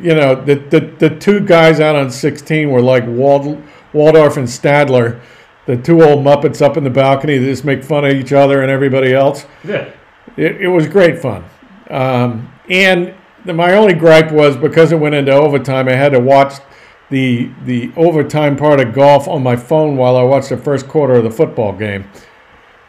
you 0.00 0.14
know, 0.14 0.34
the, 0.34 0.56
the 0.56 0.80
the 0.98 1.16
two 1.16 1.40
guys 1.40 1.78
out 1.80 1.96
on 1.96 2.10
16 2.10 2.70
were 2.70 2.82
like 2.82 3.04
Wald, 3.06 3.62
Waldorf 3.92 4.36
and 4.36 4.48
Statler, 4.48 5.20
the 5.66 5.76
two 5.76 6.02
old 6.02 6.24
Muppets 6.24 6.62
up 6.62 6.76
in 6.76 6.84
the 6.84 6.90
balcony 6.90 7.38
that 7.38 7.44
just 7.44 7.64
make 7.64 7.84
fun 7.84 8.04
of 8.04 8.12
each 8.12 8.32
other 8.32 8.62
and 8.62 8.70
everybody 8.70 9.12
else. 9.12 9.46
Yeah. 9.64 9.90
It, 10.36 10.62
it 10.62 10.68
was 10.68 10.86
great 10.86 11.18
fun. 11.20 11.44
Um, 11.90 12.52
and 12.68 13.14
the, 13.44 13.52
my 13.52 13.74
only 13.74 13.94
gripe 13.94 14.32
was 14.32 14.56
because 14.56 14.92
it 14.92 14.98
went 14.98 15.14
into 15.14 15.32
overtime, 15.32 15.88
I 15.88 15.92
had 15.94 16.12
to 16.12 16.20
watch 16.20 16.54
the 17.08 17.50
the 17.64 17.92
overtime 17.96 18.56
part 18.56 18.80
of 18.80 18.92
golf 18.92 19.28
on 19.28 19.40
my 19.40 19.54
phone 19.54 19.96
while 19.96 20.16
I 20.16 20.22
watched 20.24 20.48
the 20.48 20.56
first 20.56 20.88
quarter 20.88 21.14
of 21.14 21.24
the 21.24 21.30
football 21.30 21.72
game, 21.72 22.10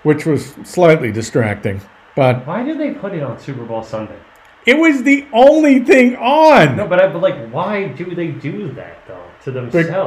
which 0.02 0.26
was 0.26 0.56
slightly 0.64 1.12
distracting. 1.12 1.82
But 2.16 2.48
Why 2.48 2.64
did 2.64 2.80
they 2.80 2.94
put 2.96 3.14
it 3.14 3.22
on 3.22 3.38
Super 3.40 3.64
Bowl 3.64 3.84
Sunday? 3.84 4.18
it 4.66 4.78
was 4.78 5.04
the 5.04 5.26
only 5.32 5.80
thing 5.80 6.16
on. 6.18 6.76
No, 6.76 6.88
but 6.88 7.02
I, 7.02 7.08
but 7.08 7.22
like, 7.22 7.50
why 7.52 7.88
do 7.90 8.14
they 8.16 8.28
do 8.30 8.72
that 8.74 8.98
though 9.08 9.27
to 9.54 9.62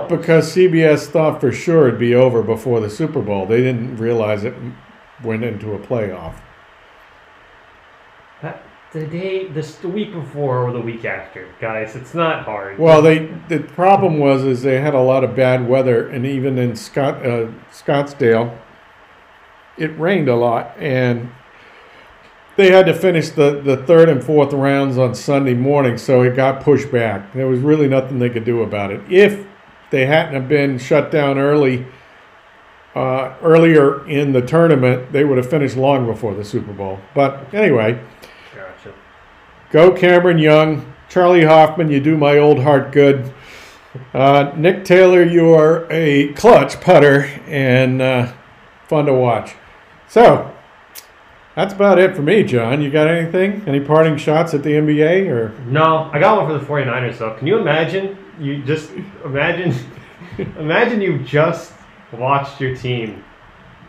Be- 0.09 0.17
because 0.17 0.55
CBS 0.55 1.07
thought 1.09 1.41
for 1.41 1.53
sure 1.53 1.89
it'd 1.89 2.01
be 2.01 2.15
over 2.15 2.43
before 2.43 2.81
the 2.81 2.91
Super 2.91 3.21
Bowl. 3.21 3.47
They 3.47 3.63
didn't 3.63 3.97
realize 3.97 4.45
it 4.45 4.55
went 5.23 5.45
into 5.45 5.73
a 5.73 5.79
playoff. 5.79 6.35
That- 8.43 8.63
the 8.93 9.07
day, 9.07 9.47
this 9.47 9.77
the 9.77 9.89
week 9.89 10.13
before 10.13 10.67
or 10.67 10.73
the 10.73 10.81
week 10.81 11.05
after, 11.05 11.47
guys. 11.61 11.95
It's 11.95 12.13
not 12.15 12.45
hard. 12.45 12.79
Well, 12.79 13.03
they 13.03 13.29
the 13.49 13.61
problem 13.61 14.19
was 14.19 14.43
is 14.43 14.63
they 14.63 14.81
had 14.81 14.95
a 14.95 15.01
lot 15.01 15.23
of 15.23 15.37
bad 15.37 15.69
weather, 15.69 16.09
and 16.09 16.27
even 16.27 16.59
in 16.59 16.75
Scott 16.75 17.25
uh, 17.25 17.49
Scottsdale, 17.73 18.59
it 19.79 19.97
rained 19.99 20.29
a 20.29 20.35
lot, 20.35 20.75
and 20.77 21.31
they 22.61 22.71
had 22.71 22.85
to 22.87 22.95
finish 22.95 23.31
the, 23.31 23.61
the 23.63 23.79
third 23.79 24.11
and 24.11 24.23
fourth 24.23 24.53
rounds 24.53 24.99
on 24.99 25.15
Sunday 25.15 25.55
morning, 25.55 25.97
so 25.97 26.23
it 26.23 26.37
got 26.37 26.63
pushed 26.63 26.93
back. 26.93 27.33
There 27.33 27.47
was 27.47 27.61
really 27.61 27.89
nothing 27.89 28.19
they 28.19 28.29
could 28.29 28.45
do 28.45 28.63
about 28.63 28.91
it. 28.91 29.01
If 29.11 29.47
they 29.91 30.05
hadn't 30.05 30.35
have 30.35 30.47
been 30.47 30.79
shut 30.79 31.11
down 31.11 31.39
early, 31.39 31.87
uh, 32.95 33.35
earlier 33.43 34.07
in 34.07 34.33
the 34.33 34.43
tournament, 34.43 35.11
they 35.11 35.25
would 35.25 35.39
have 35.39 35.49
finished 35.49 35.77
long 35.77 36.05
before 36.07 36.35
the 36.35 36.45
Super 36.45 36.73
Bowl. 36.73 36.99
But 37.15 37.53
anyway. 37.55 37.99
Gotcha. 38.55 38.95
Go 39.71 39.93
Cameron 39.93 40.39
Young, 40.39 40.93
Charley 41.09 41.45
Hoffman, 41.45 41.91
you 41.91 41.99
do 41.99 42.19
my 42.19 42.37
old 42.37 42.63
heart 42.63 42.93
good. 42.93 43.33
Uh, 44.13 44.53
Nick 44.55 44.85
Taylor, 44.85 45.25
you 45.25 45.55
are 45.55 45.91
a 45.91 46.33
clutch 46.35 46.79
putter 46.81 47.23
and 47.47 48.03
uh, 48.03 48.33
fun 48.87 49.07
to 49.07 49.15
watch. 49.15 49.55
So 50.09 50.55
that's 51.61 51.75
about 51.75 51.99
it 51.99 52.17
for 52.17 52.23
me, 52.23 52.43
Jon. 52.43 52.81
You 52.81 52.91
got 52.91 53.07
anything? 53.07 53.63
Any 53.67 53.81
parting 53.81 54.17
shots 54.17 54.55
at 54.55 54.63
the 54.63 54.71
NBA 54.71 55.29
or? 55.29 55.51
No, 55.67 56.09
I 56.11 56.19
got 56.19 56.39
one 56.39 56.47
for 56.47 56.59
the 56.59 56.65
49ers 56.65 57.19
though. 57.19 57.35
Can 57.35 57.47
you 57.47 57.59
imagine? 57.59 58.17
You 58.39 58.63
just 58.63 58.91
imagine 59.27 59.75
imagine 60.59 61.03
you 61.03 61.19
just 61.19 61.75
watched 62.13 62.63
your 62.63 62.75
team 62.75 63.23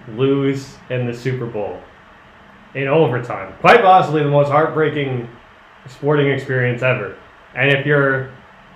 lose 0.09 0.76
in 0.89 1.07
the 1.07 1.13
Super 1.13 1.45
Bowl 1.45 1.80
in 2.76 2.89
overtime. 2.89 3.53
Quite 3.61 3.82
possibly 3.82 4.22
the 4.22 4.30
most 4.30 4.49
heartbreaking 4.49 5.30
sporting 5.88 6.28
experience 6.28 6.82
ever. 6.82 7.15
And 7.55 7.72
if 7.72 7.86
you're 7.86 8.26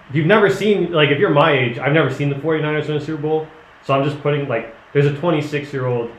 if 0.07 0.15
you've 0.15 0.25
never 0.25 0.49
seen 0.49 0.93
like 0.93 1.09
if 1.09 1.19
you're 1.19 1.31
my 1.31 1.51
age, 1.51 1.79
I've 1.79 1.91
never 1.91 2.13
seen 2.13 2.29
the 2.29 2.35
49ers 2.35 2.87
win 2.87 2.95
a 2.95 3.01
Super 3.01 3.21
Bowl. 3.21 3.47
So 3.83 3.93
I'm 3.93 4.05
just 4.09 4.21
putting 4.21 4.47
like 4.47 4.73
there's 4.93 5.05
a 5.05 5.15
26 5.17 5.73
year 5.73 5.85
old 5.85 6.11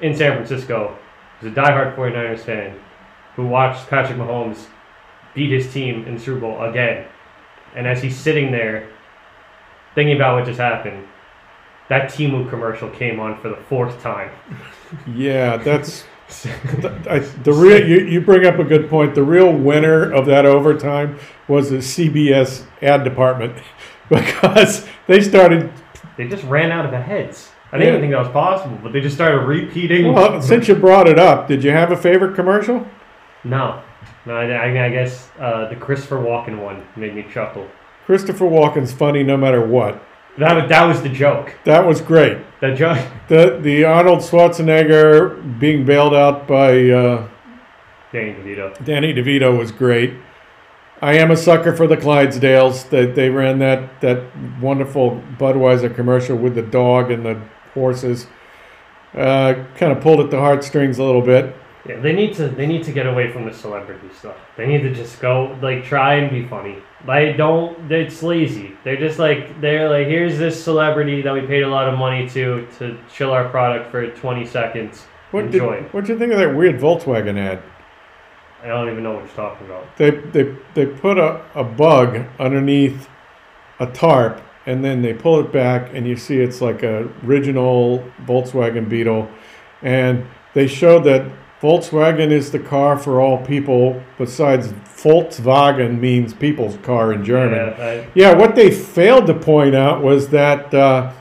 in 0.00 0.16
San 0.16 0.32
Francisco 0.32 0.98
who's 1.40 1.52
a 1.52 1.54
diehard 1.54 1.96
49ers 1.96 2.40
fan 2.40 2.78
who 3.36 3.46
watched 3.46 3.88
Patrick 3.88 4.18
Mahomes 4.18 4.66
beat 5.34 5.52
his 5.52 5.72
team 5.72 6.06
in 6.06 6.14
the 6.14 6.20
Super 6.20 6.40
Bowl 6.40 6.62
again. 6.62 7.06
And 7.74 7.86
as 7.86 8.02
he's 8.02 8.16
sitting 8.16 8.50
there 8.50 8.88
thinking 9.94 10.16
about 10.16 10.36
what 10.36 10.46
just 10.46 10.58
happened, 10.58 11.06
that 11.88 12.10
Temu 12.10 12.48
commercial 12.50 12.90
came 12.90 13.20
on 13.20 13.40
for 13.40 13.48
the 13.48 13.56
fourth 13.68 14.02
time. 14.02 14.30
Yeah, 15.06 15.58
that's 15.58 16.04
I, 17.08 17.18
the 17.42 17.52
real. 17.52 17.86
You, 17.86 18.06
you 18.06 18.20
bring 18.22 18.46
up 18.46 18.58
a 18.58 18.64
good 18.64 18.88
point. 18.88 19.14
The 19.14 19.22
real 19.22 19.52
winner 19.52 20.10
of 20.10 20.24
that 20.26 20.46
overtime 20.46 21.18
was 21.46 21.68
the 21.68 21.76
CBS 21.76 22.64
ad 22.80 23.04
department 23.04 23.62
because 24.08 24.86
they 25.06 25.20
started 25.20 25.70
They 26.16 26.26
just 26.26 26.44
ran 26.44 26.70
out 26.70 26.86
of 26.86 26.90
the 26.90 27.00
heads. 27.00 27.50
I 27.70 27.78
didn't 27.78 27.88
even 27.88 28.00
think 28.00 28.12
that 28.12 28.20
was 28.20 28.32
possible, 28.32 28.78
but 28.82 28.92
they 28.92 29.00
just 29.00 29.14
started 29.14 29.46
repeating. 29.46 30.12
Well, 30.14 30.40
since 30.40 30.68
you 30.68 30.74
brought 30.74 31.06
it 31.06 31.18
up, 31.18 31.48
did 31.48 31.62
you 31.62 31.70
have 31.70 31.92
a 31.92 31.96
favorite 31.96 32.34
commercial? 32.34 32.86
no, 33.44 33.82
no. 34.26 34.36
I, 34.36 34.46
I, 34.46 34.86
I 34.86 34.88
guess 34.90 35.30
uh, 35.38 35.68
the 35.68 35.76
Christopher 35.76 36.16
Walken 36.16 36.62
one 36.62 36.84
made 36.96 37.14
me 37.14 37.26
chuckle. 37.32 37.68
Christopher 38.06 38.46
Walken's 38.46 38.92
funny 38.92 39.22
no 39.22 39.36
matter 39.36 39.64
what. 39.64 40.02
That 40.38 40.54
was, 40.54 40.68
that 40.68 40.84
was 40.84 41.02
the 41.02 41.08
joke. 41.08 41.54
That 41.64 41.84
was 41.84 42.00
great. 42.00 42.38
The 42.60 42.74
joke. 42.74 43.04
The 43.28 43.58
the 43.60 43.84
Arnold 43.84 44.20
Schwarzenegger 44.20 45.58
being 45.58 45.84
bailed 45.84 46.14
out 46.14 46.46
by 46.46 46.88
uh, 46.88 47.28
Danny 48.12 48.32
DeVito. 48.32 48.84
Danny 48.84 49.12
DeVito 49.12 49.56
was 49.56 49.72
great. 49.72 50.14
I 51.02 51.14
am 51.14 51.30
a 51.30 51.36
sucker 51.36 51.74
for 51.76 51.86
the 51.86 51.96
Clydesdales. 51.96 52.88
That 52.90 53.14
they 53.14 53.30
ran 53.30 53.58
that 53.58 54.00
that 54.00 54.24
wonderful 54.60 55.22
Budweiser 55.38 55.94
commercial 55.94 56.36
with 56.36 56.54
the 56.54 56.62
dog 56.62 57.10
and 57.10 57.26
the 57.26 57.40
horses. 57.78 58.26
Uh, 59.14 59.64
kind 59.76 59.90
of 59.90 60.02
pulled 60.02 60.20
at 60.20 60.30
the 60.30 60.38
heartstrings 60.38 60.98
a 60.98 61.02
little 61.02 61.22
bit. 61.22 61.56
Yeah, 61.88 61.98
they 62.00 62.12
need 62.12 62.34
to 62.34 62.48
they 62.48 62.66
need 62.66 62.84
to 62.84 62.92
get 62.92 63.06
away 63.06 63.32
from 63.32 63.46
the 63.46 63.54
celebrity 63.54 64.08
stuff. 64.14 64.36
They 64.56 64.66
need 64.66 64.82
to 64.82 64.94
just 64.94 65.20
go 65.20 65.56
like 65.62 65.84
try 65.84 66.14
and 66.14 66.30
be 66.30 66.46
funny. 66.46 66.76
Like 67.06 67.38
don't 67.38 67.90
it's 67.90 68.22
lazy. 68.22 68.76
They're 68.84 68.98
just 68.98 69.18
like 69.18 69.58
they're 69.62 69.88
like 69.88 70.06
here's 70.06 70.38
this 70.38 70.62
celebrity 70.62 71.22
that 71.22 71.32
we 71.32 71.40
paid 71.42 71.62
a 71.62 71.68
lot 71.68 71.88
of 71.88 71.98
money 71.98 72.28
to 72.30 72.66
to 72.78 72.98
chill 73.10 73.30
our 73.32 73.48
product 73.48 73.90
for 73.90 74.06
20 74.10 74.44
seconds. 74.46 75.04
What 75.30 75.44
Enjoy. 75.44 75.76
did 75.76 75.92
what'd 75.94 76.10
you 76.10 76.18
think 76.18 76.32
of 76.32 76.38
that 76.38 76.54
weird 76.54 76.78
Volkswagen 76.78 77.38
ad? 77.38 77.62
I 78.62 78.66
don't 78.66 78.90
even 78.90 79.02
know 79.02 79.12
what 79.12 79.24
you're 79.24 79.34
talking 79.34 79.66
about. 79.66 79.96
They 79.96 80.10
they 80.10 80.54
they 80.74 80.86
put 80.86 81.16
a, 81.16 81.42
a 81.54 81.64
bug 81.64 82.26
underneath 82.38 83.08
a 83.80 83.86
tarp 83.86 84.42
and 84.68 84.84
then 84.84 85.00
they 85.00 85.14
pull 85.14 85.40
it 85.40 85.50
back 85.50 85.94
and 85.94 86.06
you 86.06 86.14
see 86.14 86.36
it's 86.36 86.60
like 86.60 86.82
a 86.82 87.08
original 87.24 88.04
Volkswagen 88.26 88.86
Beetle 88.86 89.26
and 89.80 90.26
they 90.52 90.66
showed 90.66 91.04
that 91.04 91.26
Volkswagen 91.62 92.30
is 92.30 92.52
the 92.52 92.58
car 92.58 92.98
for 92.98 93.18
all 93.18 93.44
people 93.44 94.00
besides 94.18 94.68
Volkswagen 94.68 95.98
means 95.98 96.34
people's 96.34 96.76
car 96.78 97.14
in 97.14 97.24
German. 97.24 97.74
Yeah, 97.78 97.84
I, 97.84 98.08
Yeah, 98.14 98.34
what 98.34 98.54
they 98.54 98.70
failed 98.70 99.26
to 99.28 99.34
point 99.34 99.74
out 99.74 100.02
was 100.02 100.28
that, 100.28 100.72
uh, 100.74 101.14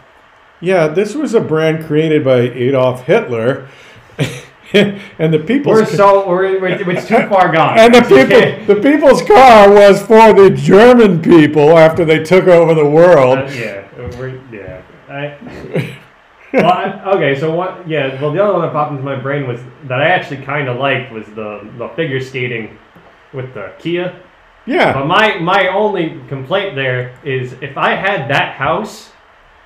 yeah, 0.59 0.89
this 0.89 1.15
was 1.15 1.33
a 1.33 1.41
brand 1.41 1.85
created 1.85 2.25
by 2.25 2.41
Adolf 2.41 3.05
Hitler, 3.05 3.67
and 4.73 5.33
the 5.33 5.39
people's 5.39 5.79
we're 5.79 5.85
so 5.85 6.27
we're, 6.27 6.59
we're 6.59 6.91
it's 6.91 7.07
too 7.07 7.27
far 7.27 7.51
gone. 7.53 7.79
and 7.79 7.93
the 7.93 8.01
people, 8.65 8.75
the 8.75 8.81
people's 8.81 9.21
car 9.21 9.71
was 9.71 10.01
for 10.01 10.33
the 10.33 10.49
German 10.49 11.21
people 11.21 11.77
after 11.77 12.03
they 12.03 12.23
took 12.23 12.47
over 12.47 12.73
the 12.73 12.85
world. 12.85 13.37
Uh, 13.37 13.51
yeah, 13.51 13.87
we're, 14.17 14.41
yeah. 14.51 14.81
I, 15.09 15.97
well, 16.53 16.65
I, 16.65 17.11
okay, 17.15 17.39
so 17.39 17.55
what? 17.55 17.87
Yeah, 17.87 18.21
well, 18.21 18.33
the 18.33 18.43
other 18.43 18.53
one 18.53 18.61
that 18.63 18.73
popped 18.73 18.91
into 18.91 19.03
my 19.03 19.15
brain 19.15 19.47
was 19.47 19.61
that 19.85 20.01
I 20.01 20.09
actually 20.09 20.43
kind 20.43 20.67
of 20.67 20.77
liked 20.77 21.13
was 21.13 21.25
the 21.27 21.69
the 21.77 21.87
figure 21.95 22.19
skating 22.19 22.77
with 23.33 23.53
the 23.53 23.73
Kia. 23.79 24.21
Yeah, 24.65 24.91
But 24.91 25.05
my 25.05 25.37
my 25.39 25.69
only 25.69 26.19
complaint 26.27 26.75
there 26.75 27.17
is 27.23 27.53
if 27.61 27.77
I 27.77 27.95
had 27.95 28.29
that 28.31 28.55
house, 28.55 29.11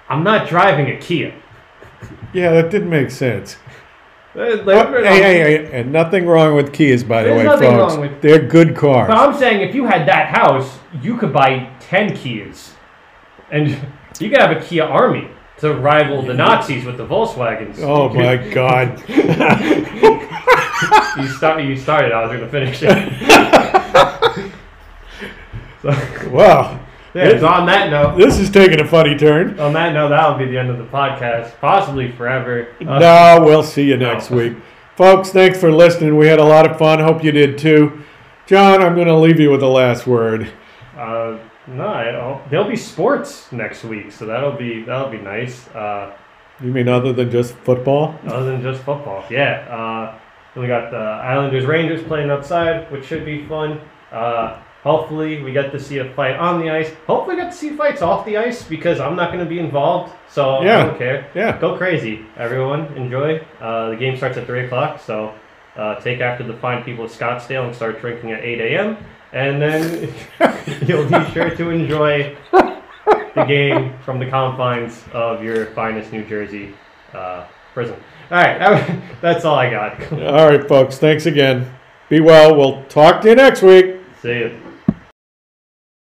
I'm 0.10 0.24
not 0.24 0.48
driving 0.48 0.90
a 0.96 0.98
Kia. 0.98 1.34
yeah, 2.34 2.52
that 2.52 2.70
didn't 2.70 2.92
make 2.92 3.10
sense. 3.10 3.58
Uh, 4.34 4.40
Oh, 4.40 5.04
hey, 5.04 5.22
hey, 5.22 5.40
hey, 5.40 5.70
and 5.82 5.92
nothing 5.92 6.26
wrong 6.26 6.56
with 6.56 6.72
Kias, 6.72 7.06
by 7.06 7.22
the 7.24 7.30
There's 7.30 7.38
way, 7.40 7.44
nothing 7.44 7.72
folks. 7.72 7.94
wrong 7.96 8.02
with- 8.02 8.22
They're 8.22 8.40
good 8.40 8.76
cars. 8.78 9.08
But 9.10 9.18
I'm 9.18 9.34
saying 9.38 9.62
if 9.68 9.76
you 9.76 9.86
had 9.86 10.08
that 10.08 10.28
house, 10.28 10.80
you 11.02 11.18
could 11.18 11.34
buy 11.34 11.68
10 11.82 12.12
Kias. 12.16 12.72
And 13.52 13.68
you 14.20 14.30
could 14.30 14.40
have 14.40 14.52
a 14.56 14.62
Kia 14.62 14.84
army 14.86 15.28
to 15.58 15.74
rival 15.74 16.22
the 16.22 16.34
Nazis 16.34 16.86
with 16.86 16.96
the 16.98 17.06
Volkswagens. 17.06 17.80
oh 17.82 18.08
my 18.10 18.38
God! 18.38 19.04
You, 21.18 21.28
start, 21.28 21.62
you 21.64 21.76
started, 21.76 22.12
I 22.14 22.26
was 22.26 22.32
going 22.32 22.42
to 22.42 22.50
finish 22.50 22.80
it. 22.82 22.90
so, 25.82 26.30
Wow, 26.32 26.80
yeah, 27.14 27.40
so 27.40 27.48
on 27.48 27.66
that 27.68 27.90
note, 27.90 28.18
this 28.18 28.40
is 28.40 28.50
taking 28.50 28.80
a 28.82 28.88
funny 28.88 29.18
turn. 29.18 29.60
on 29.60 29.74
that 29.74 29.94
note, 29.94 30.10
that'll 30.10 30.38
be 30.38 30.46
the 30.46 30.58
end 30.58 30.70
of 30.70 30.78
the 30.78 30.86
podcast, 30.86 31.52
possibly 31.60 32.12
forever. 32.12 32.68
Uh, 32.82 33.00
no, 33.00 33.44
we'll 33.46 33.64
see 33.64 33.84
you 33.84 33.98
next 33.98 34.32
No. 34.32 34.38
week, 34.38 34.58
folks. 34.96 35.30
Thanks 35.30 35.60
for 35.60 35.72
listening. 35.72 36.18
We 36.18 36.28
had 36.28 36.40
a 36.40 36.44
lot 36.46 36.70
of 36.70 36.78
fun. 36.78 37.00
Hope 37.00 37.24
you 37.24 37.32
did 37.32 37.58
too. 37.58 38.04
Jon, 38.48 38.82
I'm 38.82 38.96
going 38.96 39.08
to 39.08 39.16
leave 39.18 39.40
you 39.40 39.52
with 39.52 39.60
the 39.62 39.68
last 39.70 40.06
word. 40.08 40.52
Uh, 40.98 41.38
no, 41.68 41.88
I 41.88 42.12
don't- 42.12 42.50
there'll 42.50 42.68
be 42.70 42.76
sports 42.76 43.52
next 43.52 43.84
week, 43.84 44.12
so 44.12 44.26
that'll 44.26 44.52
be 44.54 44.84
that'll 44.84 45.10
be 45.10 45.18
nice. 45.20 45.68
Uh, 45.76 46.12
You 46.62 46.72
mean 46.72 46.88
other 46.88 47.14
than 47.14 47.30
just 47.32 47.54
football? 47.56 48.16
other 48.28 48.46
than 48.52 48.62
just 48.62 48.82
football, 48.84 49.24
yeah. 49.30 49.66
Uh, 49.70 50.60
we 50.60 50.68
got 50.68 50.92
the 50.92 50.98
Islanders 50.98 51.66
Rangers 51.66 52.04
playing 52.04 52.30
outside, 52.30 52.92
which 52.92 53.06
should 53.06 53.24
be 53.26 53.46
fun. 53.46 53.80
Uh, 54.12 54.58
hopefully, 54.84 55.42
we 55.44 55.52
get 55.52 55.72
to 55.72 55.80
see 55.80 55.98
a 56.00 56.14
fight 56.14 56.36
on 56.38 56.60
the 56.60 56.70
ice. 56.70 56.92
Hopefully, 57.08 57.36
we 57.36 57.42
get 57.42 57.52
to 57.52 57.58
see 57.58 57.70
fights 57.76 58.02
off 58.02 58.26
the 58.26 58.38
ice 58.38 58.64
because 58.64 59.00
I'm 59.00 59.16
not 59.16 59.32
going 59.32 59.44
to 59.44 59.50
be 59.50 59.60
involved, 59.60 60.14
so 60.30 60.56
I 60.58 60.66
Yeah. 60.66 60.86
don't 60.86 60.98
care. 60.98 61.28
Yeah. 61.36 61.58
Go 61.60 61.78
crazy, 61.78 62.26
everyone. 62.38 62.86
Enjoy. 62.96 63.40
Uh, 63.60 63.90
the 63.92 63.96
game 63.98 64.18
starts 64.18 64.38
at 64.38 64.46
3 64.48 64.66
o'clock, 64.66 65.00
so 65.00 65.34
uh, 65.76 65.96
take 66.02 66.20
after 66.22 66.44
the 66.44 66.54
fine 66.58 66.84
people 66.84 67.06
of 67.06 67.12
Scottsdale 67.12 67.66
and 67.66 67.76
start 67.76 68.02
drinking 68.02 68.32
at 68.32 68.44
8 68.44 68.60
a.m. 68.62 68.98
And 69.34 69.62
then 69.62 70.14
you'll 70.88 71.08
be 71.08 71.24
sure 71.32 71.50
to 71.56 71.70
enjoy 71.70 72.36
the 72.52 73.46
game 73.48 73.94
from 74.04 74.20
the 74.20 74.30
confines 74.30 75.04
of 75.14 75.42
your 75.44 75.68
finest 75.68 76.12
New 76.12 76.26
Jersey 76.26 76.74
uh, 77.14 77.46
prison. 77.74 77.96
All 78.30 78.38
right, 78.38 78.60
that- 78.60 79.02
that's 79.22 79.46
all 79.46 79.56
I 79.56 79.70
got. 79.70 80.12
All 80.12 80.50
right, 80.50 80.68
folks. 80.68 80.98
Thanks 80.98 81.26
again. 81.28 81.72
Be 82.10 82.20
well. 82.20 82.54
We'll 82.56 82.84
talk 82.90 83.22
to 83.22 83.30
you 83.30 83.36
next 83.36 83.62
week. 83.62 83.96
See 84.22 84.40
you. 84.40 84.58